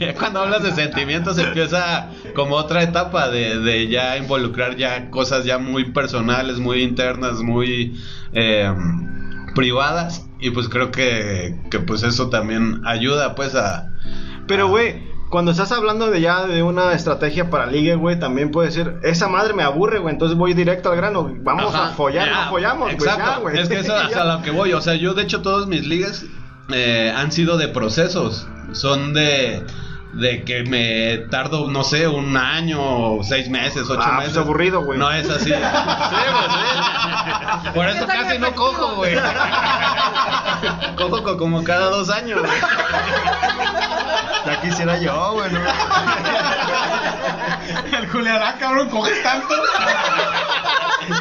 Ya 0.00 0.14
cuando 0.14 0.40
hablas 0.40 0.62
de 0.62 0.72
sentimientos 0.72 1.36
empieza 1.36 2.08
como 2.34 2.54
otra 2.54 2.82
etapa 2.82 3.28
de, 3.28 3.58
de 3.58 3.88
ya 3.88 4.16
involucrar 4.16 4.76
ya 4.76 5.10
cosas 5.10 5.44
ya 5.44 5.58
muy 5.58 5.92
personales, 5.92 6.58
muy 6.58 6.82
internas, 6.82 7.40
muy 7.40 8.00
eh, 8.32 8.74
privadas 9.54 10.26
y 10.40 10.52
pues 10.52 10.70
creo 10.70 10.90
que, 10.90 11.60
que 11.70 11.78
pues 11.78 12.02
eso 12.02 12.30
también 12.30 12.80
ayuda 12.86 13.34
pues 13.34 13.54
a... 13.54 13.90
Pero, 14.46 14.68
güey, 14.68 15.02
cuando 15.30 15.50
estás 15.50 15.72
hablando 15.72 16.10
de 16.10 16.20
ya 16.20 16.46
de 16.46 16.62
una 16.62 16.92
estrategia 16.92 17.50
para 17.50 17.66
ligue, 17.66 17.94
güey, 17.96 18.18
también 18.18 18.50
puede 18.50 18.68
decir, 18.68 18.94
esa 19.02 19.28
madre 19.28 19.54
me 19.54 19.62
aburre, 19.62 19.98
güey, 19.98 20.12
entonces 20.12 20.36
voy 20.38 20.54
directo 20.54 20.90
al 20.90 20.96
grano. 20.96 21.28
Vamos 21.40 21.74
Ajá, 21.74 21.88
a 21.88 21.92
follar, 21.92 22.28
ya, 22.28 22.44
no 22.44 22.50
follamos, 22.50 22.84
güey, 22.84 22.94
Exacto, 22.94 23.24
ya, 23.24 23.38
güey. 23.38 23.58
es 23.58 23.68
que 23.68 23.78
eso 23.80 24.00
es 24.10 24.16
a 24.16 24.24
lo 24.24 24.42
que 24.42 24.50
voy, 24.50 24.72
o 24.72 24.80
sea, 24.80 24.94
yo 24.94 25.14
de 25.14 25.22
hecho 25.22 25.42
todos 25.42 25.66
mis 25.66 25.86
ligas 25.86 26.24
eh, 26.72 27.12
han 27.14 27.32
sido 27.32 27.56
de 27.58 27.68
procesos, 27.68 28.46
son 28.72 29.14
de 29.14 29.62
de 30.12 30.44
que 30.44 30.62
me 30.64 31.18
tardo, 31.30 31.68
no 31.70 31.82
sé, 31.84 32.08
un 32.08 32.36
año, 32.36 33.22
seis 33.22 33.48
meses, 33.50 33.84
ocho 33.90 34.00
Ah, 34.02 34.12
pues 34.16 34.28
meses. 34.28 34.36
aburrido, 34.38 34.82
güey. 34.82 34.98
No 34.98 35.10
es 35.12 35.28
así. 35.28 35.50
Sí, 35.52 35.58
pues, 35.60 36.52
sí. 36.52 37.70
Por 37.74 37.88
eso 37.88 38.04
Es 38.04 38.06
casi 38.06 38.38
no 38.38 38.54
cojo, 38.54 38.94
güey. 38.96 39.14
Cojo 40.96 41.22
co- 41.22 41.36
como 41.36 41.62
cada 41.64 41.90
dos 41.90 42.08
años. 42.10 42.40
güey. 42.40 42.52
Ya 44.46 44.60
quisiera 44.62 44.96
yo, 44.98 45.32
güey. 45.32 45.50
¿no? 45.52 45.60
El 47.98 48.08
Julián, 48.08 48.56
cabrón, 48.58 48.88
coges 48.88 49.22
tanto. 49.22 49.54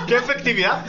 ¿Qué 0.08 0.16
efectividad? 0.18 0.86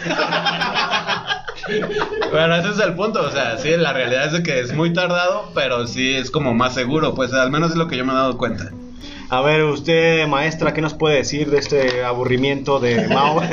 Bueno, 2.31 2.57
ese 2.57 2.71
es 2.71 2.81
el 2.81 2.95
punto, 2.95 3.23
o 3.23 3.31
sea, 3.31 3.57
sí, 3.57 3.71
la 3.77 3.93
realidad 3.93 4.35
es 4.35 4.43
que 4.43 4.61
es 4.61 4.75
muy 4.75 4.93
tardado, 4.93 5.51
pero 5.55 5.87
sí 5.87 6.15
es 6.15 6.31
como 6.31 6.55
más 6.55 6.75
seguro, 6.75 7.15
pues 7.15 7.33
al 7.33 7.51
menos 7.51 7.71
es 7.71 7.77
lo 7.77 7.87
que 7.89 7.97
yo 7.97 8.05
me 8.05 8.13
he 8.13 8.17
dado 8.17 8.37
cuenta. 8.37 8.73
A 9.29 9.41
ver, 9.41 9.65
usted, 9.65 10.27
maestra, 10.29 10.73
¿qué 10.73 10.81
nos 10.81 10.95
puede 10.95 11.17
decir 11.17 11.51
de 11.51 11.59
este 11.59 12.05
aburrimiento 12.05 12.79
de 12.79 13.09
Mao? 13.09 13.41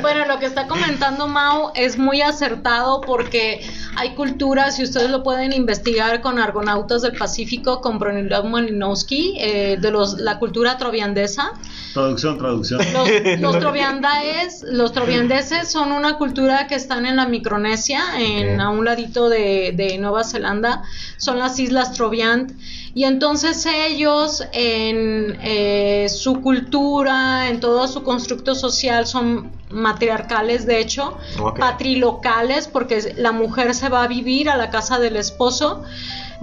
Bueno, 0.00 0.26
lo 0.26 0.38
que 0.38 0.46
está 0.46 0.68
comentando 0.68 1.26
Mao 1.26 1.72
es 1.74 1.98
muy 1.98 2.22
acertado 2.22 3.00
porque 3.00 3.60
hay 3.96 4.14
culturas, 4.14 4.78
y 4.78 4.84
ustedes 4.84 5.10
lo 5.10 5.22
pueden 5.22 5.52
investigar 5.52 6.20
con 6.20 6.38
Argonautas 6.38 7.02
del 7.02 7.12
Pacífico, 7.12 7.80
con 7.80 7.98
Bronislaw 7.98 8.44
Malinowski, 8.44 9.36
eh, 9.38 9.78
de 9.80 9.90
los, 9.90 10.20
la 10.20 10.38
cultura 10.38 10.78
troviandesa. 10.78 11.52
Traducción, 11.92 12.38
traducción. 12.38 12.80
Los, 12.92 13.40
los 13.40 13.58
troviandaes, 13.58 14.64
los 14.70 14.92
troviandeses 14.92 15.70
son 15.70 15.92
una 15.92 16.16
cultura 16.18 16.66
que 16.66 16.76
están 16.76 17.04
en 17.04 17.16
la 17.16 17.26
Micronesia, 17.26 18.02
en 18.18 18.60
a 18.60 18.70
un 18.70 18.84
ladito 18.84 19.28
de, 19.28 19.72
de 19.74 19.98
Nueva 19.98 20.24
Zelanda, 20.24 20.82
son 21.16 21.38
las 21.38 21.58
islas 21.58 21.92
Troviand. 21.92 22.52
Y 22.96 23.04
entonces 23.04 23.66
ellos 23.66 24.42
en 24.52 25.38
eh, 25.42 26.08
su 26.08 26.40
cultura, 26.40 27.50
en 27.50 27.60
todo 27.60 27.86
su 27.88 28.02
constructo 28.02 28.54
social 28.54 29.06
son 29.06 29.52
matriarcales, 29.68 30.64
de 30.64 30.80
hecho, 30.80 31.18
patrilocales, 31.58 32.68
porque 32.68 33.12
la 33.18 33.32
mujer 33.32 33.74
se 33.74 33.90
va 33.90 34.04
a 34.04 34.08
vivir 34.08 34.48
a 34.48 34.56
la 34.56 34.70
casa 34.70 34.98
del 34.98 35.16
esposo. 35.16 35.82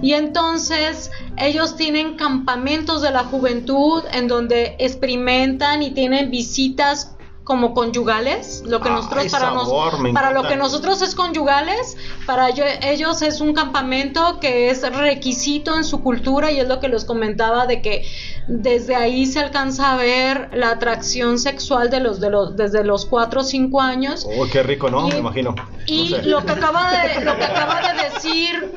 Y 0.00 0.12
entonces 0.12 1.10
ellos 1.38 1.74
tienen 1.74 2.14
campamentos 2.14 3.02
de 3.02 3.10
la 3.10 3.24
juventud 3.24 4.04
en 4.12 4.28
donde 4.28 4.76
experimentan 4.78 5.82
y 5.82 5.90
tienen 5.90 6.30
visitas 6.30 7.13
como 7.44 7.74
conyugales, 7.74 8.62
lo 8.66 8.80
que 8.80 8.88
nosotros 8.88 9.30
para, 9.30 9.50
nos- 9.50 9.68
sabor, 9.68 10.12
para 10.14 10.32
lo 10.32 10.48
que 10.48 10.56
nosotros 10.56 11.02
es 11.02 11.14
conyugales, 11.14 11.94
para 12.26 12.48
yo- 12.50 12.64
ellos 12.80 13.20
es 13.20 13.42
un 13.42 13.52
campamento 13.52 14.40
que 14.40 14.70
es 14.70 14.80
requisito 14.90 15.76
en 15.76 15.84
su 15.84 16.02
cultura 16.02 16.50
y 16.50 16.58
es 16.60 16.66
lo 16.68 16.80
que 16.80 16.88
les 16.88 17.04
comentaba 17.04 17.66
de 17.66 17.82
que 17.82 18.02
desde 18.48 18.96
ahí 18.96 19.26
se 19.26 19.40
alcanza 19.40 19.92
a 19.92 19.96
ver 19.96 20.48
la 20.54 20.70
atracción 20.70 21.38
sexual 21.38 21.90
de 21.90 22.00
los 22.00 22.18
de 22.18 22.30
los 22.30 22.56
desde 22.56 22.82
los 22.82 23.04
4 23.04 23.42
o 23.42 23.44
5 23.44 23.80
años 23.82 24.26
oh, 24.26 24.46
qué 24.50 24.62
rico, 24.62 24.88
¿no? 24.90 25.06
Y- 25.06 25.12
Me 25.12 25.18
imagino. 25.18 25.54
y 25.86 26.10
No 26.10 26.16
sé. 26.16 26.22
lo 26.22 26.44
que 26.46 26.52
acaba 26.52 26.90
de, 26.92 27.24
lo 27.26 27.36
que 27.36 27.44
acaba 27.44 27.80
de 27.92 28.10
decir, 28.10 28.72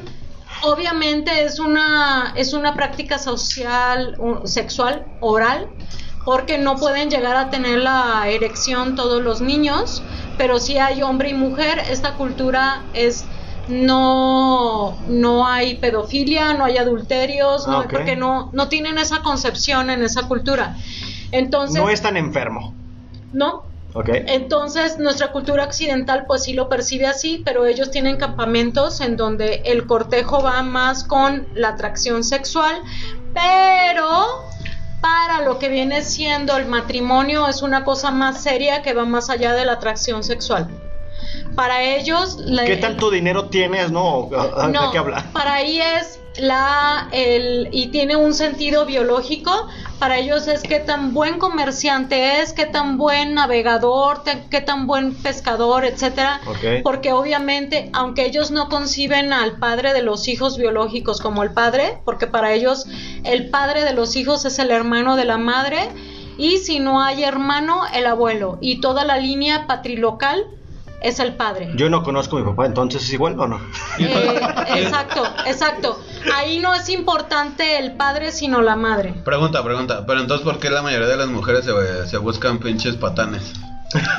obviamente 0.64 1.44
es 1.46 1.60
una, 1.60 2.34
es 2.36 2.54
una 2.54 2.74
práctica 2.76 3.18
social, 3.18 4.18
sexual, 4.46 5.06
oral, 5.22 5.68
porque 6.28 6.58
no 6.58 6.76
pueden 6.76 7.10
llegar 7.10 7.38
a 7.38 7.50
tener 7.50 7.80
la 7.80 8.28
erección 8.28 8.96
todos 8.98 9.24
los 9.24 9.40
niños, 9.40 10.04
pero 10.38 10.60
si 10.60 10.78
hay 10.78 11.02
hombre 11.02 11.30
y 11.30 11.34
mujer, 11.34 11.82
esta 11.90 12.16
cultura 12.16 12.84
es 12.94 13.24
no, 13.70 14.98
no 15.08 15.48
hay 15.48 15.76
pedofilia, 15.78 16.54
no 16.54 16.66
hay 16.66 16.76
adulterios, 16.80 17.66
no, 17.66 17.78
Ah, 17.78 17.80
ok. 17.86 17.94
porque 17.94 18.18
no, 18.18 18.50
no 18.52 18.68
tienen 18.68 18.98
esa 18.98 19.22
concepción 19.22 19.90
en 19.90 20.04
esa 20.04 20.24
cultura. 20.28 20.76
Entonces, 21.32 21.82
No 21.82 21.90
es 21.90 22.02
tan 22.02 22.18
enfermo, 22.18 22.74
¿no? 23.32 23.64
¿ok? 23.94 24.10
Entonces, 24.26 25.00
nuestra 25.00 25.32
cultura 25.32 25.64
occidental 25.64 26.26
pues 26.28 26.44
sí 26.44 26.52
lo 26.52 26.68
percibe 26.68 27.08
así, 27.08 27.42
pero 27.46 27.66
ellos 27.66 27.90
tienen 27.90 28.18
campamentos 28.18 29.00
en 29.00 29.16
donde 29.16 29.62
el 29.64 29.88
cortejo 29.88 30.44
va 30.44 30.62
más 30.62 31.06
con 31.06 31.48
la 31.54 31.70
atracción 31.70 32.26
sexual, 32.26 32.76
pero 33.34 34.26
para 35.02 35.42
lo 35.42 35.60
que 35.60 35.70
viene 35.70 36.02
siendo 36.02 36.58
el 36.58 36.66
matrimonio 36.66 37.48
es 37.48 37.62
una 37.62 37.84
cosa 37.84 38.12
más 38.12 38.42
seria 38.42 38.82
que 38.82 38.94
va 38.94 39.06
más 39.06 39.30
allá 39.30 39.54
de 39.54 39.66
la 39.66 39.74
atracción 39.74 40.24
sexual. 40.24 40.68
Para 41.56 41.82
ellos... 41.84 42.38
la- 42.40 42.66
¿Qué 42.66 42.78
tanto 42.78 43.10
dinero 43.10 43.50
tienes, 43.50 43.92
no? 43.92 44.30
No, 44.70 44.86
¿De 44.88 44.92
qué 44.92 44.98
hablar? 44.98 45.32
para 45.34 45.54
ahí 45.56 45.80
es 45.82 46.20
la 46.40 47.10
el 47.12 47.70
y 47.72 47.88
tiene 47.88 48.16
un 48.16 48.34
sentido 48.34 48.86
biológico. 48.86 49.68
Para 50.00 50.18
ellos 50.18 50.48
es 50.48 50.62
qué 50.62 50.80
tan 50.80 51.14
buen 51.14 51.40
comerciante 51.40 52.42
es, 52.42 52.54
qué 52.54 52.66
tan 52.66 52.98
buen 52.98 53.34
navegador, 53.34 54.22
qué 54.52 54.62
tan 54.62 54.86
buen 54.86 55.16
pescador, 55.16 55.86
etcétera. 55.86 56.40
Porque 56.84 57.14
obviamente, 57.14 57.90
aunque 57.94 58.26
ellos 58.26 58.52
no 58.52 58.70
conciben 58.70 59.34
al 59.34 59.58
padre 59.58 59.94
de 59.94 60.04
los 60.04 60.28
hijos 60.28 60.58
biológicos 60.58 61.20
como 61.20 61.42
el 61.42 61.52
padre, 61.52 62.00
porque 62.06 62.28
para 62.28 62.54
ellos 62.54 62.86
el 63.24 63.50
padre 63.50 63.84
de 63.84 63.94
los 63.94 64.16
hijos 64.16 64.46
es 64.46 64.60
el 64.60 64.70
hermano 64.70 65.16
de 65.16 65.26
la 65.26 65.38
madre 65.38 65.90
y 66.38 66.58
si 66.58 66.80
no 66.80 67.02
hay 67.02 67.24
hermano, 67.24 67.82
el 67.94 68.06
abuelo 68.06 68.60
y 68.62 68.80
toda 68.80 69.04
la 69.04 69.18
línea 69.18 69.66
patrilocal 69.66 70.46
es 71.02 71.20
el 71.20 71.36
padre. 71.36 71.72
Yo 71.76 71.90
no 71.90 72.04
conozco 72.04 72.38
a 72.38 72.40
mi 72.42 72.46
papá, 72.46 72.66
entonces 72.66 73.04
es 73.04 73.14
igual 73.14 73.40
o 73.40 73.48
no? 73.48 73.60
Eh, 74.00 74.40
exacto, 74.76 75.24
exacto. 75.46 76.00
Ahí 76.36 76.60
no 76.60 76.74
es 76.74 76.90
importante 76.90 77.78
el 77.80 77.94
padre, 77.94 78.32
sino 78.32 78.62
la 78.62 78.76
madre. 78.76 79.14
Pregunta, 79.24 79.64
pregunta, 79.64 80.06
pero 80.06 80.20
entonces 80.22 80.44
¿por 80.46 80.60
qué 80.60 80.70
la 80.70 80.82
mayoría 80.82 81.08
de 81.08 81.18
las 81.18 81.28
mujeres 81.28 81.66
se, 81.66 82.08
se 82.08 82.18
buscan 82.18 82.60
pinches 82.60 82.96
patanes? 82.96 83.54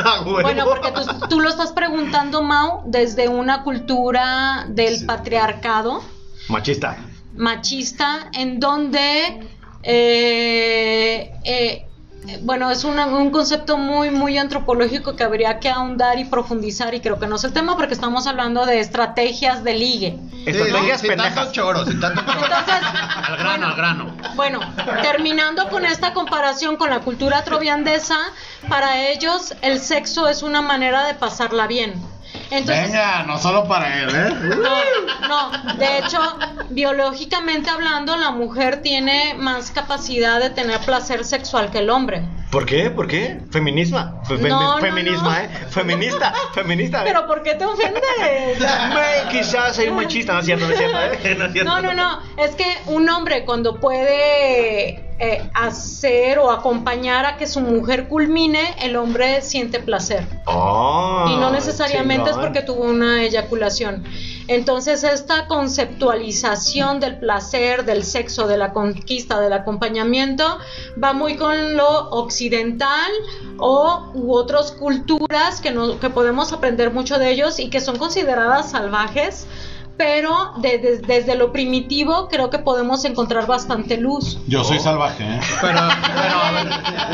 Ah. 0.04 0.22
Bueno, 0.24 0.64
porque 0.64 0.90
tú, 0.92 1.29
tú 1.29 1.40
lo 1.40 1.50
estás 1.50 1.72
preguntando, 1.72 2.42
Mau, 2.42 2.83
desde 2.87 3.29
una 3.29 3.62
cultura 3.64 4.64
del 4.68 5.04
patriarcado. 5.04 6.02
Machista. 6.48 6.96
machista 7.35 8.31
en 8.33 8.58
donde 8.58 9.46
eh, 9.83 11.33
eh, 11.44 11.87
bueno 12.42 12.71
es 12.71 12.85
una- 12.85 13.06
un 13.06 13.31
concepto 13.31 13.79
muy 13.79 14.10
muy 14.10 14.37
antropológico 14.38 15.14
que 15.16 15.25
habría 15.25 15.60
que 15.60 15.69
ahondar 15.71 16.19
y 16.19 16.25
profundizar 16.25 16.94
y 16.94 17.00
creo 17.00 17.19
que 17.19 17.27
no 17.27 17.37
es 17.37 17.44
el 17.44 17.52
tema 17.52 17.77
porque 17.77 17.94
estamos 17.94 18.27
hablando 18.27 18.66
de 18.66 18.81
estrategias 18.81 19.62
de 19.64 19.75
ligue 19.75 20.19
Estrategias 20.46 21.00
sin 21.00 21.10
pendejas. 21.10 21.35
tanto 21.35 21.52
choro, 21.52 21.85
sin 21.85 22.00
tanto 22.00 22.23
choro. 22.23 22.40
Entonces, 22.44 22.75
al 23.29 23.37
grano, 23.37 23.48
bueno, 23.48 23.66
al 23.66 23.77
grano. 23.77 24.16
Bueno, 24.35 24.60
terminando 25.02 25.69
con 25.69 25.85
esta 25.85 26.14
comparación 26.14 26.77
con 26.77 26.88
la 26.90 27.00
cultura 27.00 27.44
troviandesa, 27.44 28.16
para 28.69 29.08
ellos 29.10 29.54
el 29.62 29.79
sexo 29.79 30.27
es 30.29 30.42
una 30.42 30.62
manera 30.62 31.04
de 31.06 31.14
pasarla 31.14 31.66
bien. 31.66 32.00
Entonces, 32.51 32.87
Venga, 32.87 33.25
no 33.25 33.38
solo 33.38 33.69
para 33.69 34.03
él, 34.03 34.09
¿eh? 34.11 34.31
no, 34.57 35.29
no, 35.29 35.75
de 35.75 35.99
hecho, 35.99 36.19
biológicamente 36.71 37.69
hablando, 37.71 38.17
la 38.17 38.31
mujer 38.31 38.81
tiene 38.83 39.35
más 39.35 39.71
capacidad 39.71 40.40
de 40.40 40.51
tener 40.51 40.79
placer 40.81 41.25
sexual 41.25 41.71
que 41.71 41.79
el 41.81 41.90
hombre. 41.90 42.23
¿Por 42.51 42.65
qué? 42.65 42.90
¿Por 42.90 43.07
qué? 43.07 43.40
Feminisma. 43.51 44.23
Fe- 44.27 44.38
fe- 44.38 44.49
No, 44.49 44.77
no, 44.77 44.81
feminisma, 44.81 45.38
no. 45.38 45.44
¿eh? 45.44 45.51
Feminista. 45.69 46.33
Feminista. 46.55 47.01
¿eh? 47.01 47.05
Pero 47.07 47.27
¿por 47.27 47.42
qué 47.42 47.55
te 47.57 47.67
ofendes? 47.67 48.03
Me- 48.59 49.31
quizás 49.31 49.77
soy 49.77 49.88
un 49.88 49.96
machista, 49.96 50.33
no 50.33 50.38
es 50.38 50.46
cierto, 50.46 50.65
no 50.67 50.73
es 50.73 50.79
cierto, 50.79 50.99
¿eh? 50.99 51.35
No 51.38 51.44
es 51.44 51.53
cierto. 51.53 51.71
No, 51.71 51.83
no, 51.83 51.92
no. 51.92 52.21
Es 52.38 52.55
que 52.55 52.65
un 52.87 53.09
hombre 53.11 53.44
cuando 53.44 53.79
puede 53.79 55.05
eh, 55.21 55.50
hacer 55.52 56.38
o 56.38 56.50
acompañar 56.50 57.27
a 57.27 57.37
que 57.37 57.48
su 57.48 57.60
mujer 57.60 58.06
culmine, 58.06 58.77
el 58.81 58.94
hombre 58.94 59.42
siente 59.42 59.81
placer. 59.81 60.25
Oh, 60.46 61.27
y 61.29 61.37
no 61.37 61.50
necesariamente 61.50 62.31
es 62.31 62.37
porque 62.37 62.62
tuvo 62.62 62.85
una 62.85 63.25
eyaculación. 63.25 64.04
Entonces 64.46 65.02
esta 65.02 65.46
conceptualización 65.46 67.00
del 67.00 67.19
placer, 67.19 67.85
del 67.85 68.04
sexo, 68.04 68.46
de 68.46 68.58
la 68.58 68.73
conquista, 68.73 69.40
del 69.40 69.52
acompañamiento, 69.52 70.58
va 71.02 71.12
muy 71.12 71.37
con 71.37 71.77
lo 71.77 72.10
occidental 72.10 73.10
o 73.58 74.10
u 74.14 74.33
otras 74.35 74.73
culturas 74.73 75.60
que, 75.60 75.73
no, 75.73 75.98
que 75.98 76.10
podemos 76.10 76.52
aprender 76.52 76.92
mucho 76.92 77.19
de 77.19 77.31
ellos 77.31 77.58
y 77.58 77.71
que 77.71 77.81
son 77.81 77.98
consideradas 77.98 78.71
salvajes. 78.71 79.46
Pero 79.99 80.53
de- 80.63 80.79
de- 80.79 80.99
desde 80.99 81.35
lo 81.35 81.53
primitivo 81.53 82.29
creo 82.29 82.49
que 82.51 82.59
podemos 82.61 83.05
encontrar 83.05 83.46
bastante 83.46 83.96
luz. 83.99 84.38
Yo 84.46 84.63
soy 84.65 84.79
salvaje, 84.79 85.25
¿eh? 85.25 85.40
Pero, 85.61 85.81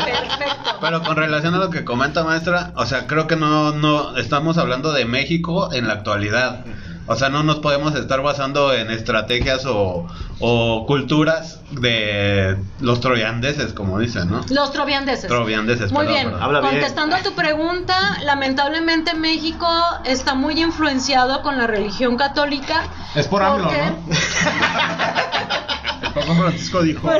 Perfecto. 0.05 0.71
pero 0.81 1.01
con 1.03 1.15
relación 1.15 1.53
a 1.55 1.57
lo 1.57 1.69
que 1.69 1.83
comenta 1.83 2.23
maestra, 2.23 2.71
o 2.75 2.85
sea, 2.85 3.07
creo 3.07 3.27
que 3.27 3.35
no, 3.35 3.71
no 3.71 4.15
estamos 4.17 4.57
hablando 4.57 4.91
de 4.93 5.05
México 5.05 5.73
en 5.73 5.87
la 5.87 5.93
actualidad. 5.93 6.63
O 7.07 7.15
sea, 7.15 7.29
no 7.29 7.43
nos 7.43 7.57
podemos 7.57 7.93
estar 7.95 8.21
basando 8.23 8.73
en 8.73 8.89
estrategias 8.89 9.65
o, 9.67 10.07
o 10.39 10.85
culturas 10.87 11.59
de 11.69 12.57
los 12.79 12.99
troyandeses, 12.99 13.73
como 13.73 13.99
dicen, 13.99 14.31
¿no? 14.31 14.41
Los 14.49 14.71
troviandeses. 14.71 15.27
Troviandeses, 15.27 15.91
Muy 15.91 15.99
perdón, 16.05 16.13
bien. 16.15 16.25
perdón. 16.27 16.43
Habla 16.43 16.59
bien. 16.61 16.71
Contestando 16.73 17.15
a 17.15 17.19
tu 17.21 17.33
pregunta, 17.33 18.17
lamentablemente 18.23 19.13
México 19.13 19.67
está 20.03 20.33
muy 20.33 20.59
influenciado 20.61 21.43
con 21.43 21.57
la 21.59 21.67
religión 21.67 22.17
católica. 22.17 22.83
Es 23.13 23.27
por 23.27 23.43
AMLO, 23.43 23.65
porque- 23.65 23.81
¿no? 23.85 23.97
El 26.07 26.13
Papa 26.13 26.35
Francisco 26.35 26.81
dijo. 26.81 27.07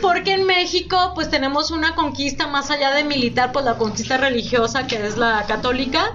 Porque 0.00 0.32
en 0.32 0.46
México 0.46 1.12
pues 1.14 1.28
tenemos 1.28 1.70
una 1.70 1.94
conquista 1.94 2.46
más 2.46 2.70
allá 2.70 2.90
de 2.94 3.04
militar, 3.04 3.52
pues 3.52 3.66
la 3.66 3.74
conquista 3.74 4.16
religiosa 4.16 4.86
que 4.86 5.06
es 5.06 5.18
la 5.18 5.44
católica. 5.46 6.12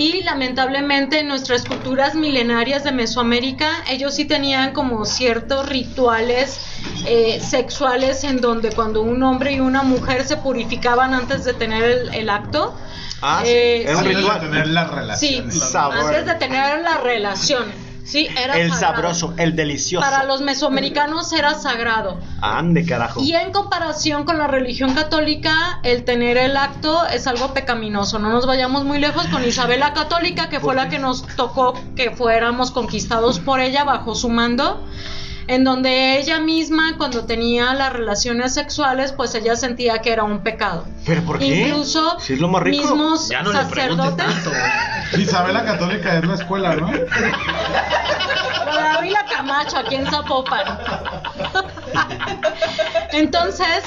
Y 0.00 0.22
lamentablemente 0.22 1.18
en 1.18 1.26
nuestras 1.26 1.64
culturas 1.64 2.14
milenarias 2.14 2.84
de 2.84 2.92
Mesoamérica, 2.92 3.68
ellos 3.90 4.14
sí 4.14 4.26
tenían 4.26 4.72
como 4.72 5.04
ciertos 5.04 5.68
rituales 5.68 6.60
eh, 7.04 7.40
sexuales 7.40 8.22
en 8.22 8.40
donde 8.40 8.70
cuando 8.70 9.02
un 9.02 9.24
hombre 9.24 9.54
y 9.54 9.58
una 9.58 9.82
mujer 9.82 10.24
se 10.24 10.36
purificaban 10.36 11.14
antes 11.14 11.44
de 11.44 11.52
tener 11.52 11.82
el, 11.82 12.14
el 12.14 12.30
acto. 12.30 12.76
Ah, 13.20 13.40
sí, 13.42 13.50
eh, 13.50 13.82
era 13.88 13.98
un 13.98 14.04
ritual. 14.04 14.40
tener 14.40 14.68
las 14.68 14.88
Sí, 14.88 14.94
relaciones. 15.40 15.58
Sabor. 15.68 15.96
antes 15.96 16.26
de 16.26 16.34
tener 16.36 16.80
la 16.82 16.98
relación. 16.98 17.64
Sí, 18.08 18.26
era 18.38 18.56
El 18.56 18.70
sagrado. 18.72 18.94
sabroso, 18.94 19.34
el 19.36 19.54
delicioso. 19.54 20.02
Para 20.02 20.24
los 20.24 20.40
mesoamericanos 20.40 21.30
era 21.34 21.52
sagrado. 21.52 22.18
Ande, 22.40 22.86
carajo. 22.86 23.20
Y 23.22 23.34
en 23.34 23.52
comparación 23.52 24.24
con 24.24 24.38
la 24.38 24.46
religión 24.46 24.94
católica, 24.94 25.78
el 25.82 26.04
tener 26.04 26.38
el 26.38 26.56
acto 26.56 27.06
es 27.06 27.26
algo 27.26 27.52
pecaminoso. 27.52 28.18
No 28.18 28.30
nos 28.30 28.46
vayamos 28.46 28.84
muy 28.84 28.98
lejos 28.98 29.26
con 29.26 29.44
Isabel 29.44 29.80
la 29.80 29.92
Católica, 29.92 30.48
que 30.48 30.58
fue 30.58 30.74
la 30.74 30.88
que 30.88 30.98
nos 30.98 31.26
tocó 31.36 31.74
que 31.96 32.10
fuéramos 32.10 32.70
conquistados 32.70 33.40
por 33.40 33.60
ella 33.60 33.84
bajo 33.84 34.14
su 34.14 34.30
mando. 34.30 34.82
En 35.48 35.64
donde 35.64 36.18
ella 36.18 36.38
misma, 36.40 36.94
cuando 36.98 37.24
tenía 37.24 37.72
las 37.72 37.92
relaciones 37.92 38.52
sexuales, 38.52 39.12
pues 39.12 39.34
ella 39.34 39.56
sentía 39.56 39.98
que 40.00 40.12
era 40.12 40.22
un 40.22 40.40
pecado. 40.42 40.84
¿Pero 41.06 41.22
por 41.22 41.38
qué? 41.38 41.46
Incluso 41.46 42.20
Si 42.20 42.34
es 42.34 42.38
lo 42.40 42.48
más 42.48 42.62
rico. 42.62 42.82
mismos 42.82 43.28
Ya 43.30 43.42
no 43.42 43.52
le 43.52 43.58
preguntes 43.64 44.06
sacerdotes. 44.14 44.44
tanto. 44.44 45.18
Isabel 45.18 45.54
la 45.54 45.64
Católica 45.64 46.18
es 46.18 46.24
la 46.26 46.34
escuela, 46.34 46.76
¿no? 46.76 46.90
Ávila 48.98 49.24
Camacho 49.30 49.78
aquí 49.78 49.94
en 49.94 50.06
Zapopan. 50.06 50.78
Entonces, 53.12 53.84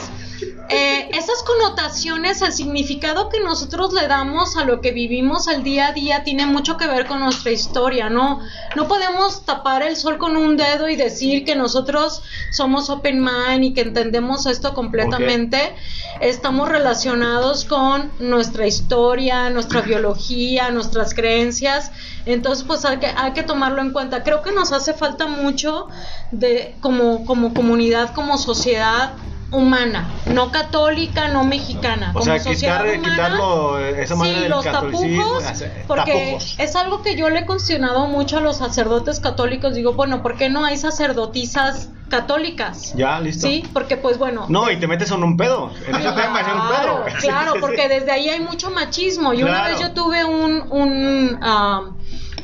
eh, 0.69 1.09
esas 1.11 1.43
connotaciones, 1.43 2.41
el 2.41 2.53
significado 2.53 3.29
que 3.29 3.41
nosotros 3.41 3.91
le 3.93 4.07
damos 4.07 4.55
a 4.55 4.63
lo 4.63 4.79
que 4.79 4.91
vivimos 4.91 5.47
al 5.47 5.63
día 5.63 5.87
a 5.87 5.91
día 5.91 6.23
tiene 6.23 6.45
mucho 6.45 6.77
que 6.77 6.87
ver 6.87 7.07
con 7.07 7.19
nuestra 7.19 7.51
historia, 7.51 8.09
¿no? 8.09 8.39
No 8.75 8.87
podemos 8.87 9.43
tapar 9.45 9.83
el 9.83 9.97
sol 9.97 10.17
con 10.17 10.37
un 10.37 10.55
dedo 10.55 10.87
y 10.87 10.95
decir 10.95 11.43
que 11.43 11.55
nosotros 11.55 12.23
somos 12.51 12.89
open 12.89 13.21
mind 13.21 13.63
y 13.65 13.73
que 13.73 13.81
entendemos 13.81 14.45
esto 14.45 14.73
completamente. 14.73 15.75
Estamos 16.21 16.69
relacionados 16.69 17.65
con 17.65 18.11
nuestra 18.19 18.65
historia, 18.65 19.49
nuestra 19.49 19.81
biología, 19.91 20.71
nuestras 20.71 21.13
creencias. 21.13 21.91
Entonces, 22.25 22.63
pues 22.65 22.85
hay 22.85 22.97
que, 22.97 23.07
hay 23.07 23.33
que 23.33 23.43
tomarlo 23.43 23.81
en 23.81 23.91
cuenta. 23.91 24.23
Creo 24.23 24.41
que 24.41 24.51
nos 24.53 24.71
hace 24.71 24.93
falta 24.93 25.27
mucho 25.27 25.87
de 26.31 26.75
como, 26.79 27.25
como 27.25 27.53
comunidad, 27.53 28.13
como 28.13 28.37
sociedad 28.37 29.13
humana, 29.51 30.09
no 30.27 30.49
católica, 30.51 31.27
no 31.27 31.43
mexicana. 31.43 32.11
O 32.11 32.19
como 32.19 32.25
sea, 32.25 32.39
sociedad 32.39 32.83
quitar- 32.83 32.97
humana, 32.99 33.09
quitarlo, 33.15 33.79
eh, 33.79 34.01
esa 34.03 34.15
manera 34.15 34.37
sí, 34.37 34.41
del 34.43 34.51
los 34.51 34.63
tapujos, 34.63 35.43
porque 35.87 36.11
tapujos. 36.13 36.55
es 36.57 36.75
algo 36.75 37.01
que 37.01 37.15
yo 37.17 37.29
le 37.29 37.39
he 37.39 37.45
cuestionado 37.45 38.07
mucho 38.07 38.37
a 38.37 38.41
los 38.41 38.57
sacerdotes 38.57 39.19
católicos. 39.19 39.75
Digo, 39.75 39.93
bueno, 39.93 40.23
¿por 40.23 40.37
qué 40.37 40.49
no 40.49 40.63
hay 40.65 40.77
sacerdotisas 40.77 41.89
católicas? 42.09 42.93
Ya, 42.95 43.19
listo. 43.19 43.47
Sí, 43.47 43.63
porque 43.73 43.97
pues 43.97 44.17
bueno. 44.17 44.45
No, 44.49 44.69
y 44.71 44.77
te 44.77 44.87
metes 44.87 45.11
en 45.11 45.23
un 45.23 45.35
pedo. 45.37 45.71
En 45.87 45.95
ese 45.95 46.11
tema 46.11 46.41
es 46.41 46.47
un 46.47 46.53
Claro, 46.67 47.03
pedo. 47.05 47.15
claro, 47.19 47.53
porque 47.61 47.87
desde 47.89 48.11
ahí 48.11 48.29
hay 48.29 48.39
mucho 48.39 48.71
machismo. 48.71 49.33
Y 49.33 49.43
una 49.43 49.51
Claro. 49.63 49.69
vez 49.71 49.79
yo 49.81 49.91
tuve 49.93 50.23
un 50.25 50.63
un, 50.71 51.39
ah, 51.41 51.81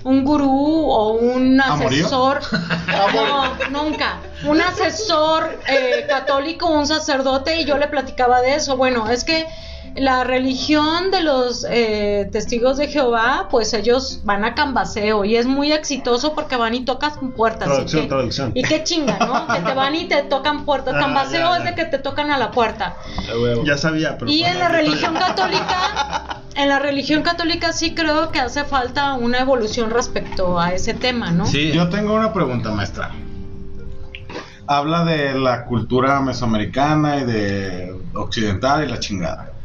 un 0.04 0.24
gurú 0.24 0.92
o 0.92 1.14
un 1.14 1.60
asesor, 1.60 2.40
no, 3.14 3.58
nunca, 3.70 4.20
un 4.46 4.62
asesor 4.62 5.60
eh, 5.68 6.06
católico, 6.08 6.68
un 6.68 6.88
sacerdote, 6.88 7.62
y 7.62 7.66
yo 7.66 7.78
le 7.78 7.88
platicaba 7.88 8.42
de 8.42 8.56
eso. 8.56 8.78
Bueno, 8.78 9.10
es 9.10 9.24
que 9.24 9.48
la 9.98 10.24
religión 10.24 11.10
de 11.12 11.22
los 11.22 11.66
eh, 11.70 12.30
testigos 12.32 12.78
de 12.78 12.88
Jehová, 12.88 13.48
pues 13.50 13.74
ellos 13.74 14.22
van 14.24 14.46
a 14.46 14.54
cambaseo 14.54 15.26
y 15.26 15.36
es 15.36 15.48
muy 15.48 15.72
exitoso 15.72 16.34
porque 16.34 16.56
van 16.56 16.76
y 16.76 16.86
tocan 16.86 17.32
puertas. 17.32 17.68
Traducción, 17.68 18.02
y 18.02 18.04
que, 18.04 18.10
traducción. 18.10 18.52
Y 18.54 18.64
qué 18.64 18.84
chinga, 18.84 19.18
¿no? 19.20 19.48
Que 19.54 19.62
te 19.62 19.74
van 19.74 19.96
y 19.96 20.06
te 20.06 20.24
tocan 20.24 20.66
puertas. 20.66 20.94
Ah, 20.96 21.00
Cambaseo 21.00 21.50
ya, 21.50 21.58
es 21.58 21.64
de 21.64 21.76
que 21.76 21.86
te 21.86 21.98
tocan 21.98 22.32
a 22.32 22.38
la 22.38 22.52
puerta. 22.52 22.96
Ya 23.66 23.78
sabía, 23.78 24.18
pero. 24.18 24.32
Y 24.32 24.42
pues, 24.42 24.52
en 24.52 24.60
la 24.60 24.70
religión 24.70 25.16
católica, 25.16 26.42
en 26.56 26.70
la 26.70 26.80
religión 26.80 27.24
católica 27.24 27.74
sí 27.74 27.96
creo 27.96 28.32
que 28.32 28.40
hace 28.40 28.66
falta 28.66 29.14
una 29.14 29.40
evolución 29.40 29.90
respecto 29.90 30.60
a 30.60 30.74
ese 30.74 30.94
tema, 30.94 31.32
¿no? 31.32 31.46
Sí, 31.48 31.72
Yo 31.72 31.90
tengo 31.90 32.14
una 32.14 32.34
pregunta, 32.34 32.72
maestra. 32.72 33.12
Habla 34.68 35.06
de 35.06 35.34
la 35.40 35.64
cultura 35.66 36.20
mesoamericana 36.20 37.18
y 37.22 37.26
de 37.26 37.96
occidental 38.14 38.84
y 38.84 38.88
la 38.88 39.00
chingada. 39.00 39.57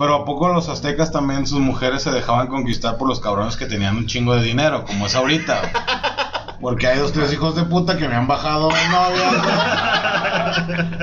Pero 0.00 0.14
¿a 0.14 0.24
poco 0.24 0.48
los 0.48 0.70
aztecas 0.70 1.12
también 1.12 1.46
sus 1.46 1.60
mujeres 1.60 2.02
se 2.04 2.10
dejaban 2.10 2.46
conquistar 2.46 2.96
por 2.96 3.06
los 3.06 3.20
cabrones 3.20 3.58
que 3.58 3.66
tenían 3.66 3.98
un 3.98 4.06
chingo 4.06 4.34
de 4.34 4.42
dinero, 4.42 4.86
como 4.86 5.04
es 5.04 5.14
ahorita? 5.14 6.39
Porque 6.60 6.86
hay 6.88 6.98
dos, 6.98 7.12
tres 7.12 7.32
hijos 7.32 7.56
de 7.56 7.62
puta 7.64 7.96
que 7.96 8.06
me 8.06 8.14
han 8.14 8.26
bajado 8.26 8.68
novias. 8.70 9.32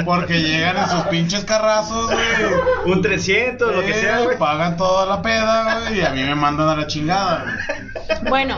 Porque 0.05 0.41
llegan 0.41 0.78
en 0.78 0.89
sus 0.89 1.01
pinches 1.08 1.43
carrazos, 1.45 2.12
güey. 2.12 2.91
Un 2.93 3.01
300, 3.01 3.76
lo 3.76 3.82
que 3.82 3.93
sea, 3.93 4.20
güey. 4.22 4.38
Pagan 4.38 4.78
toda 4.78 5.05
la 5.05 5.22
peda, 5.22 5.80
güey, 5.88 5.99
y 5.99 6.05
a 6.05 6.12
mí 6.12 6.22
me 6.24 6.36
mandan 6.36 6.70
a 6.70 6.76
la 6.76 6.88
chingada. 6.88 7.43
güey. 7.43 8.30
Bueno, 8.30 8.58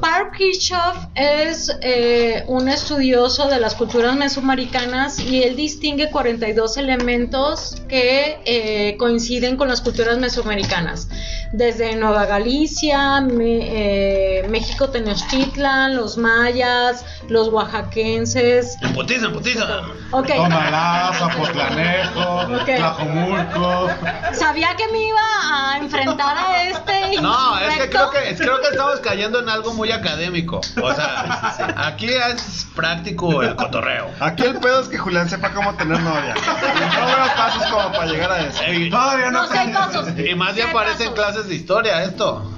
Park 0.00 0.34
Kirchhoff 0.36 0.96
es 1.14 1.74
eh, 1.82 2.44
un 2.46 2.68
estudioso 2.68 3.48
de 3.48 3.58
las 3.60 3.74
culturas 3.74 4.14
mesoamericanas 4.16 5.18
y 5.18 5.42
él 5.42 5.56
distingue 5.56 6.10
42 6.10 6.76
elementos 6.76 7.82
que 7.88 8.38
eh, 8.44 8.96
coinciden 8.98 9.56
con 9.56 9.68
las 9.68 9.80
culturas 9.80 10.18
mesoamericanas. 10.18 11.08
desde 11.52 11.96
Nueva 11.96 12.26
Galicia, 12.26 13.20
me- 13.20 14.40
eh, 14.42 14.48
México 14.48 14.88
Tenochtitlan, 14.90 15.69
los 15.88 16.16
mayas, 16.16 17.04
los 17.28 17.48
oaxaquenses. 17.48 18.76
En 18.82 18.92
putiza, 18.92 19.26
en 19.26 19.32
putiza. 19.32 19.64
Ok, 20.10 20.26
Tonalá, 20.34 21.12
Zapotlanejo, 21.18 22.20
Ok. 22.60 22.64
Tlajomulco. 22.76 23.90
sabía 24.32 24.74
que 24.76 24.88
me 24.88 24.98
iba 25.06 25.20
a 25.52 25.78
enfrentar 25.78 26.36
a 26.38 26.62
este 26.64 26.90
No, 27.20 27.58
es 27.58 27.76
que 27.78 27.90
creo 27.90 28.10
que, 28.10 28.30
es- 28.30 28.38
creo 28.38 28.60
que 28.60 28.68
estamos 28.68 29.00
cayendo 29.00 29.40
en 29.40 29.48
algo 29.48 29.72
muy 29.74 29.90
académico. 29.92 30.60
O 30.82 30.94
sea, 30.94 31.74
aquí 31.76 32.06
es 32.08 32.66
práctico 32.74 33.42
el 33.42 33.54
cotorreo. 33.56 34.10
Aquí 34.20 34.44
el 34.44 34.58
pedo 34.58 34.80
es 34.80 34.88
que 34.88 34.98
Julián 34.98 35.28
sepa 35.28 35.50
cómo 35.52 35.74
tener 35.74 36.00
novia. 36.00 36.34
No 36.34 37.06
veo 37.06 37.36
pasos 37.36 37.62
como 37.66 37.92
para 37.92 38.06
llegar 38.06 38.32
a 38.32 38.40
eso. 38.40 38.62
Ey, 38.64 38.90
Todavía 38.90 39.30
no 39.30 39.42
No 39.42 39.48
sé, 39.48 39.68
pasos. 39.72 40.08
Y 40.18 40.34
más 40.34 40.54
bien 40.54 40.66
Sí 40.68 40.70
hay 40.70 40.74
parece 40.74 41.04
en 41.04 41.10
pasos. 41.10 41.14
clases 41.14 41.48
de 41.48 41.54
historia 41.54 42.02
esto. 42.04 42.50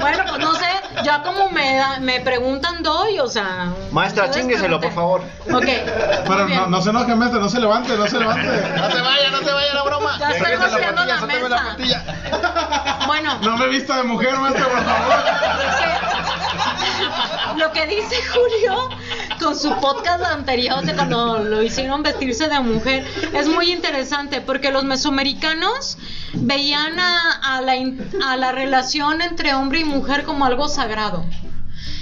Bueno, 0.00 0.24
pues 0.28 0.38
no 0.40 0.54
sé, 0.54 0.66
ya 1.04 1.22
como 1.22 1.48
me, 1.50 1.76
da- 1.76 1.98
me 2.00 2.20
preguntan 2.20 2.82
doy, 2.82 3.18
o 3.20 3.26
sea... 3.28 3.72
Maestra, 3.90 4.30
chingueselo, 4.30 4.80
por 4.80 4.92
favor. 4.92 5.22
Ok. 5.52 5.64
Pero 6.26 6.48
no, 6.48 6.66
no 6.68 6.80
se 6.82 6.90
enoje, 6.90 7.14
maestra, 7.14 7.40
no 7.40 7.48
se 7.48 7.60
levante, 7.60 7.96
no 7.96 8.06
se 8.06 8.18
levante. 8.18 8.46
No 8.46 8.90
se 8.90 9.00
vaya, 9.00 9.30
no 9.30 9.38
se 9.38 9.52
vaya 9.52 9.74
la 9.74 9.82
broma. 9.82 10.16
Ya 10.18 10.30
estoy 10.30 10.56
vaciando 10.56 11.04
la 11.04 11.20
mesa. 11.26 11.48
patilla. 11.68 12.02
Bueno, 13.06 13.38
No 13.42 13.56
me 13.56 13.68
vista 13.68 13.96
de 13.96 14.02
mujer, 14.04 14.36
maestra, 14.36 14.64
por 14.66 14.82
favor. 14.84 15.14
lo 17.56 17.72
que 17.72 17.86
dice 17.86 18.16
Julio 18.32 18.88
con 19.38 19.56
su 19.56 19.70
podcast 19.80 20.24
anterior 20.24 20.82
cuando 20.94 21.38
lo 21.38 21.62
hicieron 21.62 22.02
vestirse 22.02 22.48
de 22.48 22.60
mujer 22.60 23.04
es 23.34 23.48
muy 23.48 23.72
interesante 23.72 24.40
porque 24.40 24.72
los 24.72 24.84
mesoamericanos 24.84 25.98
veían 26.34 26.98
a, 26.98 27.60
la, 27.60 27.72
a 28.26 28.36
la 28.36 28.52
relación 28.52 29.22
entre 29.22 29.54
hombre 29.54 29.80
y 29.80 29.84
mujer 29.84 30.24
como 30.24 30.44
algo 30.44 30.68
sagrado. 30.68 31.24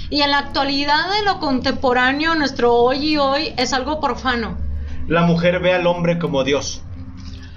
Y 0.09 0.21
en 0.21 0.31
la 0.31 0.39
actualidad 0.39 1.11
de 1.17 1.25
lo 1.25 1.39
contemporáneo, 1.39 2.35
nuestro 2.35 2.73
hoy 2.73 3.13
y 3.13 3.17
hoy 3.17 3.53
es 3.57 3.73
algo 3.73 3.99
profano. 3.99 4.57
La 5.07 5.23
mujer 5.23 5.59
ve 5.59 5.73
al 5.73 5.85
hombre 5.85 6.17
como 6.17 6.43
Dios. 6.43 6.83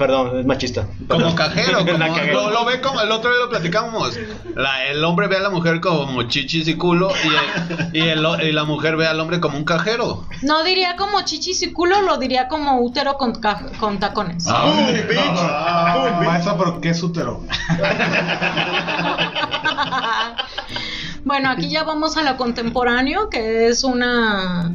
Perdón, 0.01 0.41
es 0.41 0.47
machista. 0.47 0.87
Como 1.09 1.35
cajero, 1.35 1.79
como, 1.81 1.99
lo, 2.33 2.51
lo 2.51 2.65
ve 2.65 2.81
como 2.81 3.03
el 3.03 3.13
otro 3.13 3.31
día 3.31 3.41
lo 3.41 3.51
platicamos. 3.51 4.19
La- 4.57 4.87
el 4.87 5.05
hombre 5.05 5.29
ve 5.29 5.37
a 5.37 5.41
la 5.41 5.51
mujer 5.51 5.79
como 5.81 6.23
chichis 6.23 6.67
y 6.69 6.77
culo 6.77 7.11
y, 7.23 7.29
el- 7.29 7.91
y, 7.93 8.01
el- 8.09 8.27
y 8.49 8.53
la 8.53 8.65
mujer 8.65 8.97
ve 8.97 9.07
al 9.07 9.21
hombre 9.21 9.41
como 9.41 9.59
un 9.59 9.65
cajero. 9.65 10.27
No 10.41 10.65
diría 10.65 10.97
como 10.97 11.21
chichis 11.21 11.61
y 11.63 11.73
culo, 11.75 12.01
lo 12.01 12.17
diría 12.17 12.49
como 12.49 12.81
útero 12.81 13.19
con, 13.19 13.39
ca- 13.43 13.67
con 13.79 14.01
tacones. 14.01 14.47
Ay, 14.49 15.05
no. 15.15 16.23
Maestra, 16.25 16.57
pero 16.57 16.81
¿qué 16.81 16.89
es 16.91 17.03
útero? 17.03 17.43
bueno, 21.25 21.51
aquí 21.51 21.69
ya 21.69 21.85
vamos 21.85 22.17
a 22.17 22.23
lo 22.23 22.37
contemporáneo, 22.39 23.29
que 23.29 23.69
es 23.69 23.85
una, 23.85 24.75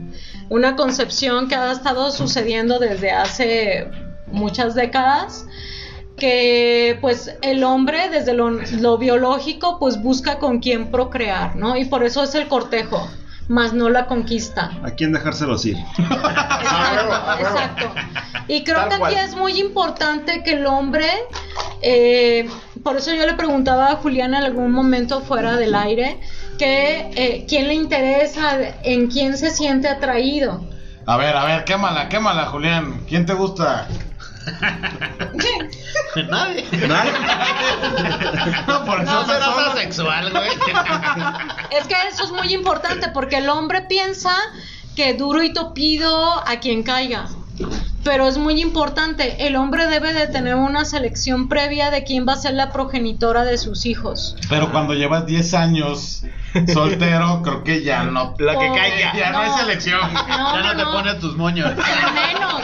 una 0.50 0.76
concepción 0.76 1.48
que 1.48 1.56
ha 1.56 1.72
estado 1.72 2.12
sucediendo 2.12 2.78
desde 2.80 3.12
hace 3.12 3.90
muchas 4.28 4.76
décadas 4.76 5.46
que 6.18 6.98
pues 7.02 7.36
el 7.42 7.64
hombre 7.64 8.10
desde 8.10 8.34
lo, 8.34 8.50
lo 8.52 8.98
biológico 8.98 9.80
pues 9.80 10.02
busca 10.02 10.40
con 10.40 10.60
quién 10.60 10.90
procrear, 10.92 11.56
¿no? 11.56 11.76
Y 11.76 11.86
por 11.86 12.04
eso 12.06 12.24
es 12.24 12.34
el 12.36 12.48
cortejo, 12.48 13.06
más 13.50 13.74
no 13.74 13.90
la 13.90 14.06
conquista. 14.08 14.72
¿A 14.84 14.92
quién 14.92 15.12
dejárselos 15.12 15.66
ir? 15.66 15.78
Exacto, 15.98 17.36
exacto. 17.40 17.92
Y 18.48 18.64
creo 18.64 18.78
Tal 18.78 18.90
que 18.90 18.94
aquí 18.96 19.00
cual. 19.02 19.14
es 19.16 19.36
muy 19.36 19.60
importante 19.60 20.42
que 20.44 20.52
el 20.54 20.66
hombre, 20.68 21.08
eh, 21.82 22.48
por 22.84 22.96
eso 22.96 23.14
yo 23.14 23.26
le 23.26 23.34
preguntaba 23.34 23.92
a 23.92 23.96
Julián 23.96 24.34
en 24.36 24.44
algún 24.44 24.72
momento 24.72 25.22
fuera 25.22 25.58
del 25.58 25.74
aire, 25.76 26.20
que 26.58 27.10
eh, 27.16 27.46
quién 27.50 27.68
le 27.68 27.74
interesa, 27.74 28.58
en 28.84 29.08
quién 29.08 29.36
se 29.38 29.50
siente 29.52 29.88
atraído. 29.90 30.64
A 31.08 31.18
ver, 31.18 31.36
a 31.36 31.46
ver, 31.46 31.66
quémala, 31.66 32.08
quémala, 32.08 32.46
Julián. 32.48 33.02
¿Quién 33.08 33.26
te 33.26 33.34
gusta? 33.34 33.88
Nadie. 36.30 36.66
No, 38.68 38.86
por 38.86 39.02
eso 39.02 39.12
No 39.12 39.26
solo- 39.26 39.72
asexual, 39.72 40.32
güey. 40.32 40.50
Es 41.80 41.88
que 41.88 41.96
eso 42.12 42.24
es 42.26 42.32
muy 42.32 42.54
importante 42.54 43.10
porque 43.10 43.38
el 43.38 43.50
hombre 43.50 43.82
piensa 43.82 44.32
que 44.96 45.14
duro 45.14 45.44
y 45.44 45.54
topido 45.54 46.48
a 46.48 46.60
quien 46.60 46.84
caiga. 46.84 47.26
Pero 48.04 48.28
es 48.28 48.38
muy 48.38 48.62
importante, 48.62 49.48
el 49.48 49.56
hombre 49.56 49.88
debe 49.88 50.14
de 50.14 50.28
tener 50.28 50.54
una 50.56 50.86
selección 50.86 51.50
previa 51.50 51.90
de 51.90 52.04
quién 52.04 52.28
va 52.28 52.34
a 52.34 52.38
ser 52.38 52.54
la 52.54 52.72
progenitora 52.72 53.44
de 53.46 53.58
sus 53.58 53.86
hijos. 53.88 54.36
Pero 54.48 54.72
cuando 54.72 54.94
llevas 54.94 55.26
10 55.26 55.54
años 55.56 56.22
soltero, 56.72 57.42
creo 57.42 57.64
que 57.64 57.82
ya 57.84 58.04
no. 58.04 58.36
La 58.38 58.60
que 58.60 58.70
Oh, 58.70 58.76
caiga. 58.76 59.14
Ya 59.16 59.32
no 59.32 59.40
hay 59.40 59.50
selección. 59.58 60.14
No, 60.14 60.28
ya 60.28 60.38
no, 60.38 60.64
no, 60.64 60.78
te 60.78 60.84
no. 60.84 60.92
pones 60.92 61.20
tus 61.20 61.36
moños. 61.36 61.74
Menos, 61.76 62.62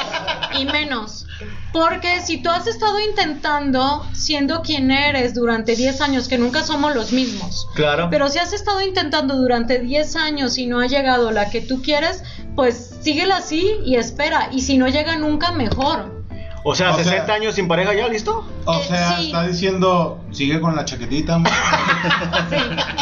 y 0.60 0.66
menos. 0.66 1.26
Porque 1.74 2.20
si 2.22 2.38
tú 2.42 2.50
has 2.50 2.68
estado 2.68 3.00
intentando, 3.00 4.06
siendo 4.14 4.62
quien 4.62 4.92
eres 4.92 5.34
durante 5.34 5.76
10 5.76 6.02
años, 6.02 6.28
que 6.28 6.38
nunca 6.38 6.64
somos 6.64 6.94
los 6.94 7.12
mismos, 7.14 7.68
Claro. 7.76 8.10
pero 8.12 8.28
si 8.30 8.40
has 8.40 8.52
estado 8.54 8.82
intentando 8.82 9.36
durante 9.38 9.80
10 9.80 10.16
años 10.18 10.58
y 10.58 10.68
no 10.68 10.80
ha 10.80 10.88
llegado 10.88 11.32
la 11.32 11.50
que 11.50 11.62
tú 11.62 11.82
quieres, 11.82 12.24
pues 12.56 12.96
síguela 13.02 13.38
así 13.38 13.72
y 13.86 13.96
espera. 13.96 14.50
Y 14.52 14.62
si 14.62 14.78
no 14.78 14.88
llega 14.88 15.16
nunca, 15.16 15.52
mejor. 15.54 16.22
O 16.64 16.76
sea, 16.76 16.92
O 16.92 16.96
sea- 16.96 17.06
60 17.06 17.34
años 17.34 17.56
sin 17.56 17.68
pareja 17.68 17.94
ya, 17.96 18.08
¿listo? 18.08 18.46
O 18.66 18.74
Eh, 18.80 18.84
sea, 18.88 19.18
sí. 19.18 19.26
está 19.28 19.48
diciendo, 19.48 20.20
sigue 20.32 20.60
con 20.62 20.76
la 20.76 20.86
chaquetita. 20.86 21.40
Sí, 22.50 22.56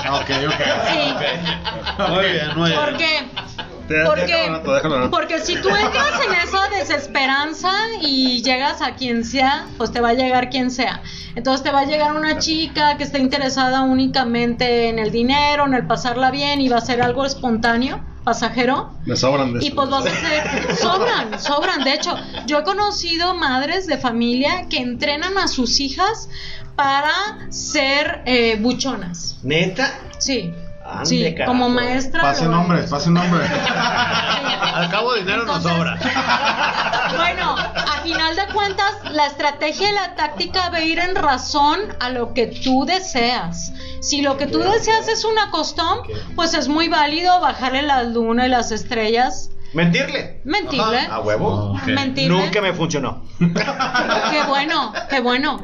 ok, 0.10 0.30
ok. 0.47 0.62
sí. 0.91 2.12
Muy 2.14 2.26
bien, 2.32 2.47
muy 2.56 2.70
bien. 2.70 2.80
¿Por 2.82 2.97
qué? 2.97 3.24
Te- 3.36 3.68
Porque, 4.06 4.34
déjalo, 4.34 4.74
déjalo, 4.74 5.12
porque 5.12 5.40
si 5.40 5.56
tú 5.56 5.70
entras 5.70 6.22
en 6.26 6.34
esa 6.48 6.70
desesperanza 6.70 7.72
y 8.02 8.44
llegas 8.44 8.82
a 8.82 8.96
quien 8.96 9.26
sea, 9.26 9.68
pues 9.78 9.92
te 9.92 10.00
va 10.00 10.10
a 10.10 10.14
llegar 10.14 10.50
quien 10.50 10.70
sea. 10.70 11.02
Entonces 11.36 11.64
te 11.64 11.72
va 11.72 11.82
a 11.82 11.86
llegar 11.86 12.14
una 12.14 12.38
chica 12.38 12.98
que 12.98 13.04
está 13.04 13.18
interesada 13.18 13.82
únicamente 13.82 14.90
en 14.90 15.00
el 15.00 15.12
dinero, 15.12 15.66
en 15.66 15.74
el 15.74 15.88
pasarla 15.88 16.32
bien 16.32 16.62
y 16.62 16.70
va 16.70 16.78
a 16.78 16.82
ser 16.82 17.02
algo 17.02 17.26
espontáneo, 17.26 18.04
pasajero. 18.24 18.92
Me 19.06 19.16
sobran 19.16 19.54
de 19.54 19.66
Y 19.66 19.72
pues 19.72 19.90
vas 19.90 20.06
a 20.06 20.10
hacer, 20.10 20.76
sobran, 20.76 21.40
sobran. 21.40 21.84
De 21.84 21.94
hecho, 21.94 22.16
yo 22.46 22.60
he 22.60 22.64
conocido 22.64 23.34
madres 23.34 23.88
de 23.88 23.98
familia 23.98 24.68
que 24.70 24.78
entrenan 24.78 25.38
a 25.38 25.48
sus 25.48 25.80
hijas 25.80 26.30
para 26.76 27.12
ser 27.50 28.22
eh, 28.26 28.58
buchonas. 28.60 29.38
¿Neta? 29.44 30.00
Sí, 30.20 30.54
Ande, 30.92 31.06
sí, 31.06 31.34
carajo. 31.34 31.52
como 31.52 31.70
maestra. 31.70 32.22
Pase 32.22 32.46
nombres, 32.46 32.90
pase 32.90 33.10
nombres. 33.10 33.50
Al 33.50 34.90
cabo 34.90 35.14
dinero 35.16 35.46
nos 35.46 35.58
Entonces- 35.58 35.72
sobra. 35.78 36.00
Bueno, 37.16 37.56
a 37.58 38.02
final 38.04 38.36
de 38.36 38.46
cuentas, 38.54 38.94
la 39.12 39.26
estrategia 39.26 39.90
y 39.90 39.94
la 39.94 40.16
táctica 40.16 40.70
a 40.72 40.82
ir 40.82 41.00
en 41.00 41.16
razón 41.16 41.80
a 42.00 42.10
lo 42.10 42.34
que 42.34 42.48
tú 42.48 42.86
deseas. 42.86 43.74
Si 44.00 44.22
lo 44.22 44.38
que 44.38 44.46
tú 44.46 44.60
deseas 44.60 45.08
es 45.08 45.26
una 45.26 45.50
costón, 45.50 46.00
pues 46.36 46.54
es 46.54 46.68
muy 46.68 46.88
válido 46.88 47.40
bajarle 47.42 47.82
la 47.82 48.04
luna 48.04 48.46
y 48.46 48.50
las 48.50 48.72
estrellas. 48.72 49.50
¿Mentirle? 49.74 50.41
Mentirle. 50.45 50.99
A 51.11 51.20
huevo. 51.20 51.74
Ok. 51.74 51.84
Mentirle. 51.88 52.30
Nunca 52.41 52.61
me 52.61 52.74
funcionó. 52.74 53.24
Qué 53.39 54.43
bueno, 54.47 54.93
qué 55.09 55.20
bueno. 55.20 55.61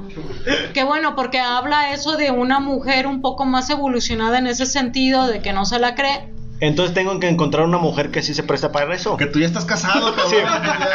Qué 0.74 0.84
bueno, 0.84 1.16
porque 1.16 1.40
habla 1.40 1.92
eso 1.94 2.16
de 2.18 2.32
una 2.32 2.60
mujer 2.60 3.08
un 3.08 3.22
poco 3.22 3.46
más 3.46 3.70
evolucionada 3.70 4.38
en 4.38 4.48
ese 4.48 4.66
sentido, 4.66 5.28
de 5.28 5.42
que 5.42 5.54
no 5.54 5.66
se 5.66 5.80
la 5.80 5.96
cree. 5.96 6.34
Entonces 6.62 6.94
tengo 6.94 7.20
que 7.20 7.28
encontrar 7.28 7.66
una 7.66 7.80
mujer 7.80 8.12
que 8.12 8.22
sí 8.24 8.34
se 8.34 8.42
presta 8.42 8.72
para 8.72 8.94
eso. 8.96 9.18
Que 9.18 9.26
tú 9.26 9.40
ya 9.40 9.46
estás 9.48 9.66
casado, 9.66 10.16
cabrón. 10.16 10.30
Sí. 10.30 10.38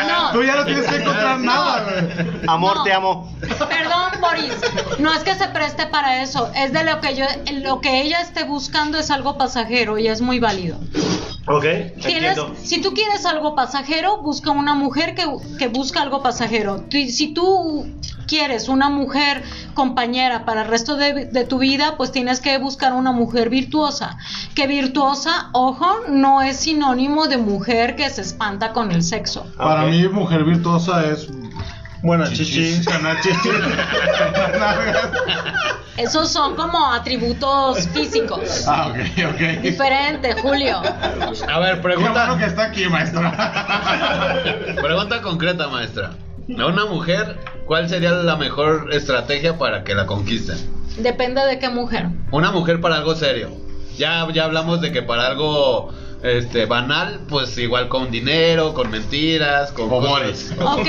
No. 0.09 0.33
Tú 0.33 0.43
ya 0.43 0.57
no 0.57 0.65
tienes 0.65 0.87
que 0.87 0.97
encontrar 0.97 1.39
nada, 1.39 1.85
güey. 1.85 2.27
Amor, 2.47 2.77
No. 2.79 2.83
te 2.85 2.93
amo. 2.95 3.37
Perdón, 3.41 4.21
Boris, 4.23 4.55
no 5.01 5.13
es 5.13 5.23
que 5.23 5.35
se 5.35 5.49
preste 5.49 5.87
para 5.87 6.23
eso, 6.23 6.51
es 6.57 6.73
de 6.73 6.83
lo 6.85 7.01
que 7.03 7.15
yo, 7.15 7.27
lo 7.63 7.83
que 7.83 8.01
ella 8.01 8.23
esté 8.23 8.45
buscando 8.45 8.97
es 8.99 9.11
algo 9.11 9.37
pasajero 9.37 9.99
y 9.99 10.09
es 10.09 10.23
muy 10.23 10.39
válido. 10.41 10.79
Ok, 11.53 11.65
si 12.63 12.81
tú 12.81 12.95
quieres 12.95 13.27
algo 13.27 13.57
pasajero, 13.57 14.19
busca 14.19 14.53
una 14.53 14.75
mujer 14.75 15.17
que, 15.17 15.27
que 15.59 15.67
busca 15.67 16.01
algo 16.01 16.23
pasajero. 16.23 16.85
Si 16.91 17.35
tú 17.35 17.87
quieres 18.29 18.69
una 18.69 18.89
mujer 18.89 19.43
compañera 19.75 20.45
para 20.45 20.63
el 20.63 20.69
resto 20.69 20.97
de, 20.97 21.25
de 21.27 21.45
tu 21.45 21.59
vida, 21.59 21.97
pues 21.97 22.13
tienes 22.13 22.39
que 22.39 22.57
buscar 22.59 22.93
una 22.93 23.11
mujer 23.11 23.51
virtuosa. 23.51 24.17
Que 24.55 24.69
virtuosa, 24.69 25.51
ojo, 25.53 25.87
no 26.09 26.41
es 26.41 26.59
sinónimo 26.59 27.27
de 27.27 27.39
mujer 27.39 27.97
que 27.97 28.09
se 28.09 28.21
espanta 28.21 28.73
con 28.73 28.93
el 28.93 29.03
sexo. 29.03 29.45
Para 29.57 29.87
mí, 29.87 30.07
mujer 30.07 30.45
virtuosa 30.45 31.05
es. 31.11 31.29
Ganar 32.03 32.33
chichis. 32.33 32.85
Esos 35.97 36.33
son 36.33 36.57
como 36.57 36.93
atributos 36.93 37.87
físicos. 37.89 38.65
ah, 38.67 38.89
ok, 38.89 38.97
ok. 39.35 39.41
Diferente, 39.63 40.33
Julio. 40.41 40.81
A 41.49 41.59
ver, 41.59 41.77
Qué 41.77 41.83
pregunta, 41.83 42.27
bueno 42.27 42.39
que 42.39 42.45
está 42.47 42.65
aquí, 42.65 42.87
maestra. 42.89 43.31
pregunta 44.81 45.21
concreta, 45.21 45.69
maestra. 45.69 46.13
A 46.59 46.67
una 46.67 46.87
mujer, 46.87 47.39
¿cuál 47.67 47.89
sería 47.89 48.13
la 48.13 48.37
mejor 48.37 48.89
estrategia 48.93 49.59
para 49.59 49.85
que 49.85 49.95
la 49.95 50.07
conquisten? 50.07 50.57
Depende 50.99 51.45
de 51.45 51.59
qué 51.59 51.69
mujer. 51.69 52.07
Una 52.31 52.51
mujer 52.51 52.81
para 52.81 52.97
algo 52.97 53.15
serio. 53.15 53.51
Ya, 53.99 54.27
ya 54.33 54.45
hablamos 54.45 54.81
de 54.81 54.93
que 54.93 55.03
para 55.03 55.27
algo 55.27 55.93
este 56.23 56.67
banal, 56.67 57.21
pues 57.29 57.57
igual 57.57 57.89
con 57.89 58.11
dinero, 58.11 58.75
con 58.75 58.91
mentiras, 58.91 59.73
con 59.73 59.91
Ok, 59.91 60.87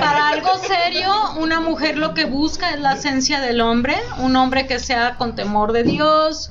para 0.00 0.28
algo 0.28 0.50
serio, 0.58 1.12
una 1.36 1.60
mujer 1.60 1.96
lo 1.96 2.12
que 2.14 2.24
busca 2.24 2.70
es 2.70 2.80
la 2.80 2.94
esencia 2.94 3.40
del 3.40 3.60
hombre, 3.60 3.96
un 4.18 4.34
hombre 4.36 4.66
que 4.66 4.78
sea 4.78 5.14
con 5.16 5.36
temor 5.36 5.72
de 5.72 5.84
Dios, 5.84 6.50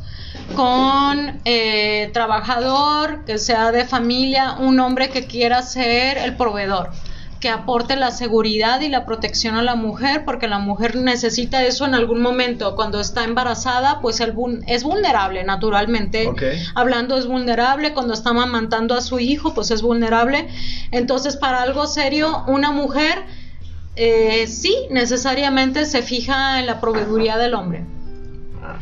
con 0.55 1.41
eh, 1.45 2.09
trabajador, 2.13 3.25
que 3.25 3.37
sea 3.37 3.71
de 3.71 3.85
familia, 3.85 4.55
un 4.59 4.79
hombre 4.79 5.09
que 5.09 5.25
quiera 5.25 5.61
ser 5.61 6.17
el 6.17 6.35
proveedor, 6.35 6.91
que 7.41 7.49
aporte 7.49 7.95
la 7.95 8.11
seguridad 8.11 8.81
y 8.81 8.87
la 8.87 9.03
protección 9.05 9.55
a 9.55 9.63
la 9.63 9.75
mujer, 9.75 10.23
porque 10.25 10.47
la 10.47 10.59
mujer 10.59 10.95
necesita 10.95 11.65
eso 11.65 11.85
en 11.85 11.95
algún 11.95 12.21
momento. 12.21 12.75
Cuando 12.75 13.01
está 13.01 13.23
embarazada, 13.23 13.99
pues 13.99 14.19
el 14.21 14.33
es 14.67 14.83
vulnerable, 14.83 15.43
naturalmente. 15.43 16.31
Hablando 16.75 17.17
es 17.17 17.25
vulnerable, 17.25 17.93
cuando 17.93 18.13
está 18.13 18.29
amamantando 18.29 18.95
a 18.95 19.01
su 19.01 19.19
hijo, 19.19 19.53
pues 19.53 19.71
es 19.71 19.81
vulnerable. 19.81 20.47
Entonces, 20.91 21.35
para 21.35 21.63
algo 21.63 21.87
serio, 21.87 22.43
una 22.47 22.71
mujer 22.71 23.25
eh, 23.95 24.45
sí 24.47 24.75
necesariamente 24.91 25.85
se 25.85 26.03
fija 26.03 26.59
en 26.59 26.67
la 26.67 26.79
proveeduría 26.79 27.37
del 27.37 27.55
hombre. 27.55 27.83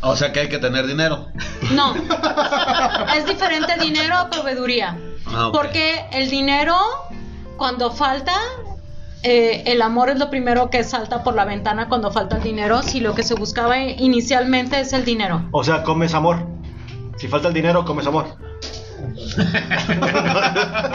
O 0.01 0.15
sea 0.15 0.31
que 0.31 0.41
hay 0.41 0.49
que 0.49 0.59
tener 0.59 0.85
dinero. 0.85 1.27
No, 1.71 1.95
es 3.17 3.25
diferente 3.25 3.73
dinero 3.79 4.17
a 4.17 4.29
proveeduría. 4.29 4.97
Ah. 5.25 5.49
Porque 5.53 6.05
el 6.11 6.29
dinero, 6.29 6.75
cuando 7.59 7.91
falta, 7.91 8.33
eh, 9.21 9.63
el 9.67 9.83
amor 9.83 10.09
es 10.09 10.17
lo 10.17 10.29
primero 10.31 10.69
que 10.71 10.83
salta 10.83 11.23
por 11.23 11.35
la 11.35 11.45
ventana 11.45 11.89
cuando 11.89 12.09
falta 12.09 12.37
el 12.37 12.43
dinero. 12.43 12.81
Si 12.81 13.01
lo 13.01 13.13
que 13.13 13.21
se 13.21 13.35
buscaba 13.35 13.77
inicialmente 13.77 14.79
es 14.79 14.93
el 14.93 15.05
dinero. 15.05 15.43
O 15.51 15.63
sea, 15.63 15.83
comes 15.83 16.15
amor. 16.15 16.47
Si 17.17 17.27
falta 17.27 17.49
el 17.49 17.53
dinero, 17.53 17.85
comes 17.85 18.07
amor. 18.07 18.25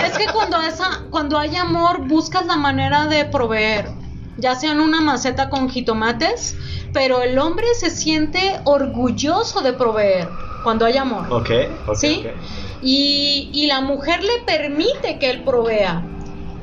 Es 0.04 0.18
que 0.18 0.26
cuando, 0.32 0.60
esa, 0.62 1.02
cuando 1.10 1.38
hay 1.38 1.54
amor, 1.56 2.06
buscas 2.08 2.46
la 2.46 2.56
manera 2.56 3.06
de 3.06 3.24
proveer, 3.26 3.90
ya 4.38 4.54
sea 4.54 4.72
en 4.72 4.80
una 4.80 5.00
maceta 5.00 5.50
con 5.50 5.68
jitomates, 5.68 6.56
pero 6.92 7.22
el 7.22 7.38
hombre 7.38 7.66
se 7.74 7.90
siente 7.90 8.60
orgulloso 8.64 9.60
de 9.60 9.74
proveer 9.74 10.28
cuando 10.62 10.86
hay 10.86 10.96
amor. 10.96 11.26
Ok, 11.30 11.50
ok. 11.86 11.96
¿Sí? 11.96 12.26
y 12.86 13.66
la 13.66 13.80
mujer 13.80 14.22
le 14.22 14.44
permite 14.44 15.18
que 15.18 15.30
él 15.30 15.42
provea, 15.42 16.02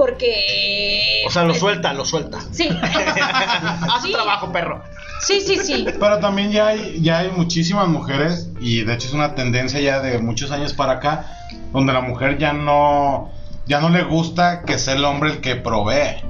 porque... 0.02 1.22
O 1.28 1.30
sea, 1.30 1.43
lo 1.43 1.54
suelta, 1.54 1.93
lo 1.93 2.06
suelta. 2.06 2.39
Sí. 2.52 2.70
Haz 2.82 4.02
tu 4.02 4.08
Sí. 4.08 4.14
trabajo, 4.14 4.52
perro. 4.52 4.82
Sí, 5.20 5.41
sí, 5.41 5.58
sí. 5.58 5.86
Pero 5.99 6.18
también 6.18 6.52
ya 6.52 6.68
hay, 6.70 6.99
ya 7.04 7.20
hay 7.20 7.30
muchísimas 7.30 7.88
mujeres, 7.88 8.49
y 8.60 8.82
de 8.84 8.95
hecho 8.95 9.08
es 9.10 9.14
una 9.14 9.36
tendencia 9.36 9.80
ya 9.80 9.99
de 9.99 10.18
muchos 10.18 10.49
años 10.49 10.74
para 10.74 10.93
acá, 10.93 11.28
donde 11.72 11.93
la 11.93 12.02
mujer 12.02 12.39
ya 12.39 12.52
no, 12.52 13.30
ya 13.68 13.80
no 13.80 13.89
le 13.89 14.02
gusta 14.02 14.64
que 14.64 14.80
sea 14.80 14.95
el 14.95 15.06
hombre 15.06 15.34
el 15.34 15.39
que 15.39 15.56
provee. 15.56 16.24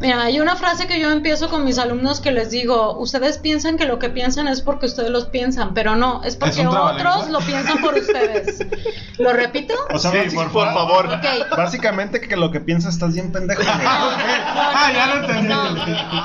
Mira, 0.00 0.22
hay 0.22 0.40
una 0.40 0.56
frase 0.56 0.86
que 0.86 0.98
yo 0.98 1.10
empiezo 1.10 1.50
con 1.50 1.64
mis 1.64 1.76
alumnos 1.78 2.20
que 2.20 2.30
les 2.30 2.50
digo, 2.50 2.98
ustedes 2.98 3.36
piensan 3.36 3.76
que 3.76 3.84
lo 3.84 3.98
que 3.98 4.08
piensan 4.08 4.48
es 4.48 4.62
porque 4.62 4.86
ustedes 4.86 5.10
los 5.10 5.26
piensan, 5.26 5.74
pero 5.74 5.94
no, 5.94 6.22
es 6.24 6.36
porque 6.36 6.66
otros 6.66 7.28
lo 7.28 7.38
piensan 7.40 7.82
por 7.82 7.94
ustedes. 7.94 8.64
¿Lo 9.18 9.32
repito? 9.34 9.74
O 9.92 9.98
sea, 9.98 10.10
Sí, 10.10 10.34
por 10.34 10.50
Por 10.50 10.72
favor. 10.72 11.08
Básicamente 11.56 12.20
que 12.20 12.36
lo 12.36 12.50
que 12.50 12.60
piensas 12.60 12.94
estás 12.94 13.14
bien 13.14 13.30
pendejo. 13.30 13.62
güey. 13.62 13.74
Ah, 13.76 14.90
ya 14.94 15.06
lo 15.14 15.20
entendí. 15.20 15.48
No, 15.48 15.70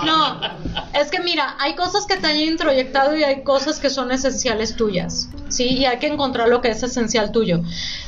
no, 0.05 0.41
es 0.93 1.11
que 1.11 1.19
mira, 1.19 1.55
hay 1.59 1.75
cosas 1.75 2.05
que 2.05 2.15
te 2.15 2.27
han 2.27 2.37
introyectado 2.37 3.15
y 3.17 3.23
hay 3.23 3.43
cosas 3.43 3.79
que 3.79 3.89
son 3.89 4.11
esenciales 4.11 4.77
tuyas, 4.77 5.29
¿sí? 5.49 5.65
Y 5.65 5.85
hay 5.85 5.99
que 5.99 6.07
encontrar 6.07 6.47
lo 6.47 6.61
que 6.61 6.69
es 6.69 6.81
esencial 6.81 7.31
tuyo. 7.31 7.61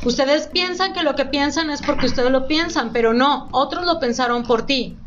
Ustedes 0.06 0.48
piensan 0.48 0.94
que 0.94 1.04
lo 1.04 1.16
que 1.16 1.26
piensan 1.26 1.70
es 1.70 1.82
porque 1.82 2.06
ustedes 2.06 2.32
lo 2.32 2.48
piensan, 2.48 2.94
pero 2.94 3.14
no, 3.14 3.50
otros 3.52 3.86
lo 3.86 4.00
pensaron 4.00 4.44
por 4.44 4.66
ti. 4.66 4.98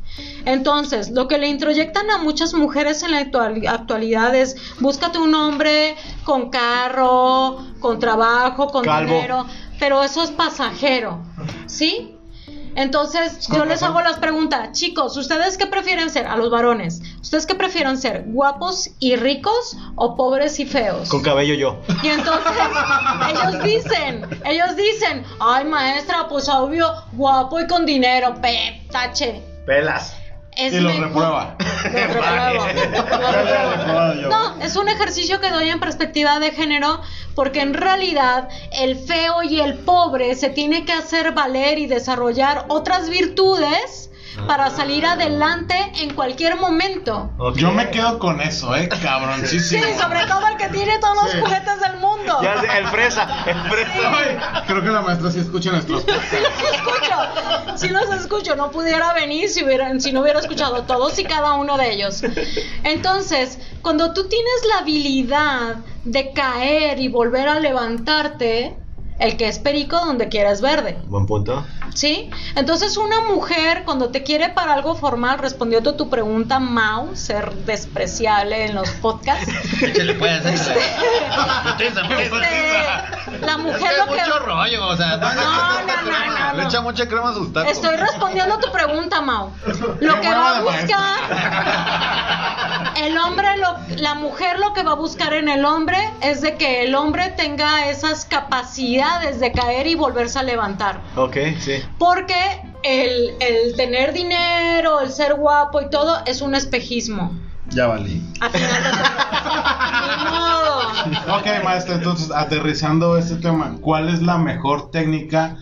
Entonces, 0.44 1.10
lo 1.10 1.28
que 1.28 1.38
le 1.38 1.48
introyectan 1.48 2.10
a 2.10 2.18
muchas 2.18 2.54
mujeres 2.54 3.02
en 3.02 3.12
la 3.12 3.18
actual- 3.18 3.66
actualidad 3.66 4.34
es, 4.34 4.56
búscate 4.80 5.18
un 5.18 5.34
hombre 5.34 5.96
con 6.24 6.50
carro, 6.50 7.58
con 7.80 7.98
trabajo, 7.98 8.68
con 8.68 8.84
Calvo. 8.84 9.12
dinero, 9.14 9.46
pero 9.78 10.02
eso 10.02 10.22
es 10.22 10.30
pasajero, 10.30 11.20
¿sí? 11.66 12.16
Entonces, 12.76 13.48
yo 13.48 13.64
les 13.64 13.82
hago 13.82 14.00
las 14.00 14.18
preguntas, 14.18 14.70
chicos, 14.78 15.16
¿ustedes 15.16 15.58
qué 15.58 15.66
prefieren 15.66 16.08
ser? 16.08 16.26
A 16.28 16.36
los 16.36 16.50
varones, 16.50 17.02
¿ustedes 17.20 17.44
qué 17.44 17.56
prefieren 17.56 17.98
ser? 17.98 18.24
¿Guapos 18.28 18.90
y 19.00 19.16
ricos 19.16 19.76
o 19.96 20.16
pobres 20.16 20.60
y 20.60 20.66
feos? 20.66 21.08
Con 21.08 21.20
cabello 21.20 21.54
yo. 21.54 21.80
Y 22.02 22.08
entonces 22.08 22.52
ellos 23.28 23.62
dicen, 23.64 24.24
ellos 24.44 24.76
dicen, 24.76 25.24
ay 25.40 25.64
maestra, 25.64 26.28
pues 26.28 26.48
obvio, 26.48 26.86
guapo 27.12 27.58
y 27.60 27.66
con 27.66 27.84
dinero, 27.84 28.36
pe, 28.40 28.86
tache. 28.90 29.42
Pelas. 29.70 30.16
Es 30.56 30.72
Y 30.72 30.80
lo 30.80 30.88
mejor- 30.88 31.04
reprueba. 31.04 31.54
Lo. 34.16 34.28
No, 34.28 34.60
es 34.60 34.74
un 34.74 34.88
ejercicio 34.88 35.40
que 35.40 35.50
doy 35.50 35.70
en 35.70 35.78
perspectiva 35.78 36.40
de 36.40 36.50
género 36.50 37.00
porque 37.36 37.60
en 37.62 37.72
realidad 37.74 38.48
el 38.72 38.96
feo 38.98 39.44
y 39.44 39.60
el 39.60 39.74
pobre 39.74 40.34
se 40.34 40.48
tiene 40.50 40.84
que 40.84 40.92
hacer 40.92 41.30
valer 41.32 41.78
y 41.78 41.86
desarrollar 41.86 42.64
otras 42.68 43.08
virtudes 43.08 44.10
para 44.48 44.70
salir 44.70 45.04
adelante 45.06 45.74
en 46.00 46.14
cualquier 46.14 46.56
momento. 46.56 47.30
Yo 47.56 47.70
me 47.72 47.90
quedo 47.90 48.18
con 48.18 48.40
eso, 48.40 48.74
eh, 48.74 48.88
Sí, 48.92 49.00
cabroncísimo. 49.02 49.84
sobre 50.00 50.24
todo 50.26 50.46
el 50.48 50.56
que 50.56 50.68
tiene 50.68 50.98
todos 50.98 51.16
los 51.22 51.30
Sí. 51.32 51.40
juguetes 51.40 51.80
del 51.80 51.89
fresa. 53.00 53.44
Ay, 53.44 54.38
creo 54.66 54.82
que 54.82 54.88
la 54.90 55.02
maestra 55.02 55.30
sí 55.30 55.40
escucha 55.40 55.72
nuestros 55.72 56.02
podcasts. 56.02 56.30
Sí 56.30 56.38
los 56.38 56.72
escucho, 56.72 57.76
sí 57.76 57.88
los 57.88 58.10
escucho, 58.20 58.56
no 58.56 58.70
pudiera 58.70 59.12
venir 59.14 59.48
si, 59.48 59.64
hubiera, 59.64 59.98
si 60.00 60.12
no 60.12 60.20
hubiera 60.20 60.40
escuchado 60.40 60.82
todos 60.82 61.18
y 61.18 61.24
cada 61.24 61.54
uno 61.54 61.76
de 61.76 61.92
ellos. 61.92 62.22
Entonces, 62.84 63.58
cuando 63.82 64.12
tú 64.12 64.28
tienes 64.28 64.66
la 64.68 64.78
habilidad 64.80 65.76
de 66.04 66.32
caer 66.32 66.98
y 67.00 67.08
volver 67.08 67.48
a 67.48 67.60
levantarte, 67.60 68.76
el 69.18 69.36
que 69.36 69.48
es 69.48 69.58
perico 69.58 69.98
donde 69.98 70.28
quiera 70.28 70.50
es 70.50 70.60
verde. 70.60 70.98
Buen 71.06 71.26
punto. 71.26 71.64
¿Sí? 71.94 72.30
Entonces 72.54 72.96
una 72.96 73.20
mujer 73.22 73.82
cuando 73.84 74.10
te 74.10 74.22
quiere 74.22 74.48
para 74.50 74.74
algo 74.74 74.94
formal, 74.94 75.38
respondiendo 75.38 75.90
a 75.90 75.96
tu 75.96 76.08
pregunta, 76.08 76.58
Mau, 76.60 77.14
ser 77.16 77.52
despreciable 77.66 78.66
en 78.66 78.74
los 78.74 78.88
podcasts, 78.92 79.52
pues, 79.78 79.90
échale. 79.96 80.18
Cotiza, 80.18 82.00
este, 82.00 82.30
cotiza. 82.30 83.40
la 83.46 83.58
mujer 83.58 83.92
Es 83.92 83.98
lo 83.98 84.06
que 84.06 84.12
que... 84.14 84.20
es 84.20 84.26
mucho 84.28 84.38
rollo, 84.40 84.86
o 84.88 84.96
sea, 84.96 85.16
No, 85.16 85.34
no, 85.34 85.42
no, 85.84 86.02
no, 86.50 86.52
Le 86.56 86.62
no. 86.62 86.68
echa 86.68 86.80
mucha 86.80 87.06
crema 87.08 87.30
a 87.30 87.34
sus 87.34 87.52
tacos. 87.52 87.70
Estoy 87.72 87.96
respondiendo 87.96 88.54
a 88.54 88.60
tu 88.60 88.70
pregunta, 88.72 89.20
Mau. 89.20 89.50
Lo 90.00 90.14
Qué 90.14 90.20
que 90.20 90.28
va 90.34 90.58
a 90.58 90.60
buscar, 90.62 91.20
el 92.96 93.16
hombre, 93.18 93.56
lo, 93.58 93.76
la 93.96 94.14
mujer 94.14 94.58
lo 94.58 94.72
que 94.72 94.82
va 94.82 94.92
a 94.92 94.96
buscar 94.96 95.32
en 95.34 95.48
el 95.48 95.64
hombre 95.64 95.98
es 96.20 96.40
de 96.40 96.56
que 96.56 96.82
el 96.84 96.94
hombre 96.94 97.30
tenga 97.30 97.88
esas 97.88 98.24
capacidades 98.24 99.40
de 99.40 99.52
caer 99.52 99.86
y 99.86 99.94
volverse 99.94 100.38
a 100.38 100.42
levantar. 100.42 101.00
Ok, 101.16 101.36
sí. 101.60 101.79
Porque 101.98 102.62
el, 102.82 103.34
el 103.40 103.76
tener 103.76 104.12
dinero, 104.12 105.00
el 105.00 105.10
ser 105.10 105.34
guapo 105.34 105.80
y 105.80 105.90
todo 105.90 106.18
es 106.26 106.40
un 106.40 106.54
espejismo. 106.54 107.32
Ya 107.70 107.86
valí. 107.86 108.22
Final 108.52 108.82
de 108.82 108.90
modo. 110.30 111.38
Ok, 111.38 111.64
maestra, 111.64 111.94
entonces 111.96 112.30
aterrizando 112.32 113.16
este 113.16 113.36
tema, 113.36 113.76
¿cuál 113.80 114.08
es 114.08 114.22
la 114.22 114.38
mejor 114.38 114.90
técnica 114.90 115.56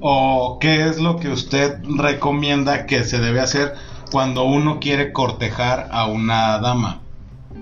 o 0.00 0.58
qué 0.60 0.88
es 0.88 0.98
lo 0.98 1.16
que 1.18 1.28
usted 1.28 1.78
recomienda 1.84 2.86
que 2.86 3.04
se 3.04 3.20
debe 3.20 3.40
hacer 3.40 3.74
cuando 4.10 4.44
uno 4.44 4.80
quiere 4.80 5.12
cortejar 5.12 5.88
a 5.92 6.06
una 6.06 6.58
dama? 6.58 7.01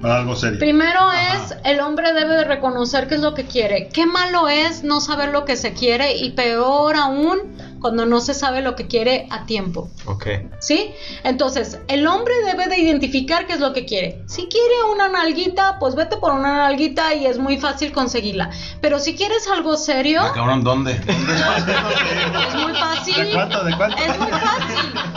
Para 0.01 0.18
algo 0.18 0.34
serio. 0.34 0.59
Primero 0.59 1.11
es, 1.12 1.57
el 1.64 1.80
hombre 1.80 2.12
debe 2.12 2.34
de 2.34 2.45
reconocer 2.45 3.07
qué 3.09 3.16
es 3.16 3.20
lo 3.20 3.34
que 3.34 3.45
quiere. 3.45 3.88
Qué 3.88 4.07
malo 4.07 4.49
es 4.49 4.82
no 4.82 5.01
saber 5.01 5.28
lo 5.30 5.45
que 5.45 5.57
se 5.57 5.74
quiere 5.74 6.16
y 6.16 6.30
peor 6.30 6.97
aún 6.97 7.38
cuando 7.80 8.05
no 8.05 8.20
se 8.20 8.34
sabe 8.34 8.61
lo 8.61 8.76
que 8.76 8.86
quiere 8.86 9.26
a 9.30 9.47
tiempo. 9.47 9.91
Ok. 10.07 10.26
¿Sí? 10.59 10.93
Entonces, 11.24 11.78
el 11.88 12.07
hombre 12.07 12.34
debe 12.45 12.68
de 12.68 12.78
identificar 12.78 13.47
qué 13.47 13.55
es 13.55 13.61
lo 13.61 13.72
que 13.72 13.86
quiere. 13.86 14.22
Si 14.26 14.47
quiere 14.49 14.74
una 14.93 15.09
nalguita, 15.09 15.78
pues 15.78 15.95
vete 15.95 16.16
por 16.18 16.32
una 16.32 16.59
nalguita 16.59 17.14
y 17.14 17.26
es 17.26 17.38
muy 17.38 17.59
fácil 17.59 17.93
conseguirla. 17.93 18.51
Pero 18.80 18.99
si 18.99 19.16
quieres 19.16 19.49
algo 19.49 19.76
serio, 19.76 20.20
Ah, 20.22 20.32
cabrón, 20.34 20.62
¿dónde? 20.62 20.93
es 21.07 22.55
muy 22.55 22.74
fácil. 22.74 23.16
¿De 23.16 23.32
cuánto? 23.32 23.64
¿De 23.64 23.76
cuánto? 23.76 23.97
Es 23.99 24.18
muy 24.18 24.28
fácil. 24.30 24.76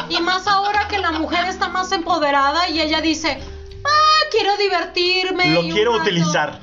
Y 0.09 0.21
más 0.21 0.47
ahora 0.47 0.88
que 0.89 0.99
la 0.99 1.11
mujer 1.11 1.45
está 1.45 1.67
más 1.69 1.91
empoderada 1.91 2.69
y 2.69 2.80
ella 2.80 3.01
dice, 3.01 3.39
ah, 3.86 4.19
quiero 4.31 4.55
divertirme. 4.57 5.53
Lo 5.53 5.61
quiero 5.61 5.91
rato". 5.93 6.03
utilizar. 6.03 6.59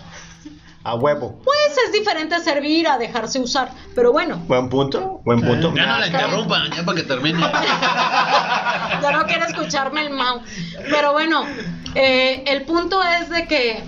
A 0.83 0.95
huevo. 0.95 1.39
Pues 1.45 1.77
es 1.87 1.93
diferente 1.93 2.41
servir 2.41 2.89
a 2.89 2.97
dejarse 2.97 3.39
usar. 3.39 3.71
Pero 3.95 4.13
bueno, 4.13 4.39
Buen 4.47 4.71
punto, 4.71 5.21
buen 5.27 5.43
punto. 5.43 5.75
Ya 5.75 5.85
no 5.87 5.99
la 5.99 6.07
interrumpan, 6.07 6.71
ya 6.73 6.83
para 6.85 6.97
que 6.97 7.03
termine. 7.03 7.39
ya 9.03 9.11
no 9.13 9.27
quiero 9.27 9.45
escucharme 9.45 10.07
el 10.07 10.11
mau. 10.11 10.41
Pero 10.91 11.13
bueno, 11.13 11.45
eh, 11.95 12.45
el 12.47 12.63
punto 12.63 13.03
es 13.03 13.29
de 13.29 13.47
que 13.47 13.85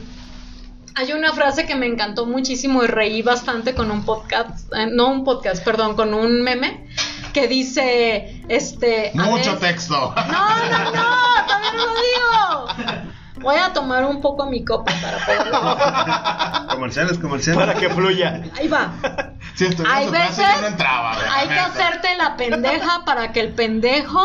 Hay 0.94 1.10
una 1.14 1.32
frase 1.32 1.64
que 1.64 1.74
me 1.74 1.86
encantó 1.86 2.26
muchísimo 2.26 2.84
y 2.84 2.86
reí 2.86 3.22
bastante 3.22 3.74
con 3.74 3.90
un 3.90 4.04
podcast, 4.04 4.70
eh, 4.74 4.88
no 4.92 5.08
un 5.08 5.24
podcast, 5.24 5.64
perdón, 5.64 5.96
con 5.96 6.12
un 6.12 6.42
meme 6.42 6.86
que 7.32 7.48
dice, 7.48 8.42
este... 8.50 9.10
a 9.18 9.22
Mucho 9.22 9.52
veces- 9.54 9.60
texto. 9.60 10.14
No, 10.14 10.22
no, 10.70 10.84
no, 10.84 10.90
todavía 10.92 11.72
no 11.74 11.86
lo 11.86 11.94
digo. 11.94 13.01
Voy 13.42 13.56
a 13.56 13.72
tomar 13.72 14.04
un 14.04 14.20
poco 14.20 14.46
mi 14.46 14.64
copa 14.64 14.92
para. 15.00 16.66
Comerciales, 16.70 17.18
comerciales. 17.18 17.64
Para 17.66 17.78
que 17.78 17.90
fluya. 17.90 18.42
Ahí 18.58 18.68
va. 18.68 18.92
Si 19.54 19.66
estoy 19.66 19.84
Hay 19.86 20.08
veces 20.08 20.38
yo 20.38 20.60
no 20.62 20.66
entraba. 20.68 21.14
hay 21.30 21.46
que 21.46 21.58
hacerte 21.58 22.16
la 22.16 22.36
pendeja 22.38 23.04
para 23.04 23.32
que 23.32 23.40
el 23.40 23.52
pendejo 23.52 24.24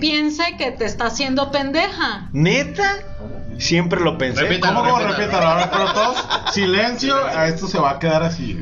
piense 0.00 0.56
que 0.56 0.72
te 0.72 0.86
está 0.86 1.06
haciendo 1.06 1.52
pendeja. 1.52 2.28
¿Neta? 2.32 2.96
Siempre 3.58 4.00
lo 4.00 4.18
pensé. 4.18 4.40
Repita. 4.42 4.68
¿Cómo, 4.68 4.80
cómo? 4.80 4.98
Repítalo. 4.98 5.18
Repítalo, 5.22 5.46
ahora, 5.46 5.70
pero 5.70 5.92
todos, 5.92 6.24
silencio, 6.52 7.14
a 7.14 7.46
esto 7.46 7.68
se 7.68 7.78
va 7.78 7.92
a 7.92 7.98
quedar 8.00 8.24
así. 8.24 8.60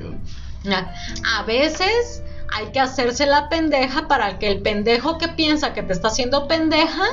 A 1.37 1.43
veces 1.45 2.23
hay 2.53 2.67
que 2.71 2.81
hacerse 2.81 3.27
la 3.27 3.49
pendeja 3.49 4.07
para 4.07 4.39
que 4.39 4.49
el 4.49 4.63
pendejo 4.63 5.19
que 5.19 5.29
piensa 5.29 5.73
que 5.73 5.83
te 5.83 5.93
está 5.93 6.09
haciendo 6.09 6.47
pendeja 6.47 7.05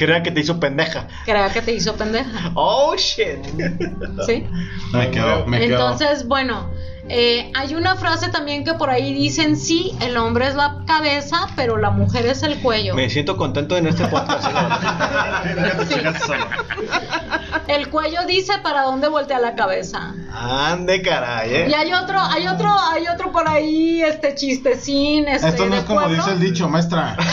Crea 0.00 0.22
que 0.22 0.30
te 0.30 0.40
hizo 0.40 0.58
pendeja. 0.58 1.06
crea 1.26 1.52
que 1.52 1.60
te 1.60 1.74
hizo 1.74 1.94
pendeja. 1.94 2.52
Oh, 2.54 2.96
shit. 2.96 3.44
¿Sí? 4.24 4.46
Me 4.94 5.10
quedo, 5.10 5.44
me 5.44 5.58
quedo. 5.60 5.74
Entonces, 5.74 6.26
bueno, 6.26 6.70
eh, 7.10 7.52
hay 7.54 7.74
una 7.74 7.96
frase 7.96 8.30
también 8.30 8.64
que 8.64 8.72
por 8.72 8.88
ahí 8.88 9.12
dicen, 9.12 9.58
sí, 9.58 9.94
el 10.00 10.16
hombre 10.16 10.46
es 10.46 10.54
la 10.54 10.84
cabeza, 10.86 11.48
pero 11.54 11.76
la 11.76 11.90
mujer 11.90 12.24
es 12.24 12.42
el 12.42 12.60
cuello. 12.60 12.94
Me 12.94 13.10
siento 13.10 13.36
contento 13.36 13.76
en 13.76 13.88
este 13.88 14.06
podcast. 14.06 14.50
Sí. 15.88 15.96
El 17.66 17.88
cuello 17.90 18.24
dice 18.26 18.54
para 18.62 18.82
dónde 18.82 19.08
voltea 19.08 19.38
la 19.38 19.54
cabeza. 19.54 20.14
Ande, 20.32 21.02
caray, 21.02 21.50
Y 21.50 21.54
eh. 21.54 21.74
hay 21.76 21.92
otro, 21.92 22.18
hay 22.20 22.46
otro, 22.46 22.70
hay 22.70 23.06
otro 23.06 23.32
por 23.32 23.46
ahí, 23.48 24.00
este 24.02 24.34
chistecín, 24.34 25.28
este, 25.28 25.48
Esto 25.48 25.66
no 25.66 25.74
de 25.74 25.78
es 25.80 25.84
como 25.84 26.00
pueblo. 26.00 26.16
dice 26.16 26.32
el 26.32 26.40
dicho, 26.40 26.68
maestra. 26.68 27.16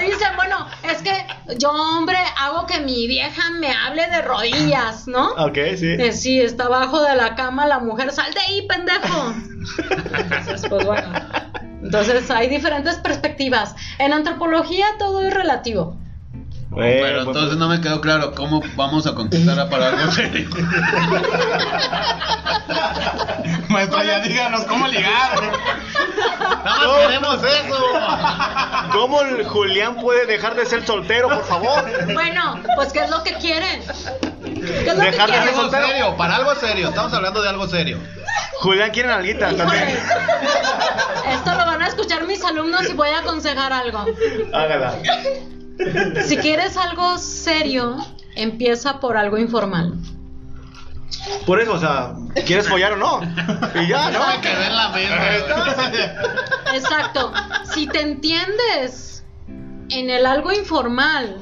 Dicen, 0.00 0.36
bueno, 0.36 0.66
es 0.82 1.02
que 1.02 1.26
yo, 1.58 1.70
hombre, 1.70 2.16
hago 2.38 2.66
que 2.66 2.80
mi 2.80 3.06
vieja 3.06 3.50
me 3.58 3.72
hable 3.72 4.06
de 4.06 4.22
rodillas, 4.22 5.06
¿no? 5.06 5.30
Ok, 5.34 5.58
sí. 5.76 5.92
Eh, 5.98 6.12
sí, 6.12 6.40
está 6.40 6.64
abajo 6.64 7.02
de 7.02 7.14
la 7.16 7.34
cama 7.34 7.66
la 7.66 7.78
mujer, 7.78 8.10
sal 8.12 8.32
de 8.32 8.40
ahí, 8.40 8.66
pendejo. 8.66 9.34
Entonces, 10.12 10.62
pues 10.68 10.86
bueno. 10.86 11.12
Entonces 11.82 12.30
hay 12.30 12.48
diferentes 12.48 12.96
perspectivas. 12.96 13.74
En 13.98 14.12
antropología 14.12 14.86
todo 14.98 15.22
es 15.22 15.32
relativo. 15.32 15.98
Pero 16.74 17.24
pues, 17.24 17.26
entonces 17.26 17.56
no 17.58 17.68
me 17.68 17.80
quedó 17.80 18.00
claro 18.00 18.32
cómo 18.34 18.62
vamos 18.76 19.06
a 19.06 19.14
conquistar 19.14 19.58
a 19.58 19.68
para 19.68 19.88
algo 19.88 20.10
serio. 20.12 20.48
Maestra, 23.68 24.04
ya 24.04 24.20
díganos 24.20 24.64
cómo 24.64 24.86
ligar. 24.86 25.40
Nada 26.64 26.86
más 26.86 26.98
queremos 27.06 27.38
eso. 27.42 27.84
¿Cómo 28.92 29.22
el 29.22 29.44
Julián 29.46 29.96
puede 29.96 30.26
dejar 30.26 30.54
de 30.54 30.64
ser 30.66 30.86
soltero, 30.86 31.28
por 31.28 31.44
favor? 31.44 31.84
Bueno, 32.14 32.60
pues 32.76 32.92
¿qué 32.92 33.00
es 33.00 33.10
lo 33.10 33.22
que 33.24 33.34
quieren? 33.34 33.80
¿Qué 34.42 34.88
es 34.90 34.96
lo 34.96 35.02
Dejar 35.02 35.26
que 35.30 35.32
de 35.32 35.38
quieren? 35.42 35.54
ser 35.54 35.64
Algo 35.64 35.70
serio, 35.70 36.16
para 36.16 36.36
algo 36.36 36.54
serio. 36.54 36.88
Estamos 36.88 37.12
hablando 37.12 37.42
de 37.42 37.48
algo 37.48 37.66
serio. 37.68 37.98
Julián 38.60 38.90
quiere 38.90 39.08
nalguita 39.08 39.54
también. 39.56 39.88
Esto 41.32 41.50
lo 41.52 41.66
van 41.66 41.82
a 41.82 41.88
escuchar 41.88 42.24
mis 42.26 42.44
alumnos 42.44 42.88
y 42.88 42.92
voy 42.94 43.08
a 43.08 43.18
aconsejar 43.20 43.72
algo. 43.72 44.04
Hágala. 44.52 44.94
Si 46.24 46.36
quieres 46.36 46.76
algo 46.76 47.18
serio, 47.18 47.96
empieza 48.34 49.00
por 49.00 49.16
algo 49.16 49.38
informal. 49.38 49.94
Por 51.46 51.60
eso, 51.60 51.74
o 51.74 51.78
sea, 51.78 52.14
¿quieres 52.46 52.68
follar 52.68 52.92
o 52.92 52.96
no? 52.96 53.20
Y 53.80 53.88
ya, 53.88 54.10
¿no? 54.10 54.26
Me 54.26 54.40
quedé 54.40 54.66
en 54.66 54.76
la 54.76 54.88
mente. 54.90 56.12
Exacto. 56.74 57.32
Si 57.74 57.86
te 57.86 58.00
entiendes 58.00 59.24
en 59.90 60.10
el 60.10 60.26
algo 60.26 60.52
informal, 60.52 61.36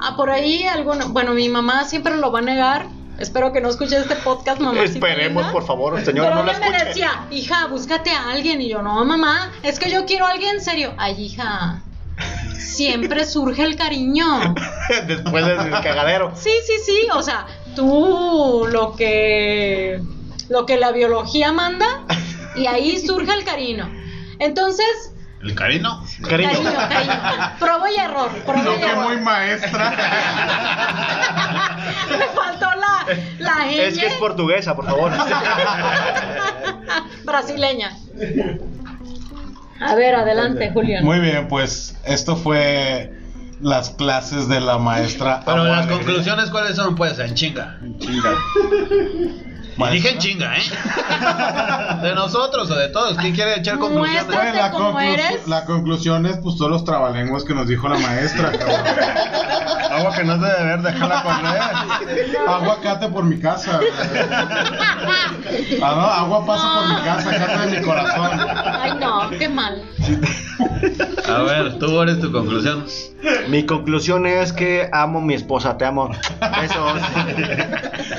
ah, 0.00 0.16
por 0.16 0.30
ahí 0.30 0.64
alguno, 0.64 1.08
bueno, 1.10 1.34
mi 1.34 1.48
mamá 1.48 1.84
siempre 1.84 2.16
lo 2.16 2.32
va 2.32 2.40
a 2.40 2.42
negar. 2.42 2.86
Espero 3.18 3.52
que 3.52 3.62
no 3.62 3.70
escuche 3.70 3.96
este 3.96 4.16
podcast, 4.16 4.60
mamá. 4.60 4.82
Esperemos, 4.82 5.46
por 5.46 5.64
favor, 5.64 5.98
señora, 6.04 6.30
Pero 6.30 6.42
no 6.42 6.52
la 6.52 6.58
me 6.58 6.84
decía, 6.84 7.26
hija, 7.30 7.66
búscate 7.66 8.10
a 8.10 8.30
alguien. 8.30 8.60
Y 8.60 8.68
yo, 8.68 8.82
no, 8.82 9.02
mamá, 9.04 9.52
es 9.62 9.78
que 9.78 9.90
yo 9.90 10.04
quiero 10.04 10.26
a 10.26 10.32
alguien 10.32 10.60
serio. 10.60 10.92
Ay, 10.98 11.22
hija, 11.22 11.82
siempre 12.58 13.24
surge 13.24 13.62
el 13.62 13.76
cariño. 13.76 14.54
Después 15.06 15.46
del 15.46 15.70
cagadero. 15.70 16.32
Sí, 16.34 16.50
sí, 16.66 16.74
sí, 16.84 17.08
o 17.12 17.22
sea, 17.22 17.46
tú 17.74 18.66
lo 18.70 18.94
que 18.94 20.00
lo 20.48 20.66
que 20.66 20.76
la 20.76 20.92
biología 20.92 21.52
manda 21.52 21.86
y 22.54 22.66
ahí 22.66 22.98
surge 22.98 23.32
el 23.32 23.44
cariño. 23.44 23.90
Entonces, 24.38 25.12
¿El 25.42 25.54
carino? 25.54 26.02
Cariño. 26.28 26.50
cariño, 26.50 26.72
cariño. 26.88 27.14
Prueba 27.60 27.90
y 27.90 27.96
error, 27.96 28.30
prueba 28.44 28.62
No 28.62 28.74
y 28.74 28.78
que 28.78 28.86
error. 28.86 29.04
muy 29.04 29.16
maestra. 29.18 29.90
Me 32.10 32.26
faltó 32.34 32.66
la 32.74 33.06
la 33.38 33.70
Es 33.70 33.98
que 33.98 34.06
es 34.06 34.14
portuguesa, 34.14 34.74
por 34.74 34.86
favor. 34.86 35.12
brasileña. 37.24 37.92
A 39.80 39.94
ver, 39.94 40.14
adelante, 40.14 40.70
Julián. 40.72 41.04
Muy 41.04 41.20
bien, 41.20 41.48
pues 41.48 41.96
esto 42.04 42.36
fue 42.36 43.12
las 43.60 43.90
clases 43.90 44.48
de 44.48 44.60
la 44.60 44.78
maestra. 44.78 45.42
Pero 45.44 45.62
Amor 45.62 45.76
las 45.76 45.86
conclusiones, 45.86 46.50
¿cuáles 46.50 46.76
son? 46.76 46.94
Pues 46.94 47.18
en 47.18 47.34
chinga. 47.34 47.78
Y 49.78 49.90
dije 49.90 50.10
en 50.12 50.18
chinga, 50.18 50.56
¿eh? 50.56 50.62
De 52.02 52.14
nosotros 52.14 52.70
o 52.70 52.74
de 52.74 52.88
todos. 52.88 53.16
¿Quién 53.18 53.34
quiere 53.34 53.58
echar 53.58 53.78
conclusiones? 53.78 54.24
Pues, 54.24 54.54
la, 54.54 54.70
como 54.70 54.92
conclu- 54.98 55.12
eres. 55.14 55.46
la 55.46 55.64
conclusión 55.66 56.26
es 56.26 56.38
pues 56.38 56.56
todos 56.56 56.70
los 56.70 56.84
trabalenguas 56.84 57.44
que 57.44 57.54
nos 57.54 57.66
dijo 57.68 57.88
la 57.88 57.98
maestra. 57.98 58.52
cabrón. 58.52 58.80
Agua 59.92 60.14
que 60.14 60.24
no 60.24 60.34
es 60.34 60.40
de 60.40 60.48
beber, 60.48 60.82
déjala 60.82 61.22
correr. 61.22 62.38
Aguacate 62.48 63.08
por 63.08 63.24
mi 63.24 63.38
casa. 63.38 63.80
Ah, 65.82 65.94
no, 65.94 66.02
agua 66.02 66.44
pasa 66.46 66.66
por 66.74 66.88
mi 66.88 67.04
casa, 67.04 67.30
cate 67.38 67.66
de 67.70 67.78
mi 67.80 67.86
corazón. 67.86 68.30
Ay, 68.80 68.92
no, 69.00 69.30
qué 69.30 69.48
mal. 69.48 69.82
A 71.28 71.42
ver, 71.42 71.78
tú 71.78 72.00
eres 72.02 72.20
tu 72.20 72.30
conclusión. 72.32 72.84
Mi 73.48 73.66
conclusión 73.66 74.26
es 74.26 74.52
que 74.52 74.88
amo 74.92 75.18
a 75.18 75.22
mi 75.22 75.34
esposa, 75.34 75.76
te 75.76 75.84
amo. 75.84 76.10
Eso. 76.62 76.94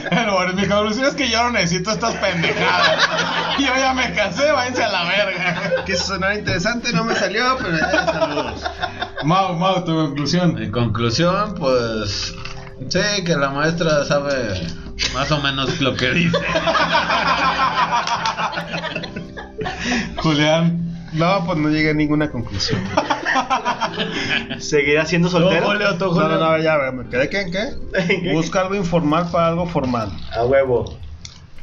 Pero 0.10 0.34
bueno, 0.34 0.54
mi 0.54 0.68
conclusión 0.68 1.08
es 1.08 1.16
que 1.16 1.30
yo 1.30 1.44
no 1.44 1.52
necesito 1.52 1.92
estas 1.92 2.16
pendejadas. 2.16 3.10
Yo 3.60 3.68
ya 3.78 3.94
me 3.94 4.12
casé, 4.14 4.52
váyanse 4.52 4.84
a 4.84 4.90
la 4.90 5.04
verga. 5.06 5.86
Que 5.86 5.96
sonara 5.96 6.36
interesante, 6.36 6.92
no 6.94 7.04
me 7.04 7.16
salió, 7.16 7.58
pero 7.58 7.78
ya 7.78 8.06
saludos. 8.06 8.64
Mau, 9.24 9.54
Mau, 9.56 9.84
tu 9.84 9.96
conclusión. 9.96 10.62
En 10.62 10.72
conclusión, 10.72 11.56
pues. 11.56 12.36
Sí, 12.90 13.24
que 13.26 13.36
la 13.36 13.50
maestra 13.50 14.06
sabe 14.06 14.68
más 15.14 15.32
o 15.32 15.42
menos 15.42 15.80
lo 15.82 15.96
que 15.96 16.12
dice. 16.12 16.38
Julián. 20.18 20.87
No, 21.18 21.46
pues 21.46 21.58
no 21.58 21.70
llegué 21.70 21.92
a 21.92 21.94
ninguna 21.94 22.30
conclusión. 22.32 22.82
¿Seguirá 24.60 25.06
siendo 25.06 25.30
soltero? 25.30 25.62
Tú, 25.66 25.72
Julio, 25.72 25.98
tú, 25.98 26.06
No, 26.06 26.12
Julio. 26.12 26.28
no, 26.30 26.40
no, 26.40 26.58
ya, 26.60 26.78
me 26.92 27.10
quedé 27.10 27.30
que 27.30 27.42
en 27.42 27.52
qué? 27.52 28.34
Busca 28.34 28.62
algo 28.62 28.76
informal 28.76 29.30
para 29.32 29.48
algo 29.48 29.66
formal. 29.68 30.12
A 30.34 30.46
huevo. 30.46 30.98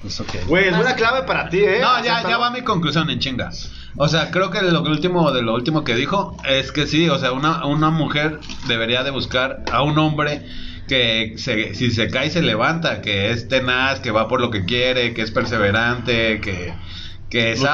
Pues 0.03 0.21
ok. 0.21 0.35
Güey, 0.49 0.69
es 0.69 0.77
buena 0.77 0.95
clave 0.97 1.23
para 1.23 1.49
ti, 1.49 1.61
¿eh? 1.61 1.79
No, 1.81 2.03
ya, 2.05 2.23
ya 2.29 2.37
va 2.37 2.51
mi 2.51 2.63
conclusión 2.63 3.09
en 3.09 3.19
chinga. 3.21 3.51
O 3.97 4.09
sea, 4.09 4.31
creo 4.31 4.51
que 4.51 4.61
lo 4.61 4.83
último 4.83 5.31
de 5.33 5.43
lo 5.43 5.55
último 5.55 5.85
que 5.85 5.95
dijo 5.95 6.37
es 6.47 6.73
que 6.73 6.87
sí, 6.87 7.09
o 7.09 7.19
sea, 7.19 7.33
una, 7.33 7.65
una 7.65 7.91
mujer 7.91 8.41
debería 8.67 9.03
de 9.03 9.11
buscar 9.11 9.63
a 9.73 9.83
un 9.83 9.97
hombre 9.99 10.45
que 10.89 11.35
se, 11.37 11.75
si 11.75 11.91
se 11.91 12.11
cae 12.11 12.29
se 12.29 12.43
levanta, 12.43 13.01
que 13.01 13.31
es 13.31 13.49
tenaz, 13.49 14.01
que 14.01 14.11
va 14.11 14.29
por 14.29 14.41
lo 14.41 14.51
que 14.51 14.65
quiere, 14.67 15.15
que 15.15 15.23
es 15.23 15.31
perseverante, 15.31 16.41
que, 16.41 16.75
que 17.35 17.57
Luchón, 17.57 17.67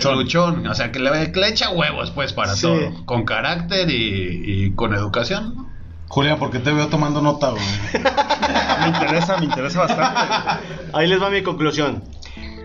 sabe 0.00 0.16
luchón. 0.16 0.66
o 0.66 0.74
sea, 0.74 0.92
que 0.92 0.98
le, 0.98 1.32
que 1.32 1.40
le 1.40 1.48
echa 1.48 1.70
huevos 1.70 2.10
pues 2.10 2.32
para 2.34 2.54
Sí. 2.54 2.62
todo, 2.66 3.04
con 3.06 3.24
carácter 3.24 3.90
y, 3.90 4.42
y 4.66 4.70
con 4.74 4.92
educación. 4.94 5.54
¿no? 5.56 5.66
Julián, 6.08 6.38
¿por 6.38 6.50
qué 6.50 6.58
te 6.58 6.70
veo 6.70 6.88
tomando 6.88 7.22
nota, 7.22 7.50
güey? 7.50 7.62
Me 8.80 8.88
interesa, 8.88 9.38
me 9.38 9.46
interesa 9.46 9.80
bastante. 9.80 10.20
Ahí 10.92 11.08
les 11.08 11.20
va 11.20 11.30
mi 11.30 11.42
conclusión. 11.42 12.04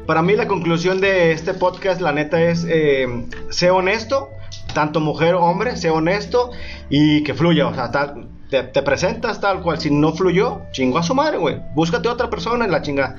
Para 0.06 0.22
mí 0.22 0.36
la 0.36 0.48
conclusión 0.48 1.00
de 1.00 1.32
este 1.32 1.54
podcast, 1.54 2.02
la 2.02 2.12
neta, 2.12 2.42
es 2.42 2.66
eh, 2.70 3.08
sé 3.50 3.72
honesto, 3.72 4.28
tanto 4.74 5.00
mujer 5.00 5.36
o 5.36 5.42
hombre, 5.44 5.78
sé 5.78 5.90
honesto 5.90 6.52
y 6.90 7.24
que 7.24 7.34
fluya. 7.34 7.68
O 7.68 7.74
sea, 7.74 7.92
tal, 7.92 8.28
te, 8.50 8.62
te 8.64 8.82
presentas 8.84 9.40
tal 9.40 9.62
cual. 9.62 9.80
Si 9.80 9.90
no 9.90 10.12
fluyó, 10.14 10.64
chingo 10.74 10.98
a 11.00 11.04
su 11.04 11.16
madre, 11.16 11.38
güey. 11.38 11.60
Búscate 11.74 12.10
otra 12.10 12.30
persona 12.30 12.66
en 12.66 12.72
la 12.72 12.82
chinga. 12.82 13.16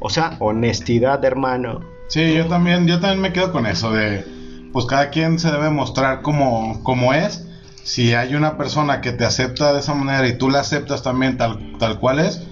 O 0.00 0.10
sea, 0.10 0.36
honestidad, 0.40 1.24
hermano. 1.24 1.80
Sí, 2.12 2.34
yo 2.34 2.46
también, 2.46 2.86
yo 2.86 3.00
también 3.00 3.22
me 3.22 3.32
quedo 3.32 3.52
con 3.52 3.64
eso 3.64 3.90
de, 3.90 4.22
pues 4.70 4.84
cada 4.84 5.08
quien 5.08 5.38
se 5.38 5.50
debe 5.50 5.70
mostrar 5.70 6.20
como, 6.20 6.84
como 6.84 7.14
es, 7.14 7.46
si 7.84 8.12
hay 8.12 8.34
una 8.34 8.58
persona 8.58 9.00
que 9.00 9.12
te 9.12 9.24
acepta 9.24 9.72
de 9.72 9.80
esa 9.80 9.94
manera 9.94 10.28
y 10.28 10.36
tú 10.36 10.50
la 10.50 10.60
aceptas 10.60 11.02
también 11.02 11.38
tal, 11.38 11.78
tal 11.78 11.98
cual 11.98 12.18
es, 12.18 12.42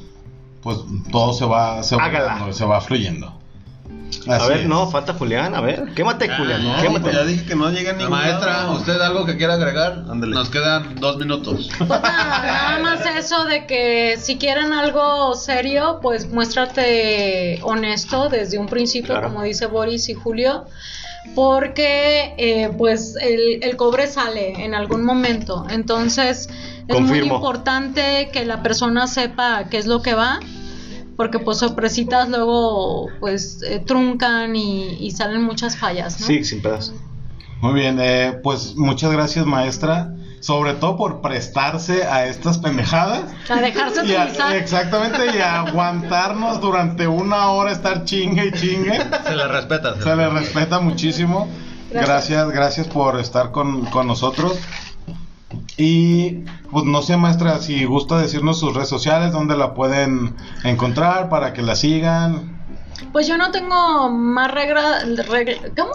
pues 0.63 0.79
todo 1.13 1.35
se 1.35 1.45
va, 1.45 1.83
se 1.83 1.95
va, 1.95 2.51
se 2.55 2.65
va 2.65 2.81
fluyendo. 2.81 3.39
A 4.29 4.47
ver, 4.49 4.61
es. 4.61 4.67
no, 4.69 4.91
falta 4.91 5.15
Julián, 5.15 5.55
a 5.55 5.61
ver. 5.61 5.93
Quémate, 5.95 6.29
Julián. 6.29 6.63
No, 6.65 6.81
quémate. 6.83 7.01
pues 7.01 7.15
ya 7.15 7.25
dije 7.25 7.45
que 7.47 7.55
no 7.55 7.71
llega 7.71 7.93
ni 7.93 8.05
Maestra, 8.07 8.71
¿usted 8.73 9.01
algo 9.01 9.25
que 9.25 9.37
quiera 9.37 9.55
agregar? 9.55 10.05
Ándale. 10.11 10.35
Nos 10.35 10.51
quedan 10.51 10.95
dos 10.97 11.17
minutos. 11.19 11.69
Pues 11.79 11.89
nada, 12.03 12.43
nada 12.43 12.79
más 12.81 13.01
eso 13.17 13.45
de 13.45 13.67
que 13.67 14.17
si 14.19 14.37
quieren 14.39 14.73
algo 14.73 15.35
serio, 15.35 15.99
pues 16.03 16.29
muéstrate 16.31 17.61
honesto 17.63 18.29
desde 18.29 18.59
un 18.59 18.67
principio, 18.67 19.15
Claro. 19.15 19.29
como 19.29 19.43
dice 19.43 19.67
Boris 19.67 20.09
y 20.09 20.15
Julio, 20.15 20.67
porque 21.35 22.35
eh, 22.39 22.71
pues 22.77 23.17
el, 23.21 23.63
el 23.63 23.77
cobre 23.77 24.07
sale 24.07 24.65
en 24.65 24.75
algún 24.75 25.05
momento. 25.05 25.67
Entonces 25.71 26.49
es 26.89 27.01
muy 27.01 27.19
importante 27.19 28.31
que 28.33 28.45
la 28.45 28.63
persona 28.63 29.07
sepa 29.07 29.65
qué 29.71 29.79
es 29.79 29.87
lo 29.87 30.03
que 30.03 30.15
va. 30.15 30.41
Porque 31.21 31.39
pues 31.39 31.59
sorpresitas 31.59 32.31
luego 32.31 33.11
pues 33.21 33.63
eh, 33.63 33.79
truncan 33.87 34.57
y, 34.57 34.97
y 34.99 35.11
salen 35.11 35.43
muchas 35.43 35.77
fallas, 35.77 36.19
¿no? 36.19 36.27
Sí, 36.27 36.45
sin 36.45 36.63
pedazo. 36.63 36.95
Muy 37.61 37.75
bien, 37.75 37.99
eh, 38.01 38.41
pues 38.43 38.75
muchas 38.77 39.13
gracias 39.13 39.45
maestra, 39.45 40.15
sobre 40.41 40.73
todo 40.73 40.97
por 40.97 41.21
prestarse 41.21 42.05
a 42.05 42.25
estas 42.27 42.57
pendejadas. 42.57 43.25
A 43.51 43.57
dejarse 43.61 44.01
Y 44.07 44.15
a- 44.15 44.23
utilizar. 44.23 44.57
exactamente, 44.57 45.27
y 45.37 45.41
a 45.41 45.61
aguantarnos 45.61 46.59
durante 46.63 47.07
una 47.07 47.51
hora 47.51 47.71
estar 47.71 48.05
chingue 48.07 48.47
y 48.47 48.53
chingue. 48.53 48.99
Se 49.27 49.37
le 49.37 49.47
respeta. 49.47 50.01
Se 50.01 50.17
le 50.17 50.31
respeta 50.31 50.81
muchísimo. 50.81 51.49
Gracias. 51.91 52.09
Gracias, 52.09 52.51
gracias 52.51 52.87
por 52.89 53.21
estar 53.21 53.51
con, 53.51 53.85
con 53.87 54.07
nosotros. 54.07 54.57
Y 55.77 56.45
pues 56.71 56.85
no 56.85 57.01
sé, 57.03 57.17
maestra, 57.17 57.59
si 57.59 57.85
gusta 57.85 58.19
decirnos 58.19 58.61
sus 58.61 58.75
redes 58.75 58.89
sociales, 58.89 59.33
dónde 59.33 59.57
la 59.57 59.75
pueden 59.75 60.37
encontrar 60.65 61.29
para 61.29 61.53
que 61.53 61.63
la 61.63 61.75
sigan. 61.75 62.59
Pues 63.13 63.27
yo 63.27 63.39
no 63.39 63.51
tengo 63.51 64.11
más 64.11 64.51
regla, 64.53 64.99
regla 65.27 65.71
¿cómo? 65.77 65.93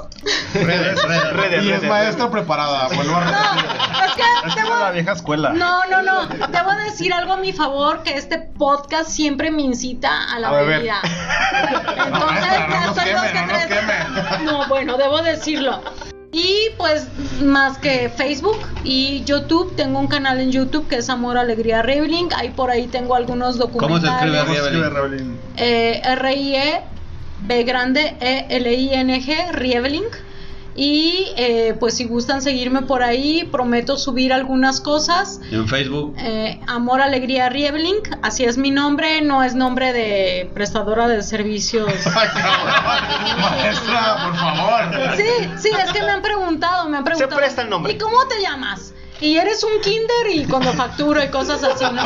Redes, 0.56 1.02
redes. 1.04 1.34
Redes, 1.34 1.64
Y 1.64 1.70
es 1.70 1.78
redes, 1.80 1.90
maestra 1.90 2.32
preparada, 2.32 2.88
vuelvo 2.88 3.16
a 3.16 3.26
No, 3.26 3.32
repetir. 3.32 3.70
es 4.08 4.16
que 4.16 4.48
Es 4.48 4.56
que 4.56 4.62
debo- 4.62 4.68
era 4.68 4.80
la 4.80 4.92
vieja 4.92 5.12
escuela. 5.12 5.50
no, 5.52 5.86
no, 5.86 6.02
no, 6.02 6.26
debo 6.48 6.72
decir 6.84 7.14
algo 7.14 7.34
a 7.34 7.38
mi 7.38 7.54
favor, 7.54 8.02
que 8.02 8.16
este 8.18 8.40
podcast 8.40 9.08
siempre 9.10 9.52
me 9.52 9.62
incita 9.62 10.34
a 10.34 10.40
la 10.40 10.52
bebida. 10.52 10.96
Entonces, 11.04 12.10
No, 12.10 12.26
maestra, 12.26 12.68
no 12.68 12.74
ya 12.74 13.46
nos 13.46 13.62
no 13.62 13.68
queme. 13.68 14.46
No, 14.46 14.68
bueno, 14.68 14.98
debo 14.98 15.22
decirlo. 15.22 15.82
Y 16.38 16.72
pues 16.76 17.08
más 17.42 17.78
que 17.78 18.10
Facebook 18.10 18.58
y 18.84 19.24
YouTube, 19.24 19.74
tengo 19.78 20.00
un 20.00 20.08
canal 20.08 20.42
en 20.42 20.52
YouTube 20.52 20.86
que 20.90 20.98
es 20.98 21.10
Amor 21.10 21.38
Alegría 21.38 21.82
Reveling. 21.82 22.28
Ahí 22.36 22.50
por 22.50 22.70
ahí 22.70 22.88
tengo 22.88 23.16
algunos 23.16 23.58
¿Cómo 23.58 24.02
se 24.02 24.08
escribe 24.08 24.36
documentales. 24.36 24.44
¿Cómo 24.44 24.54
se 24.54 24.60
escribe, 24.60 24.90
Rieveling? 24.90 24.94
Raulín? 24.94 25.40
Eh, 25.56 26.02
R-I-E, 26.04 26.82
B 27.48 27.64
grande, 27.64 28.18
E 28.20 28.48
E-L-I-N-G, 28.50 29.54
Rieveling. 29.54 30.04
Y 30.78 31.28
eh, 31.38 31.74
pues 31.80 31.96
si 31.96 32.04
gustan 32.04 32.42
seguirme 32.42 32.82
por 32.82 33.02
ahí, 33.02 33.48
prometo 33.50 33.96
subir 33.98 34.34
algunas 34.34 34.82
cosas. 34.82 35.40
En 35.50 35.68
Facebook. 35.70 36.16
Eh, 36.20 36.60
Amor, 36.68 37.02
Alegría, 37.02 37.48
Rieveling, 37.48 38.02
así 38.22 38.44
es 38.44 38.58
mi 38.58 38.72
nombre, 38.72 39.22
no 39.22 39.42
es 39.42 39.56
nombre 39.56 39.94
de 39.94 40.50
prestadora 40.54 41.08
de 41.08 41.24
servicios. 41.24 41.88
Maestra, 43.40 44.18
por 44.26 44.36
favor. 44.36 45.16
Sí, 45.16 45.50
sí, 45.58 45.70
es 45.82 45.92
que 45.94 46.02
me 46.02 46.10
han 46.10 46.22
preguntado, 46.22 46.90
me 46.90 46.98
han 46.98 47.04
preguntado. 47.06 47.38
presta 47.38 47.62
el 47.62 47.70
nombre. 47.70 47.94
¿Y 47.94 47.98
cómo 47.98 48.28
te 48.28 48.42
llamas? 48.42 48.94
Y 49.22 49.38
eres 49.38 49.64
un 49.64 49.80
kinder 49.82 50.28
y 50.34 50.46
cuando 50.46 50.74
facturo 50.74 51.24
y 51.24 51.30
cosas 51.30 51.64
así, 51.64 51.86
¿no? 51.86 52.04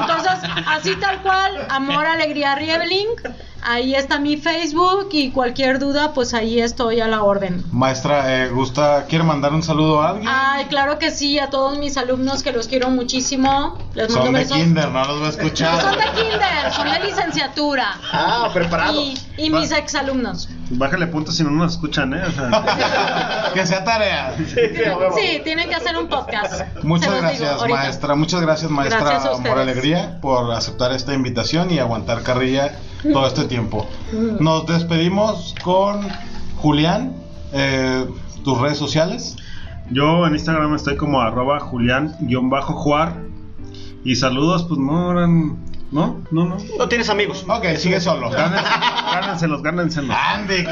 Entonces, 0.00 0.34
así 0.68 0.94
tal 0.96 1.20
cual, 1.22 1.66
Amor, 1.68 2.06
Alegría, 2.06 2.54
Rieveling. 2.54 3.08
Ahí 3.62 3.94
está 3.94 4.18
mi 4.18 4.36
Facebook 4.36 5.08
y 5.12 5.30
cualquier 5.30 5.78
duda, 5.78 6.12
pues 6.14 6.32
ahí 6.32 6.60
estoy 6.60 7.00
a 7.00 7.08
la 7.08 7.22
orden. 7.22 7.64
Maestra, 7.72 8.44
eh, 8.44 8.48
gusta, 8.50 9.06
¿quiere 9.08 9.24
mandar 9.24 9.52
un 9.52 9.62
saludo 9.62 10.00
a 10.00 10.10
alguien? 10.10 10.28
Ay, 10.30 10.66
claro 10.66 10.98
que 10.98 11.10
sí, 11.10 11.38
a 11.38 11.50
todos 11.50 11.78
mis 11.78 11.96
alumnos 11.96 12.42
que 12.42 12.52
los 12.52 12.68
quiero 12.68 12.88
muchísimo. 12.90 13.76
Les 13.94 14.08
mando 14.10 14.24
Son 14.24 14.32
de 14.32 14.38
besos. 14.40 14.56
kinder, 14.56 14.88
no 14.90 15.04
los 15.04 15.18
voy 15.18 15.26
a 15.26 15.30
escuchar. 15.30 15.80
Son 15.80 15.92
de 15.98 16.04
kinder, 16.04 16.72
son 16.72 16.90
de 16.90 17.00
licenciatura. 17.00 17.96
Ah, 18.12 18.48
preparado. 18.54 19.00
Y, 19.00 19.18
y 19.36 19.50
mis 19.50 19.72
exalumnos. 19.72 20.48
Bájale 20.70 21.06
puntos 21.06 21.34
si 21.36 21.42
no 21.42 21.50
nos 21.50 21.72
escuchan, 21.72 22.12
¿eh? 22.14 22.22
O 22.26 22.30
sea, 22.30 23.50
que 23.54 23.66
sea 23.66 23.84
tarea. 23.84 24.36
Sí, 24.36 25.40
tienen 25.42 25.68
que 25.68 25.74
hacer 25.74 25.96
un 25.96 26.08
podcast. 26.08 26.62
Muchas 26.84 27.10
digo 27.10 27.22
gracias, 27.22 27.68
maestra. 27.68 28.14
Muchas 28.14 28.40
gracias, 28.40 28.70
maestra 28.70 29.00
Gracias 29.00 29.24
a 29.24 29.36
Amor. 29.36 29.58
Alegría, 29.58 30.20
por 30.20 30.52
aceptar 30.52 30.92
esta 30.92 31.14
invitación 31.14 31.70
y 31.70 31.78
aguantar 31.78 32.22
carrilla 32.22 32.72
todo 33.12 33.26
este 33.26 33.44
tiempo. 33.44 33.88
Nos 34.40 34.66
despedimos 34.66 35.54
con 35.62 36.06
Julián. 36.56 37.14
eh, 37.52 38.06
tus 38.44 38.58
redes 38.58 38.78
sociales. 38.78 39.36
yo 39.90 40.26
en 40.26 40.34
Instagram 40.34 40.74
estoy 40.74 40.96
como 40.96 41.20
arroba 41.20 41.60
julián-juar. 41.60 43.14
Y 44.04 44.16
saludos, 44.16 44.64
pues 44.68 44.80
no 44.80 45.10
eran. 45.12 45.58
No, 45.90 46.22
no, 46.30 46.44
no. 46.46 46.56
No 46.78 46.88
tienes 46.88 47.08
amigos. 47.10 47.44
Ok, 47.48 47.64
sigue 47.76 48.00
solo. 48.00 48.30
Gánenselos, 49.10 49.62
gánenselos. 49.62 50.16
Andy. 50.16 50.64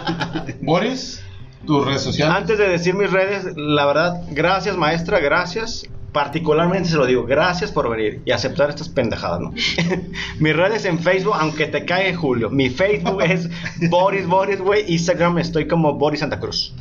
Boris, 0.62 1.22
tus 1.66 1.84
redes 1.84 2.02
sociales. 2.02 2.36
Antes 2.36 2.58
de 2.58 2.68
decir 2.68 2.94
mis 2.94 3.10
redes, 3.10 3.56
la 3.56 3.86
verdad, 3.86 4.22
gracias 4.30 4.76
maestra, 4.76 5.20
gracias. 5.20 5.84
Particularmente 6.14 6.88
se 6.88 6.96
lo 6.96 7.06
digo, 7.06 7.24
gracias 7.24 7.72
por 7.72 7.90
venir 7.90 8.22
y 8.24 8.30
aceptar 8.30 8.70
estas 8.70 8.88
pendejadas, 8.88 9.40
¿no? 9.40 9.52
mis 10.38 10.54
redes 10.54 10.84
en 10.84 11.00
Facebook, 11.00 11.34
aunque 11.36 11.66
te 11.66 11.84
cae 11.84 12.14
Julio, 12.14 12.50
mi 12.50 12.70
Facebook 12.70 13.20
es 13.20 13.50
Boris 13.90 14.24
Boris, 14.24 14.60
güey, 14.60 14.84
Instagram 14.92 15.38
estoy 15.38 15.66
como 15.66 15.94
Boris 15.94 16.20
Santa 16.20 16.38
Cruz. 16.38 16.72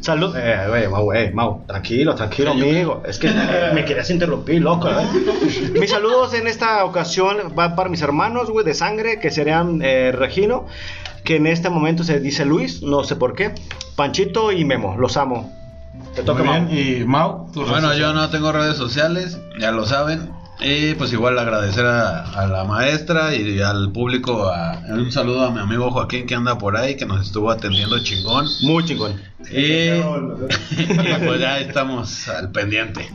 Salud. 0.00 0.34
Eh, 0.34 0.64
güey, 0.66 0.88
Mau, 0.88 1.12
eh, 1.12 1.30
Mau, 1.34 1.62
tranquilo, 1.66 2.14
tranquilo, 2.14 2.52
amigo. 2.52 3.02
Es 3.06 3.18
que 3.18 3.30
me 3.74 3.84
querías 3.84 4.08
interrumpir, 4.08 4.62
loco, 4.62 4.88
¿eh? 4.88 5.06
Mis 5.78 5.90
saludos 5.90 6.32
en 6.32 6.46
esta 6.46 6.86
ocasión 6.86 7.54
van 7.54 7.76
para 7.76 7.90
mis 7.90 8.00
hermanos, 8.00 8.50
güey, 8.50 8.64
de 8.64 8.72
sangre, 8.72 9.20
que 9.20 9.30
serían 9.30 9.82
eh, 9.82 10.10
Regino, 10.10 10.66
que 11.22 11.36
en 11.36 11.46
este 11.46 11.68
momento 11.68 12.02
se 12.02 12.18
dice 12.18 12.46
Luis, 12.46 12.82
no 12.82 13.04
sé 13.04 13.16
por 13.16 13.34
qué, 13.34 13.52
Panchito 13.94 14.52
y 14.52 14.64
Memo, 14.64 14.96
los 14.98 15.18
amo. 15.18 15.63
Te 16.14 16.22
toca, 16.22 16.42
Muy 16.44 16.60
Mau. 16.60 16.70
Y 16.72 17.04
Mau, 17.04 17.52
tus 17.52 17.68
Bueno, 17.68 17.88
redes 17.88 18.00
yo 18.00 18.12
no 18.12 18.28
tengo 18.30 18.52
redes 18.52 18.76
sociales, 18.76 19.38
ya 19.58 19.70
lo 19.72 19.84
saben. 19.86 20.30
Y 20.60 20.94
pues 20.94 21.12
igual 21.12 21.36
agradecer 21.38 21.84
a, 21.84 22.22
a 22.30 22.46
la 22.46 22.62
maestra 22.64 23.34
y 23.34 23.60
al 23.60 23.90
público. 23.90 24.48
a- 24.48 24.80
un 24.88 25.10
saludo 25.10 25.44
a 25.46 25.50
mi 25.50 25.58
amigo 25.58 25.90
Joaquín 25.90 26.26
que 26.26 26.36
anda 26.36 26.56
por 26.58 26.76
ahí, 26.76 26.96
que 26.96 27.06
nos 27.06 27.26
estuvo 27.26 27.50
atendiendo 27.50 27.98
chingón. 28.04 28.46
Muy 28.62 28.84
chingón. 28.84 29.20
Y, 29.50 29.88
y 29.90 31.26
pues 31.26 31.40
ya 31.40 31.58
estamos 31.58 32.28
al 32.28 32.52
pendiente. 32.52 33.10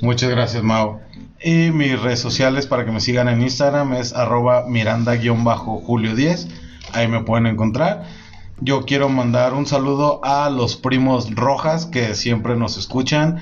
Muchas 0.00 0.30
gracias, 0.30 0.62
Mau. 0.62 1.00
Y 1.44 1.70
mis 1.72 2.00
redes 2.00 2.20
sociales 2.20 2.68
para 2.68 2.84
que 2.84 2.92
me 2.92 3.00
sigan 3.00 3.28
en 3.28 3.42
Instagram 3.42 3.94
es 3.94 4.12
arroba 4.14 4.64
miranda-julio10. 4.68 6.46
Ahí 6.92 7.08
me 7.08 7.22
pueden 7.24 7.46
encontrar. 7.46 8.04
Yo 8.64 8.82
quiero 8.82 9.08
mandar 9.08 9.54
un 9.54 9.66
saludo 9.66 10.20
a 10.22 10.48
los 10.48 10.76
primos 10.76 11.34
Rojas 11.34 11.86
que 11.86 12.14
siempre 12.14 12.54
nos 12.54 12.76
escuchan. 12.76 13.40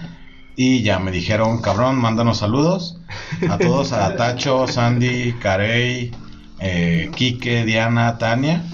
Y 0.56 0.80
ya 0.80 0.98
me 0.98 1.10
dijeron, 1.10 1.60
cabrón, 1.60 1.96
mándanos 1.96 2.38
saludos. 2.38 2.98
A 3.50 3.58
todos, 3.58 3.92
a 3.92 4.16
Tacho, 4.16 4.66
Sandy, 4.66 5.34
Carey, 5.34 6.10
eh, 6.58 7.10
Quique, 7.14 7.66
Diana, 7.66 8.16
Tania. 8.16 8.64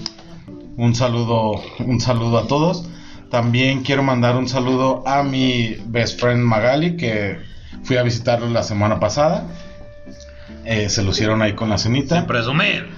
Un 0.77 0.95
saludo, 0.95 1.61
un 1.79 1.99
saludo 1.99 2.37
a 2.37 2.47
todos. 2.47 2.89
También 3.29 3.83
quiero 3.83 4.01
mandar 4.03 4.37
un 4.37 4.47
saludo 4.47 5.05
a 5.05 5.23
mi 5.23 5.75
best 5.87 6.17
friend 6.17 6.45
Magali, 6.45 6.95
que 6.95 7.39
fui 7.83 7.97
a 7.97 8.03
visitarlo 8.03 8.47
la 8.47 8.63
semana 8.63 9.01
pasada. 9.01 9.45
Eh, 10.69 10.89
se 10.89 11.01
lucieron 11.01 11.41
ahí 11.41 11.53
con 11.53 11.69
la 11.69 11.77
cenita. 11.77 12.15
Sin 12.15 12.25
presumir. 12.25 12.89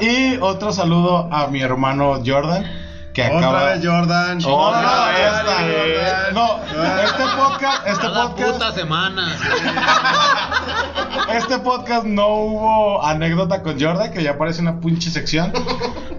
Y 0.00 0.36
otro 0.40 0.72
saludo 0.72 1.28
a 1.32 1.46
mi 1.46 1.60
hermano 1.62 2.20
Jordan, 2.26 2.64
que 3.14 3.22
acaba 3.22 3.64
vez 3.66 3.80
Jordan. 3.86 4.38
Otra 4.38 4.52
Otra 4.52 5.06
vez, 5.06 5.44
vez, 5.44 6.12
Jordan. 6.12 6.34
No, 6.34 6.60
este 7.00 7.22
podcast, 7.36 7.86
este 7.86 8.00
Cada 8.02 8.28
podcast, 8.28 8.52
puta 8.52 8.72
semana. 8.72 9.36
este 11.36 11.58
podcast 11.60 12.04
no 12.06 12.26
hubo 12.28 13.06
anécdota 13.06 13.62
con 13.62 13.80
Jordan, 13.80 14.12
que 14.12 14.22
ya 14.22 14.36
parece 14.36 14.62
una 14.62 14.80
pinche 14.80 15.10
sección, 15.10 15.52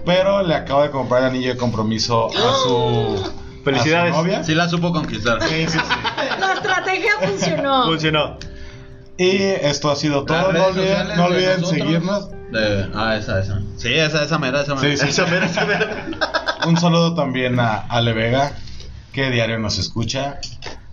pero 0.06 0.42
le 0.42 0.54
acabo 0.54 0.82
de 0.82 0.90
comprar 0.90 1.20
el 1.22 1.28
anillo 1.28 1.50
de 1.50 1.58
compromiso 1.58 2.28
a 2.28 2.54
su, 2.64 3.30
Felicidades. 3.62 4.14
a 4.14 4.16
su 4.16 4.22
novia. 4.22 4.42
Sí 4.42 4.54
la 4.54 4.68
supo 4.70 4.90
conquistar. 4.90 5.42
Sí, 5.42 5.66
sí, 5.68 5.78
sí. 5.78 5.84
La 6.40 6.54
estrategia 6.54 7.12
funcionó. 7.20 7.84
Funcionó. 7.84 8.38
Y 9.18 9.36
esto 9.42 9.90
ha 9.90 9.96
sido 9.96 10.24
todo. 10.24 10.52
No 10.52 10.64
olviden, 10.66 10.74
sociales 10.74 11.16
no 11.16 11.22
de 11.22 11.28
olviden 11.34 11.60
nosotros. 11.60 11.70
seguirnos. 11.82 12.30
De- 12.52 12.90
ah, 12.94 13.16
esa, 13.16 13.40
esa. 13.40 13.60
Sí, 13.76 13.92
esa, 13.94 14.22
esa 14.24 14.38
mera, 14.38 14.62
esa 14.62 14.74
mera. 14.74 14.88
Sí, 14.88 14.96
sí. 14.96 15.08
Eso, 15.08 15.24
mira, 15.26 15.46
eso, 15.46 15.60
mira. 15.66 16.06
Un 16.66 16.76
saludo 16.76 17.14
también 17.14 17.58
a 17.60 17.76
Ale 17.88 18.12
Vega, 18.12 18.52
que 19.12 19.30
diario 19.30 19.58
nos 19.58 19.78
escucha. 19.78 20.38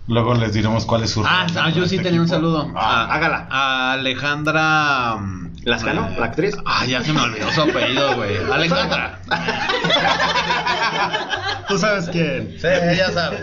Luego 0.06 0.34
les 0.34 0.52
diremos 0.52 0.84
cuál 0.84 1.02
es 1.04 1.10
su 1.12 1.24
Ah, 1.24 1.46
no, 1.54 1.68
yo 1.70 1.86
sí 1.86 1.96
este 1.96 2.04
tenía 2.08 2.20
un 2.20 2.28
saludo. 2.28 2.70
Ah, 2.76 3.04
A- 3.06 3.14
hágala. 3.14 3.48
A 3.50 3.92
Alejandra. 3.94 5.16
¿Lascano? 5.64 6.08
eh, 6.10 6.16
¿La 6.18 6.26
actriz? 6.26 6.54
Ah, 6.64 6.84
ya 6.86 7.02
se 7.02 7.12
me 7.12 7.20
olvidó 7.20 7.50
su 7.52 7.62
apellido, 7.62 8.16
güey. 8.16 8.36
Alejandra. 8.52 9.20
Tú 11.68 11.78
sabes 11.78 12.08
quién. 12.10 12.56
Sí, 12.58 12.68
ya 12.96 13.10
sabes. 13.10 13.40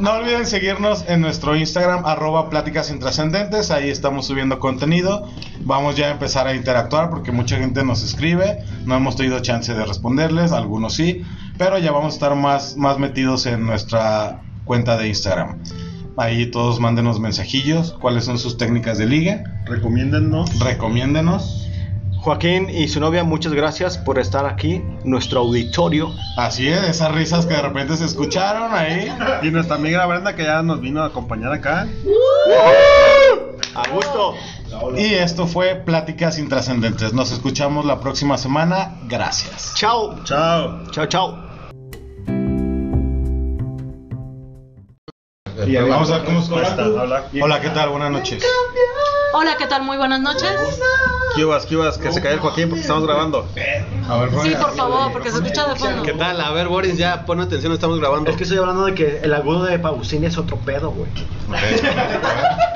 No 0.00 0.12
olviden 0.14 0.46
seguirnos 0.46 1.04
en 1.08 1.20
nuestro 1.20 1.54
Instagram, 1.56 2.04
arroba 2.04 2.50
pláticas 2.50 2.90
intrascendentes. 2.90 3.70
Ahí 3.70 3.88
estamos 3.90 4.26
subiendo 4.26 4.58
contenido. 4.58 5.30
Vamos 5.60 5.96
ya 5.96 6.06
a 6.06 6.10
empezar 6.10 6.46
a 6.48 6.54
interactuar 6.54 7.10
porque 7.10 7.30
mucha 7.32 7.56
gente 7.56 7.84
nos 7.84 8.02
escribe. 8.02 8.64
No 8.84 8.96
hemos 8.96 9.16
tenido 9.16 9.38
chance 9.40 9.72
de 9.72 9.84
responderles, 9.84 10.52
algunos 10.52 10.94
sí. 10.94 11.24
Pero 11.58 11.78
ya 11.78 11.92
vamos 11.92 12.12
a 12.12 12.16
estar 12.16 12.34
más, 12.34 12.76
más 12.76 12.98
metidos 12.98 13.46
en 13.46 13.64
nuestra 13.64 14.40
cuenta 14.64 14.96
de 14.96 15.06
Instagram. 15.08 15.62
Ahí 16.16 16.46
todos 16.50 16.80
mándenos 16.80 17.20
mensajillos. 17.20 17.92
¿Cuáles 18.00 18.24
son 18.24 18.38
sus 18.38 18.56
técnicas 18.56 18.98
de 18.98 19.06
liga? 19.06 19.44
Recomiéndennos. 19.66 20.58
Recomiéndenos. 20.58 21.66
Joaquín 22.26 22.68
y 22.70 22.88
su 22.88 22.98
novia, 22.98 23.22
muchas 23.22 23.52
gracias 23.52 23.98
por 23.98 24.18
estar 24.18 24.46
aquí, 24.46 24.82
nuestro 25.04 25.40
auditorio. 25.40 26.12
Así 26.36 26.66
es, 26.66 26.82
esas 26.82 27.12
risas 27.12 27.46
que 27.46 27.54
de 27.54 27.62
repente 27.62 27.96
se 27.96 28.04
escucharon 28.04 28.74
ahí. 28.74 29.08
Y 29.44 29.50
nuestra 29.50 29.76
amiga 29.76 30.04
Brenda 30.06 30.34
que 30.34 30.42
ya 30.42 30.60
nos 30.60 30.80
vino 30.80 31.02
a 31.02 31.06
acompañar 31.06 31.52
acá. 31.52 31.86
A 33.76 33.88
gusto. 33.90 34.34
Y 34.96 35.14
esto 35.14 35.46
fue 35.46 35.76
Pláticas 35.76 36.40
Intrascendentes. 36.40 37.12
Nos 37.12 37.30
escuchamos 37.30 37.84
la 37.84 38.00
próxima 38.00 38.38
semana. 38.38 38.96
Gracias. 39.06 39.74
Chao. 39.76 40.24
Chao. 40.24 40.90
Chao, 40.90 41.06
chao. 41.06 41.45
Vamos 45.66 46.10
a 46.10 46.18
ver 46.18 46.24
cómo 46.24 46.56
habla. 47.00 47.28
Hola, 47.42 47.60
¿qué 47.60 47.70
tal? 47.70 47.88
Buenas 47.88 48.10
noches. 48.12 48.44
Hola, 49.32 49.56
¿qué 49.58 49.66
tal? 49.66 49.82
Muy 49.82 49.96
buenas 49.96 50.20
noches. 50.20 50.80
Cubas, 51.34 51.66
cubas, 51.66 51.98
que 51.98 52.12
se 52.12 52.22
cae 52.22 52.34
el 52.34 52.40
Joaquín 52.40 52.68
porque 52.68 52.82
estamos 52.82 53.04
grabando. 53.04 53.46
A 54.08 54.18
ver, 54.18 54.30
Sí, 54.42 54.54
por 54.54 54.76
favor, 54.76 55.12
porque 55.12 55.30
se 55.30 55.38
escucha 55.38 55.68
de 55.68 55.76
fondo. 55.76 56.02
¿Qué 56.04 56.12
tal? 56.12 56.40
A 56.40 56.52
ver, 56.52 56.68
Boris, 56.68 56.96
ya 56.96 57.26
pon 57.26 57.40
atención, 57.40 57.72
estamos 57.72 57.98
grabando. 57.98 58.30
Es 58.30 58.36
que 58.36 58.44
estoy 58.44 58.58
hablando 58.58 58.84
de 58.84 58.94
que 58.94 59.18
el 59.22 59.34
agudo 59.34 59.64
de 59.64 59.78
Pausini 59.78 60.26
es 60.26 60.38
otro 60.38 60.56
pedo, 60.58 60.90
güey. 60.92 61.10